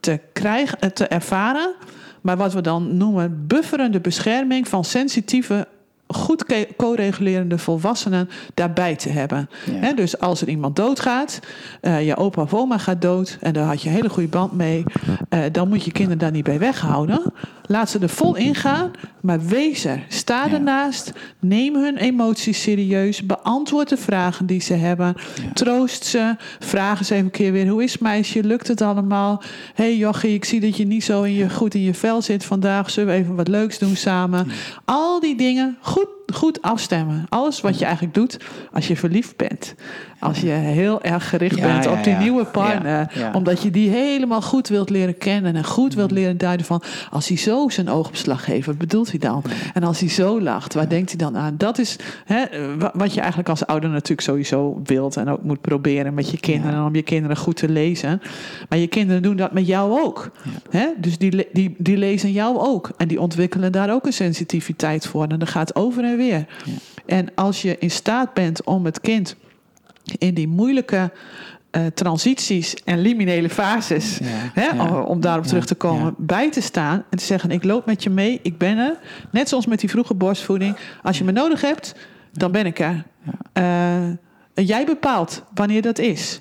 [0.00, 1.74] te krijgen, eh, te ervaren.
[2.20, 5.66] Maar wat we dan noemen bufferende bescherming van sensitieve,
[6.16, 6.44] goed
[6.76, 9.50] co-regulerende volwassenen daarbij te hebben.
[9.80, 9.92] Ja.
[9.92, 11.40] Dus als er iemand doodgaat,
[11.80, 14.52] eh, je opa of oma gaat dood en daar had je een hele goede band
[14.52, 14.84] mee,
[15.28, 17.32] eh, dan moet je kinderen daar niet bij weghouden.
[17.68, 18.90] Laat ze er vol in gaan,
[19.20, 20.04] maar wees er.
[20.08, 20.52] Sta Ja.
[20.52, 25.14] ernaast, neem hun emoties serieus, beantwoord de vragen die ze hebben,
[25.54, 29.42] troost ze, vraag eens even een keer weer, hoe is het meisje, lukt het allemaal?
[29.74, 32.22] Hé hey jochie, ik zie dat je niet zo in je, goed in je vel
[32.22, 34.46] zit vandaag, zullen we even wat leuks doen samen?
[34.84, 37.26] Al die dingen goed, goed afstemmen.
[37.28, 38.36] Alles wat je eigenlijk doet
[38.72, 39.74] als je verliefd bent.
[40.20, 42.18] Als je heel erg gericht Ja, bent ja, op die ja.
[42.18, 43.30] nieuwe partner.
[43.32, 45.56] Omdat je die helemaal goed wilt leren kennen.
[45.56, 46.82] En goed wilt leren duiden van...
[47.10, 49.42] als hij zo zijn oogopslag geeft, wat bedoelt hij dan?
[49.74, 51.54] En als hij zo lacht, waar denkt hij dan aan?
[51.56, 52.44] Dat is hè,
[52.78, 55.16] wa- wat je eigenlijk als ouder natuurlijk sowieso wilt...
[55.16, 56.84] en ook moet proberen met je kinderen...
[56.84, 58.22] Om je kinderen goed te lezen.
[58.68, 60.30] Maar je kinderen doen dat met jou ook.
[60.70, 60.86] Hè?
[60.98, 62.90] Dus die, die, die lezen jou ook.
[62.96, 65.26] En die ontwikkelen daar ook een sensitiviteit voor.
[65.26, 66.46] En dat gaat over en weer.
[67.06, 69.36] En als je in staat bent om het kind
[70.18, 71.10] in die moeilijke
[71.70, 75.00] eh, transities en liminele fases, Ja, hè, ja.
[75.02, 78.02] om daarop Ja, terug te komen, bij te staan en te zeggen: Ik loop met
[78.02, 78.98] je mee, ik ben er.
[79.30, 80.76] Net zoals met die vroege borstvoeding.
[81.02, 81.94] Als je me nodig hebt,
[82.32, 83.04] dan ben ik er.
[83.52, 84.08] Eh,
[84.54, 86.40] jij bepaalt wanneer dat is.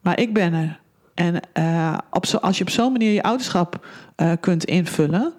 [0.00, 0.80] Maar ik ben er.
[1.14, 3.86] En eh, op zo, als je op zo'n manier je ouderschap
[4.40, 5.32] kunt invullen,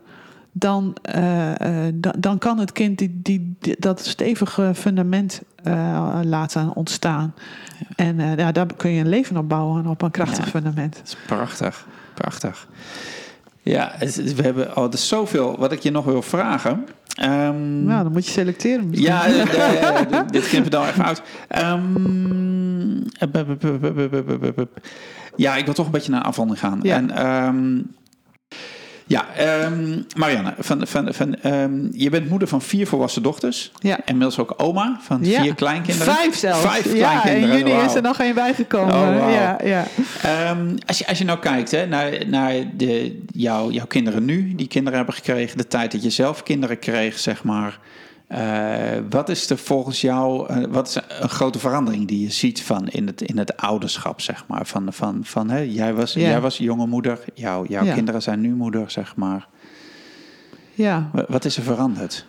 [0.52, 7.34] dan, eh, eh, dan kan het kind die, die, dat stevige fundament eh, laten ontstaan.
[7.96, 11.02] En ja, daar kun je een leven op bouwen, op een krachtig fundament.
[11.06, 12.68] Is prachtig, prachtig.
[13.62, 13.96] Ja,
[14.36, 16.86] we hebben al zoveel wat ik je nog wil vragen.
[17.16, 18.90] Nou, dan moet je selecteren.
[18.90, 19.10] Misschien.
[19.10, 21.22] Ja, dit ging we dan even uit.
[25.36, 26.80] Ja, ik wil toch een beetje naar afronding gaan.
[26.82, 26.96] Ja.
[26.96, 27.82] En ehm,
[29.10, 33.72] ja, ehm, Marianne, van, van, van, ehm, je bent moeder van vier volwassen dochters.
[33.80, 33.99] Ja.
[34.06, 35.41] Inmiddels ook oma van Ja.
[35.41, 36.14] vier kleinkinderen.
[36.14, 36.61] Vijf zelfs.
[36.61, 37.60] Vijf ja, kleinkinderen.
[37.60, 38.94] in juni is er nog één bijgekomen.
[38.95, 39.86] Oh, ja, ja.
[40.22, 44.56] Ehm, als, je, als je nou kijkt hè, naar, naar de, jouw, jouw kinderen nu,
[44.56, 47.80] die kinderen hebben gekregen, de tijd dat je zelf kinderen kreeg, zeg maar.
[48.30, 52.64] Eh, wat is er volgens jou, eh, wat is een grote verandering die je ziet
[52.64, 54.66] van in het, in het ouderschap, zeg maar?
[54.66, 56.22] Van, van, van hè, jij, was, Ja.
[56.22, 57.94] jij was jonge moeder, jouw, jouw Ja.
[57.94, 59.48] kinderen zijn nu moeder, zeg maar.
[60.74, 61.10] ja.
[61.14, 62.26] Wa- Wat is er veranderd?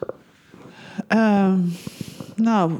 [1.06, 1.58] Ehm,
[2.36, 2.72] nou,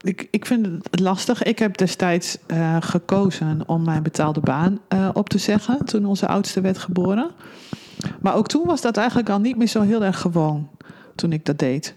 [0.00, 1.42] ik, ik vind het lastig.
[1.42, 6.26] Ik heb destijds uh, gekozen om mijn betaalde baan uh, op te zeggen toen onze
[6.26, 7.30] oudste werd geboren.
[8.20, 10.68] Maar ook toen was dat eigenlijk al niet meer zo heel erg gewoon
[11.20, 11.94] toen ik dat deed.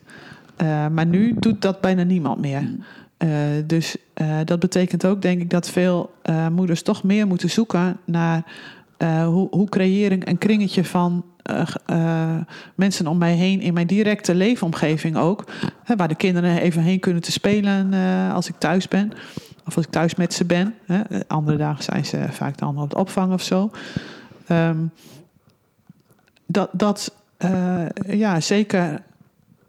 [0.62, 2.70] Uh, maar nu doet dat bijna niemand meer.
[3.66, 3.96] dus
[4.46, 6.14] dat betekent ook, denk ik, dat veel
[6.52, 8.44] moeders toch meer moeten zoeken naar
[9.26, 11.26] hoe, hoe creëer ik een kringetje van
[12.76, 15.46] mensen om mij heen in mijn directe leefomgeving ook.
[15.84, 17.94] Hè, waar de kinderen even heen kunnen te spelen
[18.32, 19.12] als ik thuis ben.
[19.66, 20.76] Of als ik thuis met ze ben.
[20.86, 21.02] Hè.
[21.28, 23.72] Andere dagen zijn ze vaak dan op de opvang of zo.
[24.52, 24.92] Um,
[26.46, 27.14] dat, dat
[27.46, 29.02] uh, ja, zeker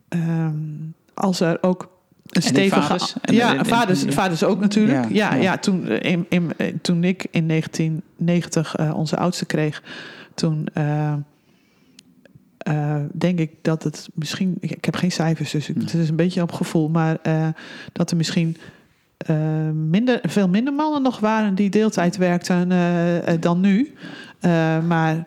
[0.08, 1.92] um, als er ook
[2.30, 2.82] een stevige.
[2.82, 5.04] Vaders, ja, de, vaders, vaders ook natuurlijk.
[5.04, 5.42] Ja, ja, ja.
[5.42, 6.52] ja toen, in, in,
[6.82, 9.82] toen ik in 1990 uh, onze oudste kreeg,
[10.34, 10.68] toen.
[10.74, 11.12] Uh,
[12.68, 14.56] uh, denk ik dat het misschien.
[14.60, 16.88] Ik heb geen cijfers, dus ik, het is een beetje op gevoel.
[16.88, 17.48] Maar uh,
[17.92, 18.56] dat er misschien
[19.30, 19.36] uh,
[19.70, 22.68] minder, veel minder mannen nog waren die deeltijd werkten
[23.40, 23.94] dan nu.
[24.86, 25.26] maar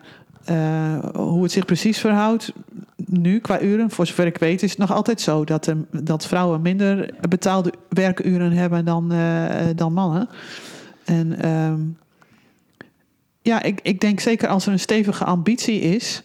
[1.14, 2.54] hoe het zich precies verhoudt,
[2.96, 6.62] nu qua uren, voor zover ik weet, is het nog altijd zo dat, dat vrouwen
[6.62, 9.14] minder betaalde werkuren hebben dan,
[9.76, 10.30] dan mannen.
[11.06, 11.82] En ehm,
[13.42, 16.24] ja, ik, ik denk zeker als er een stevige ambitie is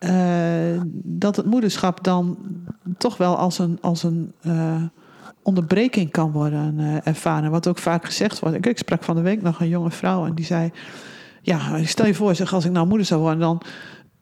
[0.00, 2.38] uh, dat het moederschap dan
[2.98, 4.32] toch wel als een, als een
[5.42, 7.50] onderbreking kan worden ervaren.
[7.50, 8.56] Wat ook vaak gezegd wordt.
[8.56, 10.72] Ik, ik, sprak van de week nog een jonge vrouw en die zei:
[11.42, 13.62] Ja, stel je voor, zeg, als ik nou moeder zou worden, dan.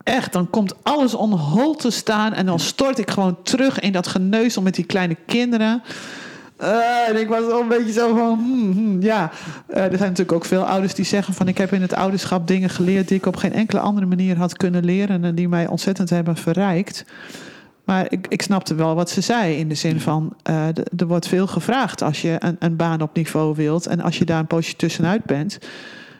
[0.02, 3.92] Echt, dan komt alles on hold te staan en dan stort ik gewoon terug in
[3.92, 5.82] dat geneuzel met die kleine kinderen.
[6.62, 9.30] Uh, en ik was al een beetje zo van, hmm, hmm, ja.
[9.68, 11.48] Uh, er zijn natuurlijk ook veel ouders die zeggen van...
[11.48, 13.08] ik heb in het ouderschap dingen geleerd...
[13.08, 15.24] die ik op geen enkele andere manier had kunnen leren...
[15.24, 17.04] en die mij ontzettend hebben verrijkt.
[17.84, 19.58] Maar ik, ik snapte wel wat ze zei.
[19.58, 20.66] In de zin van, uh,
[20.96, 23.86] er wordt veel gevraagd als je een, een baan op niveau wilt.
[23.86, 25.58] En als je daar een poosje tussenuit bent...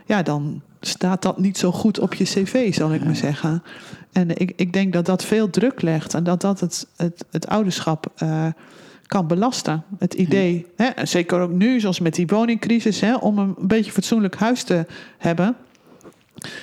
[0.07, 3.63] ja, dan staat dat niet zo goed op je cv, zal ik maar zeggen.
[4.13, 6.15] En ik, ik denk dat dat veel druk legt...
[6.15, 8.13] en dat dat het, het, het ouderschap
[9.09, 9.85] kan belasten.
[9.99, 14.37] Het idee, hè, zeker ook nu, zoals met die woningcrisis, hè, om een beetje fatsoenlijk
[14.37, 14.87] huis te
[15.19, 15.57] hebben,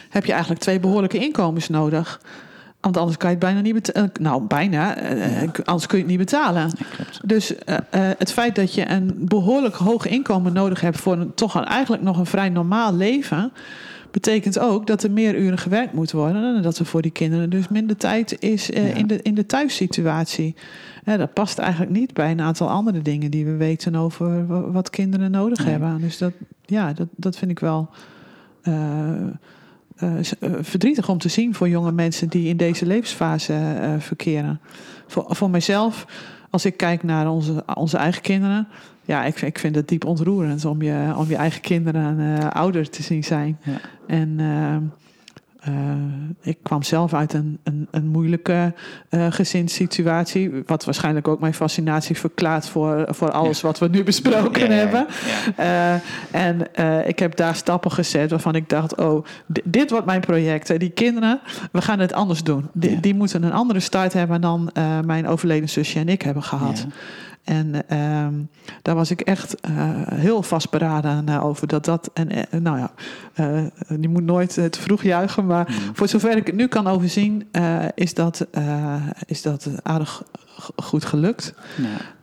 [0.09, 2.21] heb je eigenlijk twee behoorlijke inkomens nodig.
[2.81, 4.11] Want anders kan je het bijna niet betalen.
[4.13, 4.97] Eh, nou, bijna.
[4.97, 6.71] Eh, anders kun je het niet betalen.
[7.23, 11.33] dus uh, uh, het feit dat je een behoorlijk hoog inkomen nodig hebt voor een,
[11.33, 13.51] toch een, eigenlijk nog een vrij normaal leven
[14.21, 16.55] betekent ook dat er meer uren gewerkt moet worden.
[16.55, 18.95] En dat er voor die kinderen dus minder tijd is uh, ja.
[18.95, 20.55] in, de, in de thuissituatie.
[21.05, 24.89] Ja, dat past eigenlijk niet bij een aantal andere dingen die we weten over wat
[24.89, 26.01] kinderen nodig hebben.
[26.01, 26.31] Dus dat,
[26.65, 27.89] ja, dat, dat vind ik wel.
[28.63, 29.11] Uh,
[30.03, 30.11] uh,
[30.61, 34.59] verdrietig om te zien voor jonge mensen die in deze levensfase uh, verkeren.
[35.07, 36.05] Voor, voor mijzelf,
[36.49, 38.67] als ik kijk naar onze, onze eigen kinderen,
[39.05, 42.89] ja, ik, ik vind het diep ontroerend om je, om je eigen kinderen uh, ouder
[42.89, 43.57] te zien zijn.
[43.63, 43.79] Ja.
[44.07, 44.75] En uh,
[45.69, 45.73] uh,
[46.41, 48.73] ik kwam zelf uit een, een, een moeilijke
[49.09, 50.51] uh, gezinssituatie.
[50.65, 53.67] Wat waarschijnlijk ook mijn fascinatie verklaart voor, voor alles ja.
[53.67, 55.07] wat we nu besproken ja, hebben.
[55.59, 55.93] Uh,
[56.31, 56.67] en
[57.07, 59.25] ik heb daar stappen gezet waarvan ik dacht: oh,
[59.63, 60.79] dit wordt mijn project.
[60.79, 61.39] Die kinderen,
[61.71, 62.69] we gaan het anders doen.
[62.73, 64.71] Die, die moeten een andere start hebben dan
[65.05, 66.87] mijn overleden zusje en ik hebben gehad.
[67.45, 68.27] En uh,
[68.81, 69.77] daar was ik echt uh,
[70.07, 72.09] heel vastberaden uh, over dat dat.
[72.13, 72.91] En uh, nou ja,
[73.99, 75.95] je moet nooit te vroeg juichen, maar mm.
[75.95, 77.47] voor zover ik het nu kan overzien,
[77.95, 78.47] is, dat,
[79.25, 80.23] is dat aardig
[80.75, 81.53] goed gelukt.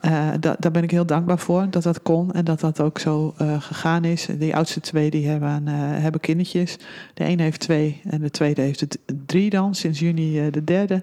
[0.01, 0.37] Ja.
[0.37, 3.35] Da daar ben ik heel dankbaar voor dat dat kon en dat dat ook zo
[3.59, 4.29] gegaan is.
[4.39, 6.77] Die oudste twee die hebben, hebben kindertjes.
[7.15, 11.03] De ene heeft twee en de tweede heeft het drie dan, sinds juni de derde.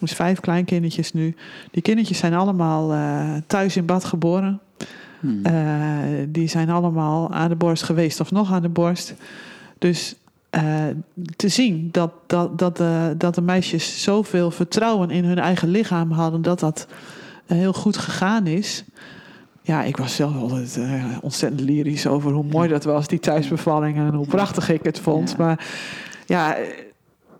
[0.00, 1.36] Dus vijf kleinkindertjes nu.
[1.70, 4.60] Die kindertjes zijn allemaal uh, thuis in bad geboren.
[5.20, 5.42] Hmm.
[5.46, 5.52] Uh,
[6.28, 9.14] die zijn allemaal aan de borst geweest of nog aan de borst.
[9.78, 10.14] Dus
[10.50, 10.84] uh,
[11.36, 16.10] te zien dat, dat, dat, de, dat de meisjes zoveel vertrouwen in hun eigen lichaam
[16.10, 16.86] hadden, dat dat
[17.46, 18.84] heel goed gegaan is.
[19.62, 23.96] Ja, ik was zelf altijd uh, ontzettend lyrisch over hoe mooi dat was, die thuisbevalling,
[23.96, 25.30] en hoe prachtig ik het vond.
[25.30, 25.36] Ja.
[25.38, 25.66] Maar
[26.26, 26.56] ja,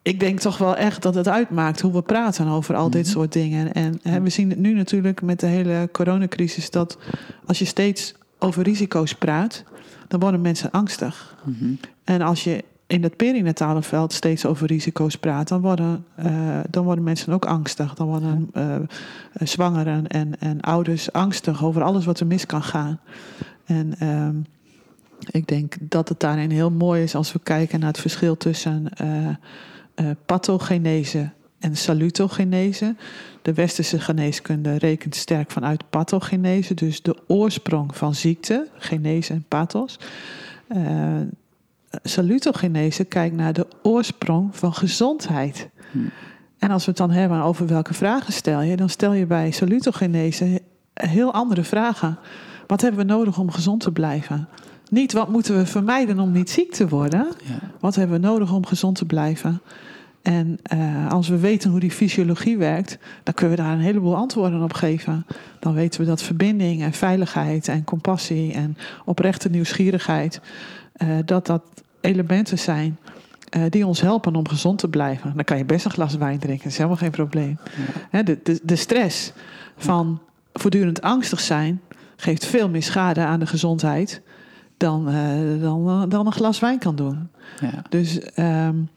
[0.02, 3.32] ik denk toch wel echt dat het uitmaakt hoe we praten over al dit soort
[3.32, 3.72] dingen.
[3.72, 6.98] En hè, we zien het nu natuurlijk met de hele coronacrisis dat
[7.47, 9.64] als je steeds over risico's praat,
[10.09, 11.36] dan worden mensen angstig.
[11.44, 11.78] Mm -hmm.
[12.05, 16.85] En als je in het perinatale veld steeds over risico's praat, dan worden, uh, dan
[16.85, 17.94] worden mensen ook angstig.
[17.94, 18.77] Dan worden uh,
[19.32, 23.01] zwangeren en, en ouders angstig over alles wat er mis kan gaan.
[23.64, 24.28] En uh,
[25.31, 28.89] ik denk dat het daarin heel mooi is als we kijken naar het verschil tussen
[30.01, 32.94] uh, pathogenese en salutogenese.
[33.43, 39.98] De westerse geneeskunde rekent sterk vanuit pathogenese, dus de oorsprong van ziekte, genese en pathos.
[40.77, 41.20] Uh,
[42.02, 45.68] salutogenese kijkt naar de oorsprong van gezondheid.
[45.90, 46.10] Hmm.
[46.59, 49.51] En als we het dan hebben over welke vragen stel je, dan stel je bij
[49.51, 50.62] salutogenese
[50.94, 52.18] heel andere vragen.
[52.66, 54.48] Wat hebben we nodig om gezond te blijven?
[54.90, 57.27] Niet wat moeten we vermijden om niet ziek te worden.
[57.44, 57.59] Ja.
[57.81, 59.60] Wat hebben we nodig om gezond te blijven?
[60.22, 64.16] En uh, als we weten hoe die fysiologie werkt, dan kunnen we daar een heleboel
[64.16, 65.26] antwoorden op geven.
[65.59, 70.40] Dan weten we dat verbinding en veiligheid en compassie en oprechte nieuwsgierigheid,
[71.02, 71.62] uh, dat dat
[72.01, 72.98] elementen zijn
[73.56, 75.32] uh, die ons helpen om gezond te blijven.
[75.34, 77.59] Dan kan je best een glas wijn drinken, dat is helemaal geen probleem.
[78.12, 78.22] Ja.
[78.22, 79.32] De, de, de stress
[79.76, 80.20] van
[80.52, 81.80] voortdurend angstig zijn
[82.16, 84.22] geeft veel meer schade aan de gezondheid
[84.76, 85.05] dan,
[85.60, 87.28] dan, dan een glas wijn kan doen.
[87.60, 87.82] Ja.
[87.88, 88.88] Dus um,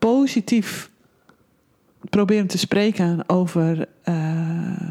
[0.00, 0.90] positief
[2.10, 4.90] proberen te spreken over, uh,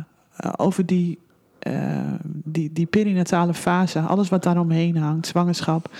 [0.57, 1.19] over die,
[1.67, 5.95] uh, die, die perinatale fase, alles wat daaromheen hangt, zwangerschap.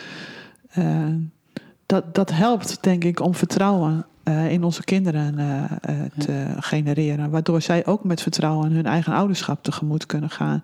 [1.85, 4.05] dat, dat helpt, denk ik, om vertrouwen
[4.49, 5.35] in onze kinderen
[6.17, 7.29] te genereren.
[7.29, 10.63] Waardoor zij ook met vertrouwen hun eigen ouderschap tegemoet kunnen gaan.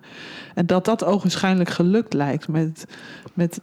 [0.54, 2.86] En dat dat ogenschijnlijk gelukt lijkt met,
[3.34, 3.60] met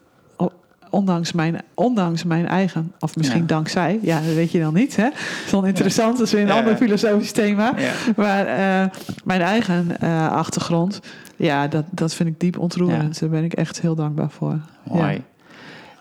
[0.94, 4.96] ondanks mijn, ondanks mijn eigen, of misschien dankzij, ja, dat weet je dan niet.
[4.96, 5.04] Hè?
[5.04, 7.74] Dat is wel interessant, dat is weer een ander filosofisch thema.
[8.16, 8.90] Maar uh,
[9.24, 11.00] mijn eigen uh, achtergrond,
[11.36, 13.20] ja, dat, dat vind ik diep ontroerend.
[13.20, 14.60] Daar ben ik echt heel dankbaar voor.
[14.84, 15.24] Mooi.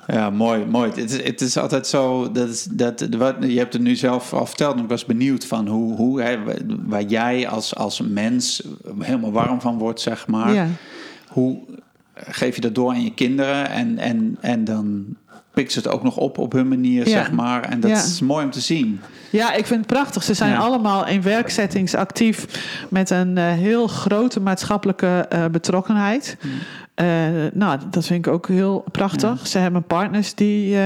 [0.06, 0.90] Ja, mooi, mooi.
[0.90, 4.32] Het is, het is altijd zo, dat, is, dat wat, je hebt het nu zelf
[4.32, 6.38] al verteld, en ik was benieuwd van hoe, hoe hè,
[6.86, 8.62] waar jij als, als mens
[8.98, 10.52] helemaal warm van wordt, zeg maar.
[10.52, 10.66] Ja.
[11.28, 11.58] Hoe,
[12.28, 15.16] geef je dat door aan je kinderen en, en, en dan
[15.52, 17.62] pikt ze het ook nog op op hun manier, zeg maar.
[17.62, 19.00] En dat is mooi om te zien.
[19.30, 20.22] Ja, ik vind het prachtig.
[20.22, 22.46] Ze zijn allemaal in werksettings actief
[22.88, 26.36] met een uh, heel grote maatschappelijke uh, betrokkenheid.
[26.40, 26.50] Hmm.
[26.96, 27.06] Uh,
[27.52, 29.46] nou, dat vind ik ook heel prachtig.
[29.46, 30.76] Ze hebben partners die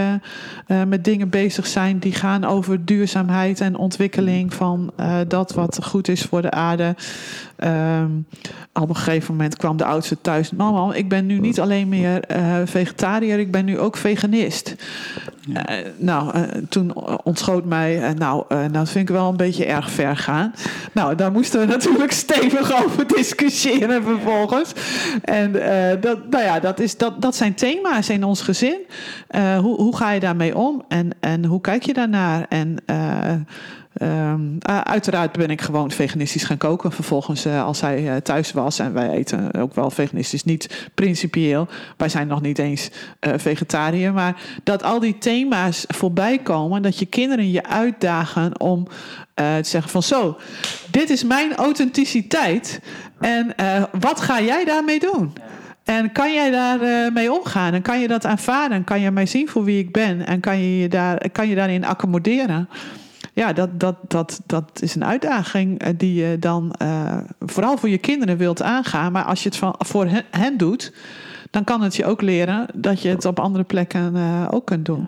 [0.87, 4.93] met dingen bezig zijn die gaan over duurzaamheid en ontwikkeling van
[5.29, 6.95] dat wat goed is voor de aarde.
[7.65, 8.27] Um,
[8.73, 10.51] op een gegeven moment kwam de oudste thuis.
[10.51, 14.75] Mama, ik ben nu niet alleen meer uh, vegetariër, ik ben nu ook veganist.
[15.49, 15.63] Uh,
[15.97, 20.17] nou, uh, toen ontschoot mij, nou, nou, dat vind ik wel een beetje erg ver
[20.17, 20.55] gaan.
[20.93, 24.73] Nou, daar moesten we natuurlijk stevig over discussiëren vervolgens.
[25.23, 25.53] En
[26.01, 28.79] dat, nou ja, dat, is, dat, dat zijn thema's in ons gezin.
[29.61, 32.47] hoe, hoe ga je daarmee om en, en hoe kijk je daarnaar?
[32.49, 32.79] En
[34.03, 36.93] Um, uiteraard ben ik gewoon veganistisch gaan koken.
[36.93, 41.69] Vervolgens, uh, als hij uh, thuis was, en wij eten ook wel veganistisch, niet principieel.
[41.97, 42.91] Wij zijn nog niet eens
[43.21, 44.13] uh, vegetariër.
[44.13, 48.89] Maar dat al die thema's voorbij komen, dat je kinderen je uitdagen om
[49.35, 50.39] te zeggen: van zo,
[50.91, 52.81] dit is mijn authenticiteit.
[53.21, 53.55] En
[54.01, 55.33] wat ga jij daarmee doen?
[55.85, 57.75] En kan jij daarmee mee omgaan?
[57.75, 58.85] En kan je dat aanvaarden?
[58.85, 60.27] Kan je mij zien voor wie ik ben?
[60.27, 62.69] En kan je, je daar, kan je daarin accommoderen?
[63.37, 67.89] Ja, dat, dat, dat, dat is een uitdaging eh, die je dan uh, vooral voor
[67.89, 69.13] je kinderen wilt aangaan.
[69.13, 70.93] Maar als je het van, voor hen, doet,
[71.51, 74.85] dan kan het je ook leren dat je het op andere plekken uh, ook kunt
[74.85, 75.07] doen.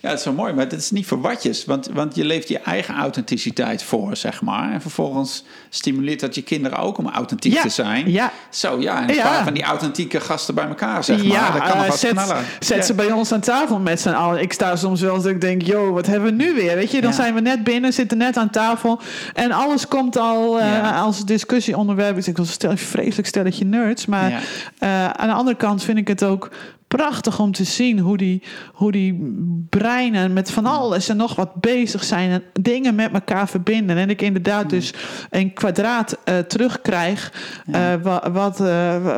[0.00, 1.64] Ja, dat is wel mooi, maar het is niet voor watjes.
[1.64, 4.72] Want, want je leeft je eigen authenticiteit voor, zeg maar.
[4.72, 8.10] En vervolgens stimuleert dat je kinderen ook om authentiek te zijn.
[8.10, 8.32] Ja.
[8.50, 9.02] Zo, ja.
[9.02, 11.26] En een paar van die authentieke gasten bij elkaar, zeg maar.
[11.26, 12.44] Ja, dat kan nog uh, zet, knallen.
[12.60, 14.42] Zet ze bij ons aan tafel met z'n allen.
[14.42, 16.74] Ik sta soms wel eens dat ik denk, joh, wat hebben we nu weer?
[16.74, 19.00] Weet je, dan zijn we net binnen, zitten net aan tafel.
[19.34, 22.16] En alles komt al uh, als discussieonderwerp.
[22.16, 24.06] Ik zeg, stel, vreselijk stelletje nerds.
[24.06, 26.50] Maar uh, aan de andere kant vind ik het ook
[26.96, 28.42] prachtig om te zien hoe die,
[28.72, 29.34] hoe die
[29.68, 33.96] breinen met van alles en nog wat bezig zijn en dingen met elkaar verbinden.
[33.96, 34.94] En ik inderdaad dus
[35.30, 37.32] een kwadraat uh, terugkrijg
[37.66, 37.94] uh,
[38.32, 38.66] wat, uh,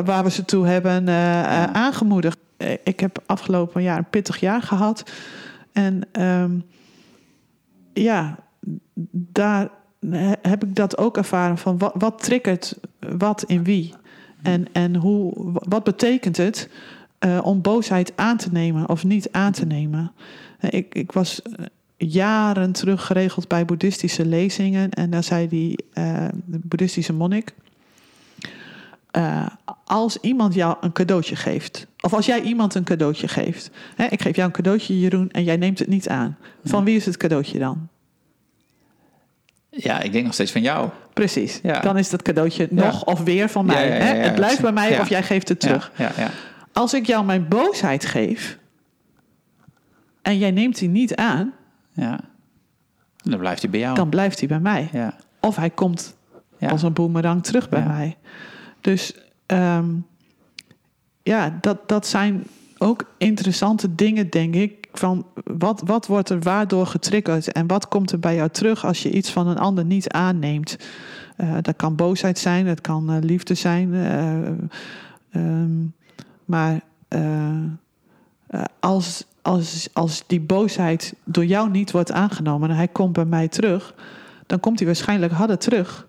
[0.05, 1.09] waar we ze toe hebben
[1.75, 2.39] aangemoedigd.
[2.85, 5.11] Ik heb afgelopen jaar een pittig jaar gehad.
[5.73, 6.65] En um,
[7.93, 8.39] ja,
[9.11, 9.69] daar
[10.43, 12.79] heb ik dat ook ervaren van wat, wat triggert
[13.17, 13.95] wat in wie.
[14.43, 16.69] En, en hoe, wat betekent het
[17.25, 20.13] uh, om boosheid aan te nemen of niet aan te nemen.
[20.61, 21.67] Uh, ik, ik was uh,
[21.97, 25.85] jaren terug geregeld bij boeddhistische lezingen en daar zei die
[26.45, 27.55] de boeddhistische monnik.
[29.85, 34.23] als iemand jou een cadeautje geeft, of als jij iemand een cadeautje geeft, hè, ik
[34.23, 36.37] geef jou een cadeautje, Jeroen, en jij neemt het niet aan.
[36.65, 37.89] Van wie is het cadeautje dan?
[39.77, 40.89] Ja, ik denk nog steeds van jou.
[41.13, 41.61] Precies.
[41.63, 41.81] Ja.
[41.81, 43.91] Dan is dat cadeautje nog of weer van mij.
[43.91, 44.15] Hè?
[44.15, 45.93] Het blijft bij mij of jij geeft het terug.
[45.97, 46.31] ja, ja.
[46.73, 48.59] Als ik jou mijn boosheid geef
[50.23, 51.53] en jij neemt die niet aan,
[51.93, 52.21] ja.
[53.17, 53.95] Dan blijft hij bij jou.
[53.95, 54.89] dan blijft hij bij mij.
[54.93, 55.15] Ja.
[55.41, 56.17] Of hij komt
[56.59, 56.69] Ja.
[56.69, 58.17] als een boemerang terug bij mij.
[58.81, 59.15] Dus
[59.47, 59.87] ehm,
[61.23, 62.45] ja, dat, dat zijn
[62.79, 64.89] ook interessante dingen, denk ik.
[64.93, 69.03] Van wat, wat wordt er waardoor getriggerd en wat komt er bij jou terug als
[69.03, 70.77] je iets van een ander niet aanneemt?
[71.37, 73.95] Eh, dat kan boosheid zijn, dat kan eh, liefde zijn.
[73.95, 74.47] eh,
[75.31, 75.71] ehm,
[76.53, 77.49] maar eh,
[78.47, 83.25] eh, als, als, als die boosheid door jou niet wordt aangenomen en hij komt bij
[83.25, 83.95] mij terug,
[84.47, 86.09] dan komt hij waarschijnlijk harder terug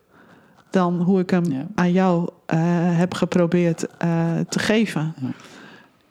[0.70, 1.68] dan hoe ik hem Ja.
[1.76, 2.60] aan jou eh,
[2.98, 3.80] heb geprobeerd
[4.49, 5.14] te geven.
[5.22, 5.28] Ja.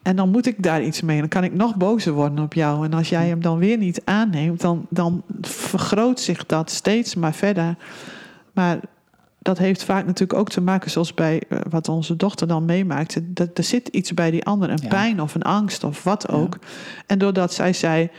[0.03, 1.19] En dan moet ik daar iets mee.
[1.19, 2.85] Dan kan ik nog bozer worden op jou.
[2.85, 7.35] En als jij hem dan weer niet aanneemt, dan, dan vergroot zich dat steeds maar
[7.35, 7.77] verder.
[8.53, 8.79] Maar
[9.43, 13.21] dat heeft vaak natuurlijk ook te maken, zoals bij eh, wat onze dochter dan meemaakt.
[13.25, 14.89] Dat, er zit iets bij die ander, een Ja.
[14.89, 16.59] pijn of een angst of wat ook.
[17.07, 18.11] En doordat zij zei: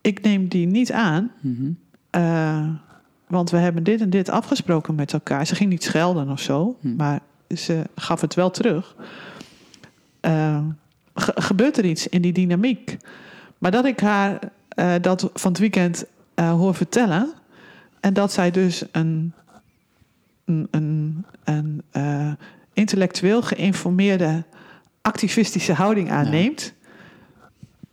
[0.00, 1.70] Ik neem die niet aan, Mhm.
[2.10, 2.68] eh,
[3.28, 5.46] want we hebben dit en dit afgesproken met elkaar.
[5.46, 6.96] Ze ging niet schelden of zo, Hm.
[6.96, 7.20] maar
[7.56, 8.96] ze gaf het wel terug.
[10.20, 10.58] Eh,
[11.14, 12.96] ge- gebeurt er iets in die dynamiek?
[13.58, 14.38] Maar dat ik haar
[15.00, 16.04] dat van het weekend
[16.34, 17.32] hoor vertellen.
[18.00, 19.32] En dat zij dus een,
[20.46, 22.32] een, een, een eh,
[22.72, 24.44] intellectueel geïnformeerde
[25.02, 26.74] activistische houding aanneemt.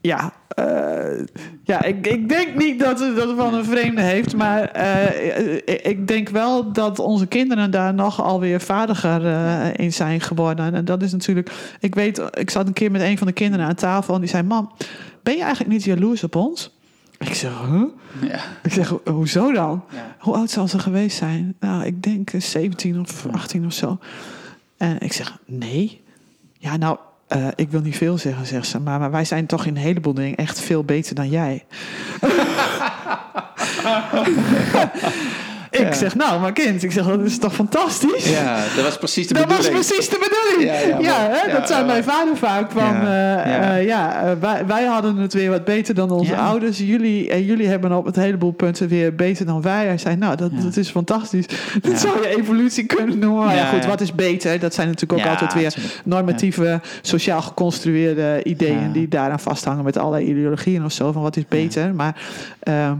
[0.01, 1.25] Ja, eh,
[1.63, 4.35] ja ik, ik denk niet dat het dat van een vreemde heeft.
[4.35, 10.21] Maar eh, ik- denk wel dat onze kinderen daar nog alweer vaardiger eh, in zijn
[10.21, 10.73] geworden.
[10.73, 11.51] En dat is natuurlijk.
[11.79, 14.29] Ik weet, ik zat een keer met een van de kinderen aan tafel en die
[14.29, 14.71] zei: Mam,
[15.23, 16.72] ben je eigenlijk niet jaloers op ons?
[17.25, 17.83] Ik zeg, huh?
[18.21, 18.39] Ja.
[18.63, 19.83] Ik zeg, hoezo dan?
[19.89, 20.15] Ja.
[20.19, 21.55] Hoe oud zal ze geweest zijn?
[21.59, 23.97] Nou, ik denk eh, 17 of 18 of zo.
[24.77, 26.01] En ik zeg, nee.
[26.57, 26.97] Ja, nou,
[27.27, 28.79] eh, ik wil niet veel zeggen, zegt ze.
[28.79, 31.65] Maar, maar wij zijn toch in een heleboel dingen echt veel beter dan jij.
[35.73, 35.93] ik Ja.
[35.93, 38.29] zeg, nou, maar kind, ik zeg, dat is toch fantastisch?
[38.29, 39.85] ja, dat was precies de Dat was bedoeling.
[39.85, 41.05] precies de bedoeling.
[41.05, 42.71] Ja, hè, dat zei mijn vader vaak.
[42.71, 43.75] Van, Ja, ja, ja.
[43.75, 46.77] ja eh, wij, wij hadden het weer wat beter dan onze ouders.
[46.77, 49.85] Jullie, en jullie hebben op het heleboel punten weer beter dan wij.
[49.85, 51.45] Hij zei, nou, dat, dat is fantastisch.
[51.81, 53.45] Dat zou je evolutie kunnen noemen.
[53.45, 54.59] Maar ja, goed, wat is beter?
[54.59, 58.91] Dat zijn natuurlijk ook altijd weer normatieve, sociaal geconstrueerde ideeën...
[58.91, 61.11] Die daaraan vasthangen met allerlei ideologieën of zo.
[61.11, 61.93] Van wat is beter?
[61.95, 62.15] Maar
[62.59, 62.91] eh,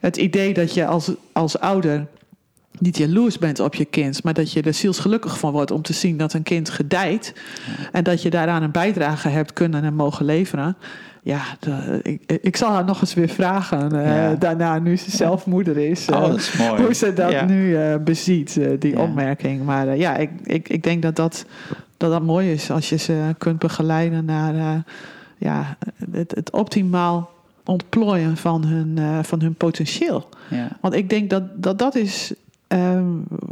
[0.00, 2.06] het idee dat je als, als ouder
[2.80, 5.92] niet jaloers bent op je kind, maar dat je er zielsgelukkig van wordt om te
[5.92, 7.32] zien dat een kind gedijt
[7.92, 10.76] en dat je daaraan een bijdrage hebt kunnen en mogen leveren.
[11.22, 15.46] Ja, de- ik, ik zal haar nog eens weer vragen eh, daarna, nu ze zelf
[15.46, 16.82] moeder is, Oh, dat is mooi.
[16.82, 17.44] hoe ze dat Ja.
[17.44, 19.02] nu eh, beziet, eh, die Ja.
[19.02, 19.64] opmerking.
[19.64, 21.44] Maar ja, ik, ik, ik denk dat dat,
[21.96, 24.82] dat dat mooi is als je ze kunt begeleiden naar
[25.38, 25.76] ja,
[26.10, 27.30] het, het optimaal
[27.64, 30.28] ontplooien van hun, van hun potentieel.
[30.50, 30.68] Ja.
[30.80, 32.32] Want ik denk dat dat, dat is
[32.68, 33.04] ehm,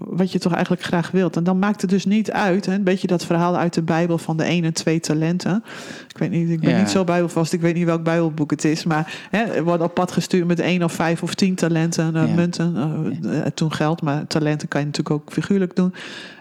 [0.07, 1.37] wat je toch eigenlijk graag wilt.
[1.37, 2.67] En dan maakt het dus niet uit.
[2.67, 5.65] Hè, een beetje dat verhaal uit de Bijbel van de één en twee talenten.
[6.09, 6.79] Ik weet niet, ik ben Ja.
[6.79, 7.53] niet zo bijbelvast.
[7.53, 8.85] Ik weet niet welk Bijbelboek het is.
[8.85, 12.35] Maar hè, wordt op pad gestuurd met één of vijf of tien talenten, eh, Ja.
[12.35, 12.77] munten.
[12.77, 15.95] eh, eh, toen geld, maar talenten kan je natuurlijk ook figuurlijk doen.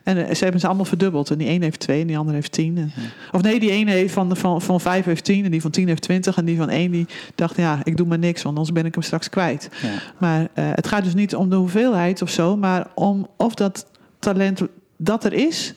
[0.05, 1.29] En eh, ze hebben ze allemaal verdubbeld.
[1.29, 2.77] En die een heeft twee en die ander heeft tien.
[2.77, 2.91] En-
[3.31, 5.87] Of nee, die ene heeft van, van, van vijf heeft tien en die van tien
[5.87, 6.37] heeft twintig.
[6.37, 7.05] En die van één die
[7.35, 9.69] dacht, ja, ik doe maar niks, want anders ben ik hem straks kwijt.
[9.81, 9.89] Ja.
[10.17, 13.85] Maar eh, het gaat dus niet om de hoeveelheid of zo, maar om of dat
[14.19, 14.61] talent
[14.97, 15.73] dat er is,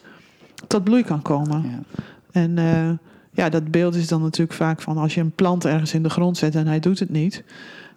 [0.67, 1.63] tot bloei kan komen.
[1.63, 2.01] Ja.
[2.31, 2.91] En eh,
[3.33, 6.11] ja, dat beeld is dan natuurlijk vaak van als je een plant ergens in de
[6.11, 7.45] grond zet en hij doet het niet.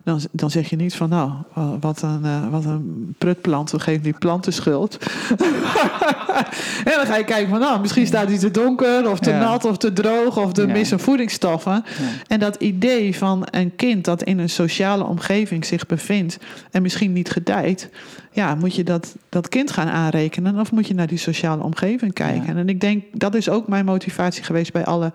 [0.04, 3.80] Dan, dan zeg je niet van nou, wa- wat een, eh, wat een prutplant, we
[3.80, 4.98] geven die plant de schuld.
[6.84, 9.40] en dan ga je kijken van nou, misschien staat hij te donker of te Ja.
[9.40, 11.84] nat of te droog of er missen voedingsstoffen.
[12.28, 16.38] En dat idee van een kind dat in een sociale omgeving zich bevindt
[16.72, 17.90] en misschien niet gedijt,
[18.32, 22.14] ja, moet je dat, dat kind gaan aanrekenen of moet je naar die sociale omgeving
[22.14, 22.58] kijken?
[22.58, 25.12] En ik denk dat is ook mijn motivatie geweest bij alle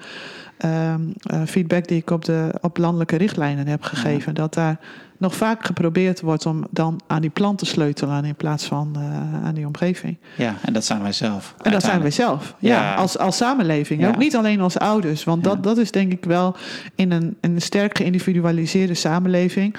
[0.59, 4.35] ehm, eh, feedback die ik op, de, op landelijke richtlijnen heb gegeven.
[4.35, 4.79] Dat daar
[5.19, 9.47] nog vaak geprobeerd wordt om dan aan die plant te sleutelen in plaats van eh,
[9.47, 10.17] aan die omgeving.
[10.37, 11.55] ja, en dat zijn wij zelf.
[11.63, 12.15] En dat zijn uiteindelijk.
[12.15, 12.55] zelf.
[12.59, 12.95] Ja, Ja.
[12.95, 14.01] als, als samenleving.
[14.01, 14.09] Ja.
[14.09, 15.25] Ook niet alleen als ouders.
[15.25, 16.57] Want dat, dat is denk ik wel
[16.95, 19.77] in een, een sterk geïndividualiseerde samenleving.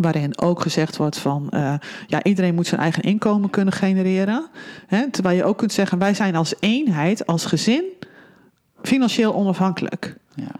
[0.00, 1.74] Waarin ook gezegd wordt van eh,
[2.06, 4.46] ja, iedereen moet zijn eigen inkomen kunnen genereren.
[4.86, 7.84] Hè, terwijl je ook kunt zeggen, wij zijn als eenheid, als gezin,
[8.86, 10.16] financieel onafhankelijk.
[10.34, 10.50] Ja.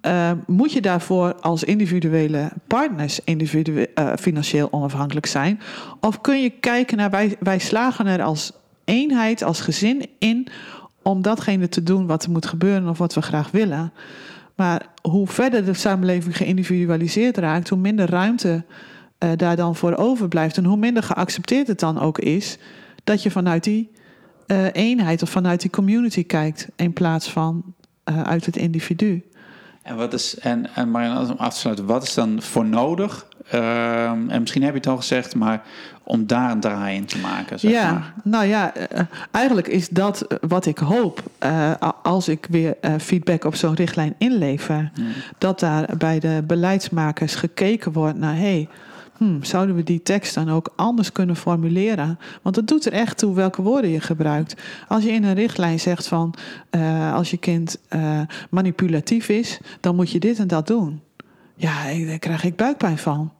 [0.00, 5.60] Eh, moet je daarvoor als individuele partners individue- eh, financieel onafhankelijk zijn?
[6.00, 8.52] Of kun je kijken naar wij, wij slagen er als
[8.84, 10.48] eenheid, als gezin in
[11.02, 13.92] om datgene te doen wat er moet gebeuren of wat we graag willen?
[14.54, 18.64] Maar hoe verder de samenleving geïndividualiseerd raakt, hoe minder ruimte
[19.18, 20.56] eh, daar dan voor overblijft.
[20.56, 22.58] En hoe minder geaccepteerd het dan ook is
[23.04, 23.90] dat je vanuit die
[24.46, 27.74] eh, eenheid of vanuit die community kijkt in plaats van
[28.04, 29.24] eh, uit het individu.
[29.82, 33.26] En wat is, en, en Marianne, om af te sluiten, wat is dan voor nodig?
[33.50, 35.62] Ehm, en misschien heb je het al gezegd, maar
[36.02, 37.58] om daar een draai in te maken.
[37.58, 38.14] Zeg ja, maar.
[38.24, 39.00] nou ja, eh,
[39.30, 41.22] eigenlijk is dat wat ik hoop
[42.02, 44.90] als ik weer feedback op zo'n richtlijn inlever.
[45.38, 48.68] Dat daar bij de beleidsmakers gekeken wordt naar, hey,
[49.16, 52.18] hmm, zouden we die tekst dan ook anders kunnen formuleren?
[52.42, 54.62] Want het doet er echt toe welke woorden je gebruikt.
[54.88, 56.34] Als je in een richtlijn zegt van,
[56.70, 58.20] eh, als je kind eh,
[58.50, 61.00] manipulatief is, dan moet je dit en dat doen.
[61.56, 63.32] Ja, daar krijg ik buikpijn van.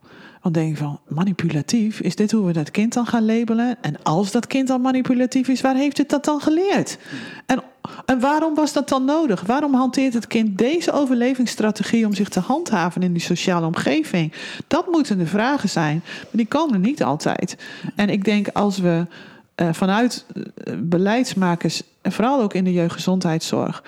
[0.43, 3.77] Dan denk ik van, manipulatief, is dit hoe we dat kind dan gaan labelen?
[3.81, 6.99] En als dat kind dan manipulatief is, waar heeft het dat dan geleerd?
[7.47, 7.63] En,
[8.05, 9.41] en waarom was dat dan nodig?
[9.41, 14.33] Waarom hanteert het kind deze overlevingsstrategie om zich te handhaven in die sociale omgeving?
[14.67, 17.57] Dat moeten de vragen zijn, maar die komen niet altijd.
[17.95, 19.07] En ik denk als we
[19.55, 23.83] eh, vanuit eh, beleidsmakers, en vooral ook in de jeugdgezondheidszorg,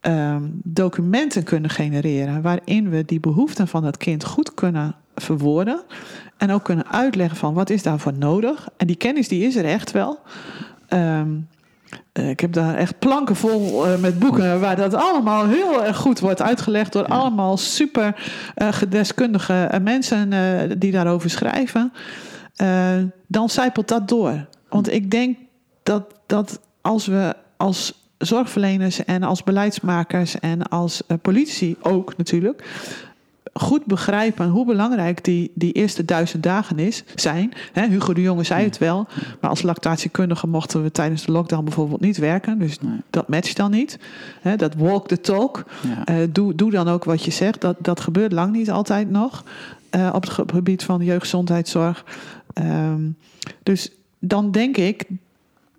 [0.00, 5.80] ehm, documenten kunnen genereren waarin we die behoeften van dat kind goed kunnen verwoorden
[6.36, 8.68] en ook kunnen uitleggen van wat is daarvoor nodig.
[8.76, 10.18] En die kennis die is er echt wel.
[10.88, 11.26] Ehm, eh,
[12.12, 16.20] ik heb daar echt planken vol eh, met boeken waar dat allemaal heel erg goed
[16.20, 18.16] wordt uitgelegd door allemaal super
[18.54, 21.92] eh, gedeskundige eh, mensen eh, die daarover schrijven.
[22.56, 22.96] Eh,
[23.26, 24.46] dan zijpelt dat door.
[24.68, 25.38] Want ik denk
[25.82, 32.64] dat, dat als we als zorgverleners en als beleidsmakers en als eh, politici ook natuurlijk
[33.54, 37.52] goed begrijpen hoe belangrijk die, die eerste duizend dagen is, zijn.
[37.72, 39.06] Hugo de Jonge zei het wel,
[39.40, 42.58] maar als lactatiekundige mochten we tijdens de lockdown bijvoorbeeld niet werken.
[42.58, 43.00] Dus Nee.
[43.10, 43.98] dat matcht dan niet.
[44.56, 45.64] Dat walk the talk.
[45.88, 46.04] Ja.
[46.04, 47.60] Eh, doe, doe dan ook wat je zegt.
[47.60, 49.44] Dat, dat gebeurt lang niet altijd nog
[49.90, 52.04] eh, op het ge- gebied van jeugdgezondheidszorg.
[52.52, 53.02] Ehm,
[53.62, 55.04] dus dan denk ik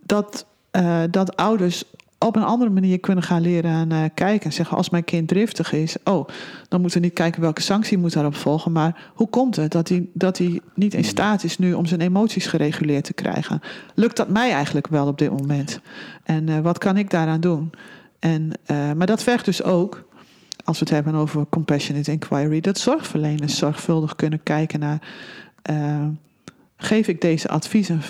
[0.06, 1.84] dat, eh, dat ouders
[2.18, 4.46] op een andere manier kunnen gaan leren uh, kijken.
[4.46, 5.96] En zeggen, als mijn kind driftig is...
[6.04, 6.28] oh,
[6.68, 8.72] dan moeten we niet kijken welke sanctie moet daarop volgen...
[8.72, 11.74] maar hoe komt het dat hij, dat hij niet in staat is nu...
[11.74, 13.62] om zijn emoties gereguleerd te krijgen?
[13.94, 15.80] Lukt dat mij eigenlijk wel op dit moment?
[16.24, 17.72] En uh, wat kan ik daaraan doen?
[18.20, 20.04] En, uh, maar dat vergt dus ook
[20.64, 25.00] als we het hebben over compassionate inquiry, dat zorgverleners zorgvuldig kunnen kijken naar:
[26.78, 28.02] geef ik deze adviezen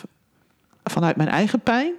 [0.83, 1.93] vanuit mijn eigen pijn?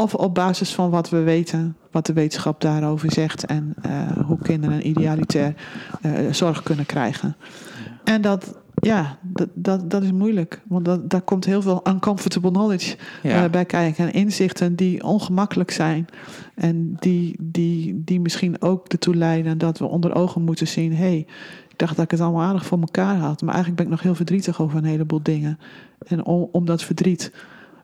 [0.00, 4.38] Of op basis van wat we weten, wat de wetenschap daarover zegt en uh, hoe
[4.42, 5.54] kinderen idealitair
[6.02, 7.36] uh, zorg kunnen krijgen.
[8.04, 12.50] En dat, ja, dat, dat, dat is moeilijk, want dat, daar komt heel veel uncomfortable
[12.50, 13.44] knowledge ja.
[13.44, 14.06] uh, bij kijken.
[14.06, 16.06] En inzichten die ongemakkelijk zijn
[16.54, 20.96] en die, die, die misschien ook ertoe leiden dat we onder ogen moeten zien: hé,
[20.96, 21.26] hey,
[21.68, 24.02] ik dacht dat ik het allemaal aardig voor elkaar had, maar eigenlijk ben ik nog
[24.02, 25.58] heel verdrietig over een heleboel dingen.
[26.06, 27.32] En om, om dat verdriet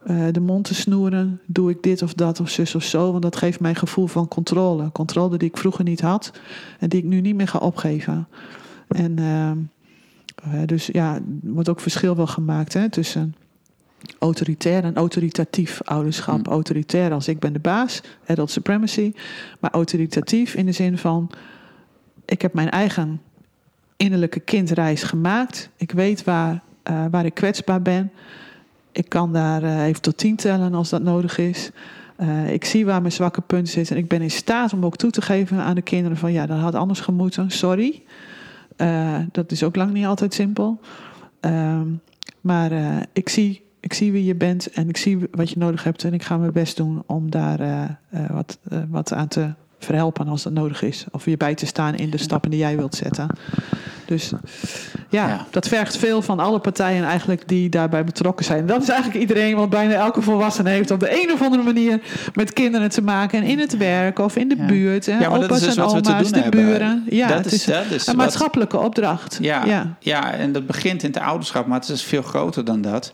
[0.07, 3.23] uh, de mond te snoeren, doe ik dit of dat of zus of zo, want
[3.23, 4.93] dat geeft mij een gevoel van controle.
[4.93, 6.33] Controle die ik vroeger niet had
[6.79, 8.29] en die ik nu niet meer ga opgeven.
[8.89, 9.51] En uh,
[10.67, 13.35] dus ja, er wordt ook verschil wel gemaakt hè, tussen
[14.19, 16.47] autoritair en autoritatief ouderschap.
[16.47, 16.53] Mm.
[16.53, 19.13] Autoritair als ik ben de baas, adult supremacy.
[19.61, 21.31] Maar autoritatief in de zin van,
[22.25, 23.21] ik heb mijn eigen
[23.97, 25.71] innerlijke kindreis gemaakt.
[25.77, 28.13] Ik weet waar, uh, waar ik kwetsbaar ben.
[28.93, 31.71] Ik kan daar uh, even tot tien tellen als dat nodig is.
[32.21, 33.97] Uh, ik zie waar mijn zwakke punten zitten.
[33.97, 36.47] En ik ben in staat om ook toe te geven aan de kinderen van ja,
[36.47, 37.51] dat had anders gemoeten.
[37.51, 38.03] Sorry.
[38.77, 40.81] Uh, dat is ook lang niet altijd simpel.
[41.41, 42.01] Um,
[42.41, 42.73] maar
[43.13, 46.05] ik, zie, ik zie wie je bent en ik zie wat je nodig hebt.
[46.05, 47.99] En ik ga mijn best doen om daar
[48.31, 48.59] wat,
[48.91, 51.05] wat aan te verhelpen als dat nodig is.
[51.11, 53.27] Of je bij te staan in de stappen die jij wilt zetten.
[54.05, 54.33] Dus
[55.09, 58.67] ja, ja, dat vergt veel van alle partijen eigenlijk die daarbij betrokken zijn.
[58.67, 62.01] Dat is eigenlijk iedereen, want bijna elke volwassene heeft op de een of andere manier
[62.35, 63.43] met kinderen te maken.
[63.43, 64.67] En in het werk of in de ja.
[64.67, 65.07] buurt.
[65.07, 66.65] Hè, ja, maar opa's dat is dus en wat we oma's, te doen de hebben.
[66.65, 67.05] buren.
[67.09, 69.39] Ja, dat het is, is dat is een maatschappelijke opdracht.
[69.41, 69.97] Ja, ja.
[69.99, 73.13] ja, en dat begint in het ouderschap, maar het is veel groter dan dat.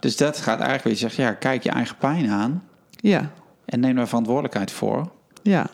[0.00, 2.62] Dus dat gaat eigenlijk weer zeggen, ja, kijk je eigen pijn aan.
[2.90, 3.30] Ja.
[3.64, 5.10] En neem daar verantwoordelijkheid voor.
[5.42, 5.66] Ja.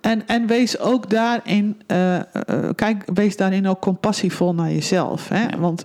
[0.00, 2.22] En, en wees ook daarin, uh, uh,
[2.74, 5.28] kijk, wees daarin ook compassievol naar jezelf.
[5.28, 5.42] Hè?
[5.42, 5.58] Ja.
[5.58, 5.84] Want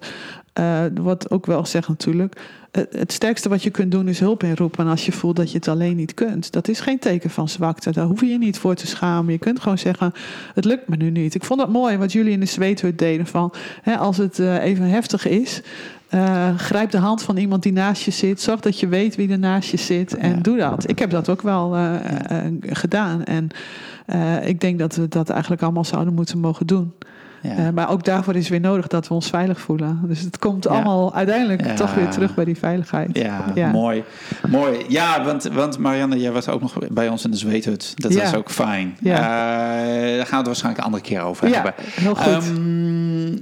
[0.59, 2.41] uh, wordt ook wel gezegd natuurlijk,
[2.71, 4.85] het, het, sterkste wat je kunt doen is hulp inroepen.
[4.85, 7.49] En als je voelt dat je het alleen niet kunt, dat is geen teken van
[7.49, 7.91] zwakte.
[7.91, 9.31] Daar hoef je je niet voor te schamen.
[9.31, 10.13] Je kunt gewoon zeggen,
[10.53, 11.35] het lukt me nu niet.
[11.35, 14.89] Ik vond het mooi wat jullie in de zweethut deden van, hè, als het even
[14.89, 15.61] heftig is,
[16.13, 18.41] uh, grijp de hand van iemand die naast je zit.
[18.41, 20.17] Zorg dat je weet wie er naast je zit.
[20.17, 20.41] En ja.
[20.41, 20.89] doe dat.
[20.89, 22.43] Ik heb dat ook wel uh, ja.
[22.43, 23.23] uh, gedaan.
[23.23, 23.49] En
[24.45, 26.93] ik denk dat we dat eigenlijk allemaal zouden moeten mogen doen.
[27.41, 27.55] Ja.
[27.55, 29.99] Eh, maar ook daarvoor is weer nodig dat we ons veilig voelen.
[30.03, 30.69] Dus het komt Ja.
[30.69, 33.09] allemaal uiteindelijk toch weer terug bij die veiligheid.
[33.17, 33.71] Ja, Ja.
[33.71, 34.03] mooi.
[34.47, 34.85] Mooi.
[34.87, 37.93] Ja, want, want Marianne, jij was ook nog bij ons in de zweethut.
[37.95, 38.97] Dat was ook fijn.
[39.03, 41.73] Eh, daar gaan we het waarschijnlijk een andere keer over Ja, hebben.
[41.77, 42.33] heel goed.
[42.33, 43.35] Ehm,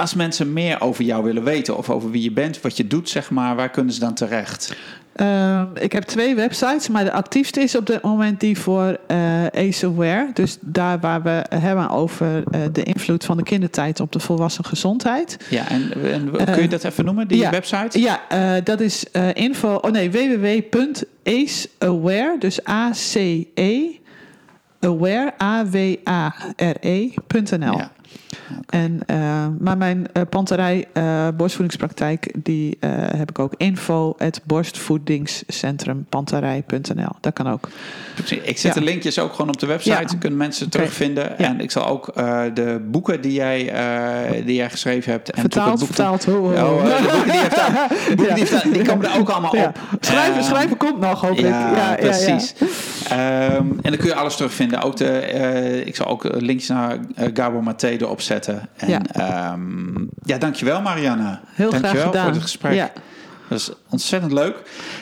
[0.00, 3.08] als mensen meer over jou willen weten of over wie je bent, wat je doet,
[3.08, 4.76] zeg maar, waar kunnen ze dan terecht?
[5.12, 9.46] Ehm, ik heb twee websites, maar de actiefste is op dit moment die voor eh
[9.46, 10.30] Ace Aware.
[10.34, 14.64] Dus daar waar we hebben over eh, de invloed van de kindertijd op de volwassen
[14.64, 15.36] gezondheid.
[15.50, 17.50] Ja, en, en kun je dat even noemen, die Eh, ja.
[17.50, 18.00] website?
[18.00, 19.74] Ja, eh, dat is eh, info.
[19.74, 23.80] Oh nee, www.aceaware, dus A-C-E,
[24.80, 25.32] aware,
[26.62, 27.76] A-W-A-R-E.nl.
[27.76, 27.90] Ja.
[28.68, 32.76] En, eh, maar mijn eh panterij eh, borstvoedingspraktijk, die
[33.16, 37.08] heb ik ook info at borstvoedingscentrumpanterij.nl.
[37.20, 37.68] Dat kan ook.
[38.42, 38.80] Ik zet Ja.
[38.80, 40.18] de linkjes ook gewoon op de website, Ja.
[40.18, 41.38] kunnen mensen terugvinden.
[41.38, 42.12] En ik zal ook
[42.54, 43.72] de boeken die jij,
[44.44, 45.30] die jij geschreven hebt...
[45.30, 46.24] En vertaald, boek vertaald.
[46.24, 46.74] Ho, ho.
[46.76, 47.48] Oh, de boeken die je
[48.16, 48.44] boeken Ja.
[48.72, 49.78] die, komen er ook allemaal op.
[50.00, 51.44] Schrijven, Ehm, schrijven komt nog, hoop ik.
[51.44, 52.54] Ja, precies.
[53.08, 53.18] Ehm,
[53.58, 54.82] en dan kun je alles terugvinden.
[54.82, 56.96] Ook de, ik zal ook linkjes naar
[57.34, 58.39] Gabor Maté erop zetten.
[58.48, 59.00] En Ja.
[59.12, 59.58] ja,
[60.22, 61.38] ja dankjewel Marianne.
[61.46, 62.24] Heel dankjewel graag gedaan.
[62.24, 62.74] voor het gesprek.
[62.74, 62.92] Ja.
[63.50, 64.56] Dat is ontzettend leuk.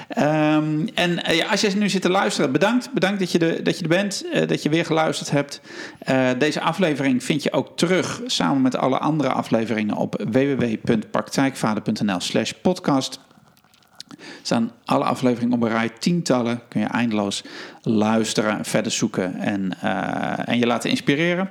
[0.08, 2.92] Ehm, en eh, ja, als je nu zit te luisteren, bedankt.
[2.92, 5.60] Bedankt dat je, de, dat je er bent, eh, dat je weer geluisterd hebt.
[5.98, 12.52] Eh, deze aflevering vind je ook terug samen met alle andere afleveringen op www.praktijkvader.nl slash
[12.62, 13.20] podcast
[14.42, 16.60] staan alle afleveringen op een rij, tientallen.
[16.68, 17.42] Kun je eindeloos
[17.82, 21.50] luisteren, verder zoeken en, eh, en je laten inspireren.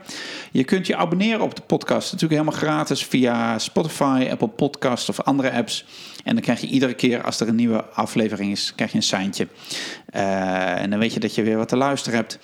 [0.52, 5.22] Je kunt je abonneren op de podcast, natuurlijk helemaal gratis via Spotify, Apple Podcasts of
[5.22, 5.86] andere apps.
[6.24, 9.04] En dan krijg je iedere keer als er een nieuwe aflevering is, krijg je een
[9.04, 9.48] seintje.
[10.06, 12.40] Eh, en dan weet je dat je weer wat te luisteren hebt.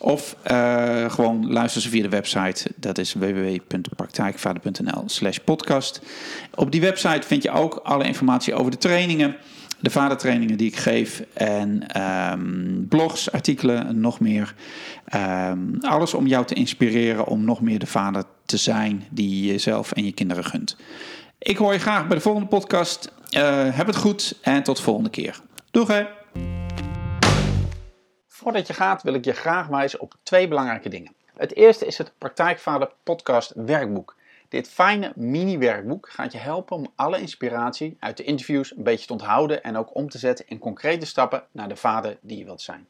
[0.00, 2.70] Of eh, gewoon luister ze via de website.
[2.76, 6.00] Dat is www.praktijkvader.nl slash podcast.
[6.54, 9.36] Op die website vind je ook alle informatie over de trainingen.
[9.80, 11.22] De vadertrainingen die ik geef.
[11.32, 14.54] En ehm, blogs, artikelen en nog meer.
[15.04, 19.52] Ehm, alles om jou te inspireren om nog meer de vader te zijn die je
[19.52, 20.76] jezelf en je kinderen gunt.
[21.38, 23.12] Ik hoor je graag bij de volgende podcast.
[23.30, 25.40] Eh, heb het goed en tot de volgende keer.
[25.70, 26.04] Doeg!
[28.28, 31.12] Voordat je gaat wil ik je graag wijzen op twee belangrijke dingen.
[31.36, 34.16] Het eerste is het Praktijkvader Podcast Werkboek.
[34.48, 39.12] Dit fijne mini-werkboek gaat je helpen om alle inspiratie uit de interviews een beetje te
[39.12, 42.62] onthouden en ook om te zetten in concrete stappen naar de vader die je wilt
[42.62, 42.86] zijn.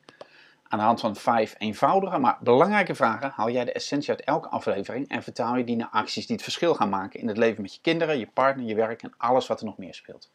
[0.68, 4.48] Aan de hand van vijf eenvoudige maar belangrijke vragen haal jij de essentie uit elke
[4.48, 7.62] aflevering en vertaal je die naar acties die het verschil gaan maken in het leven
[7.62, 10.30] met je kinderen, je partner, je werk en alles wat er nog meer speelt.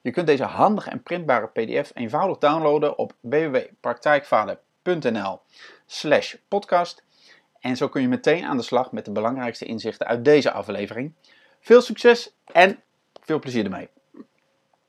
[0.00, 5.40] Je kunt deze handige en printbare PDF eenvoudig downloaden op www.praktijkvader.nl
[5.86, 7.04] slash podcast.
[7.66, 11.14] En zo kun je meteen aan de slag met de belangrijkste inzichten uit deze aflevering.
[11.60, 12.78] Veel succes en
[13.22, 13.88] veel plezier ermee.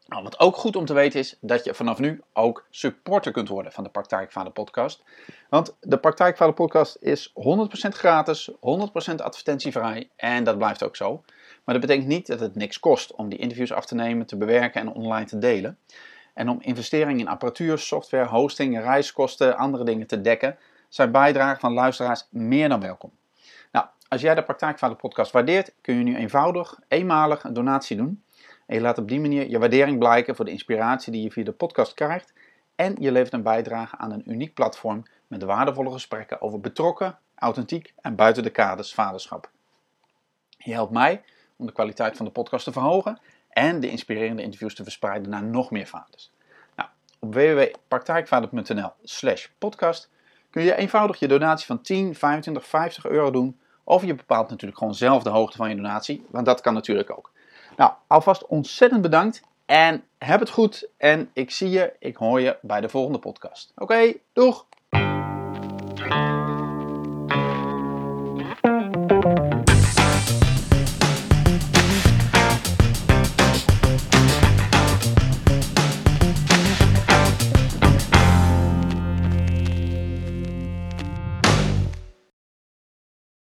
[0.07, 3.47] Nou, wat ook goed om te weten is dat je vanaf nu ook supporter kunt
[3.47, 5.03] worden van de Praktijkvader podcast.
[5.49, 7.33] Want de Praktijkvader podcast is 100%
[7.89, 8.55] gratis, 100%
[9.15, 11.23] advertentievrij en dat blijft ook zo.
[11.63, 14.37] Maar dat betekent niet dat het niks kost om die interviews af te nemen, te
[14.37, 15.77] bewerken en online te delen.
[16.33, 20.57] En om investeringen in apparatuur, software, hosting, reiskosten, andere dingen te dekken,
[20.97, 23.11] zijn bijdragen van luisteraars meer dan welkom.
[23.71, 28.23] Nou, als jij de Praktijkvader podcast waardeert, kun je nu eenvoudig, eenmalig een donatie doen.
[28.65, 31.43] En je laat op die manier je waardering blijken voor de inspiratie die je via
[31.43, 32.33] de podcast krijgt.
[32.75, 37.93] En je levert een bijdrage aan een uniek platform met waardevolle gesprekken over betrokken, authentiek
[38.01, 39.49] en buiten de kaders vaderschap.
[40.57, 41.23] Je helpt mij
[41.55, 43.19] om de kwaliteit van de podcast te verhogen
[43.49, 46.31] en de inspirerende interviews te verspreiden naar nog meer vaders.
[46.75, 50.09] Nou, op www.praktijkvader.nl slash podcast
[50.49, 53.59] kun je eenvoudig je donatie van 10, 25, 50 euro doen.
[53.83, 57.17] Of je bepaalt natuurlijk gewoon zelf de hoogte van je donatie, want dat kan natuurlijk
[57.17, 57.31] ook.
[57.75, 60.89] Nou, alvast ontzettend bedankt en heb het goed.
[60.97, 63.71] En ik zie je, ik hoor je bij de volgende podcast.
[63.75, 64.65] Oké, doeg!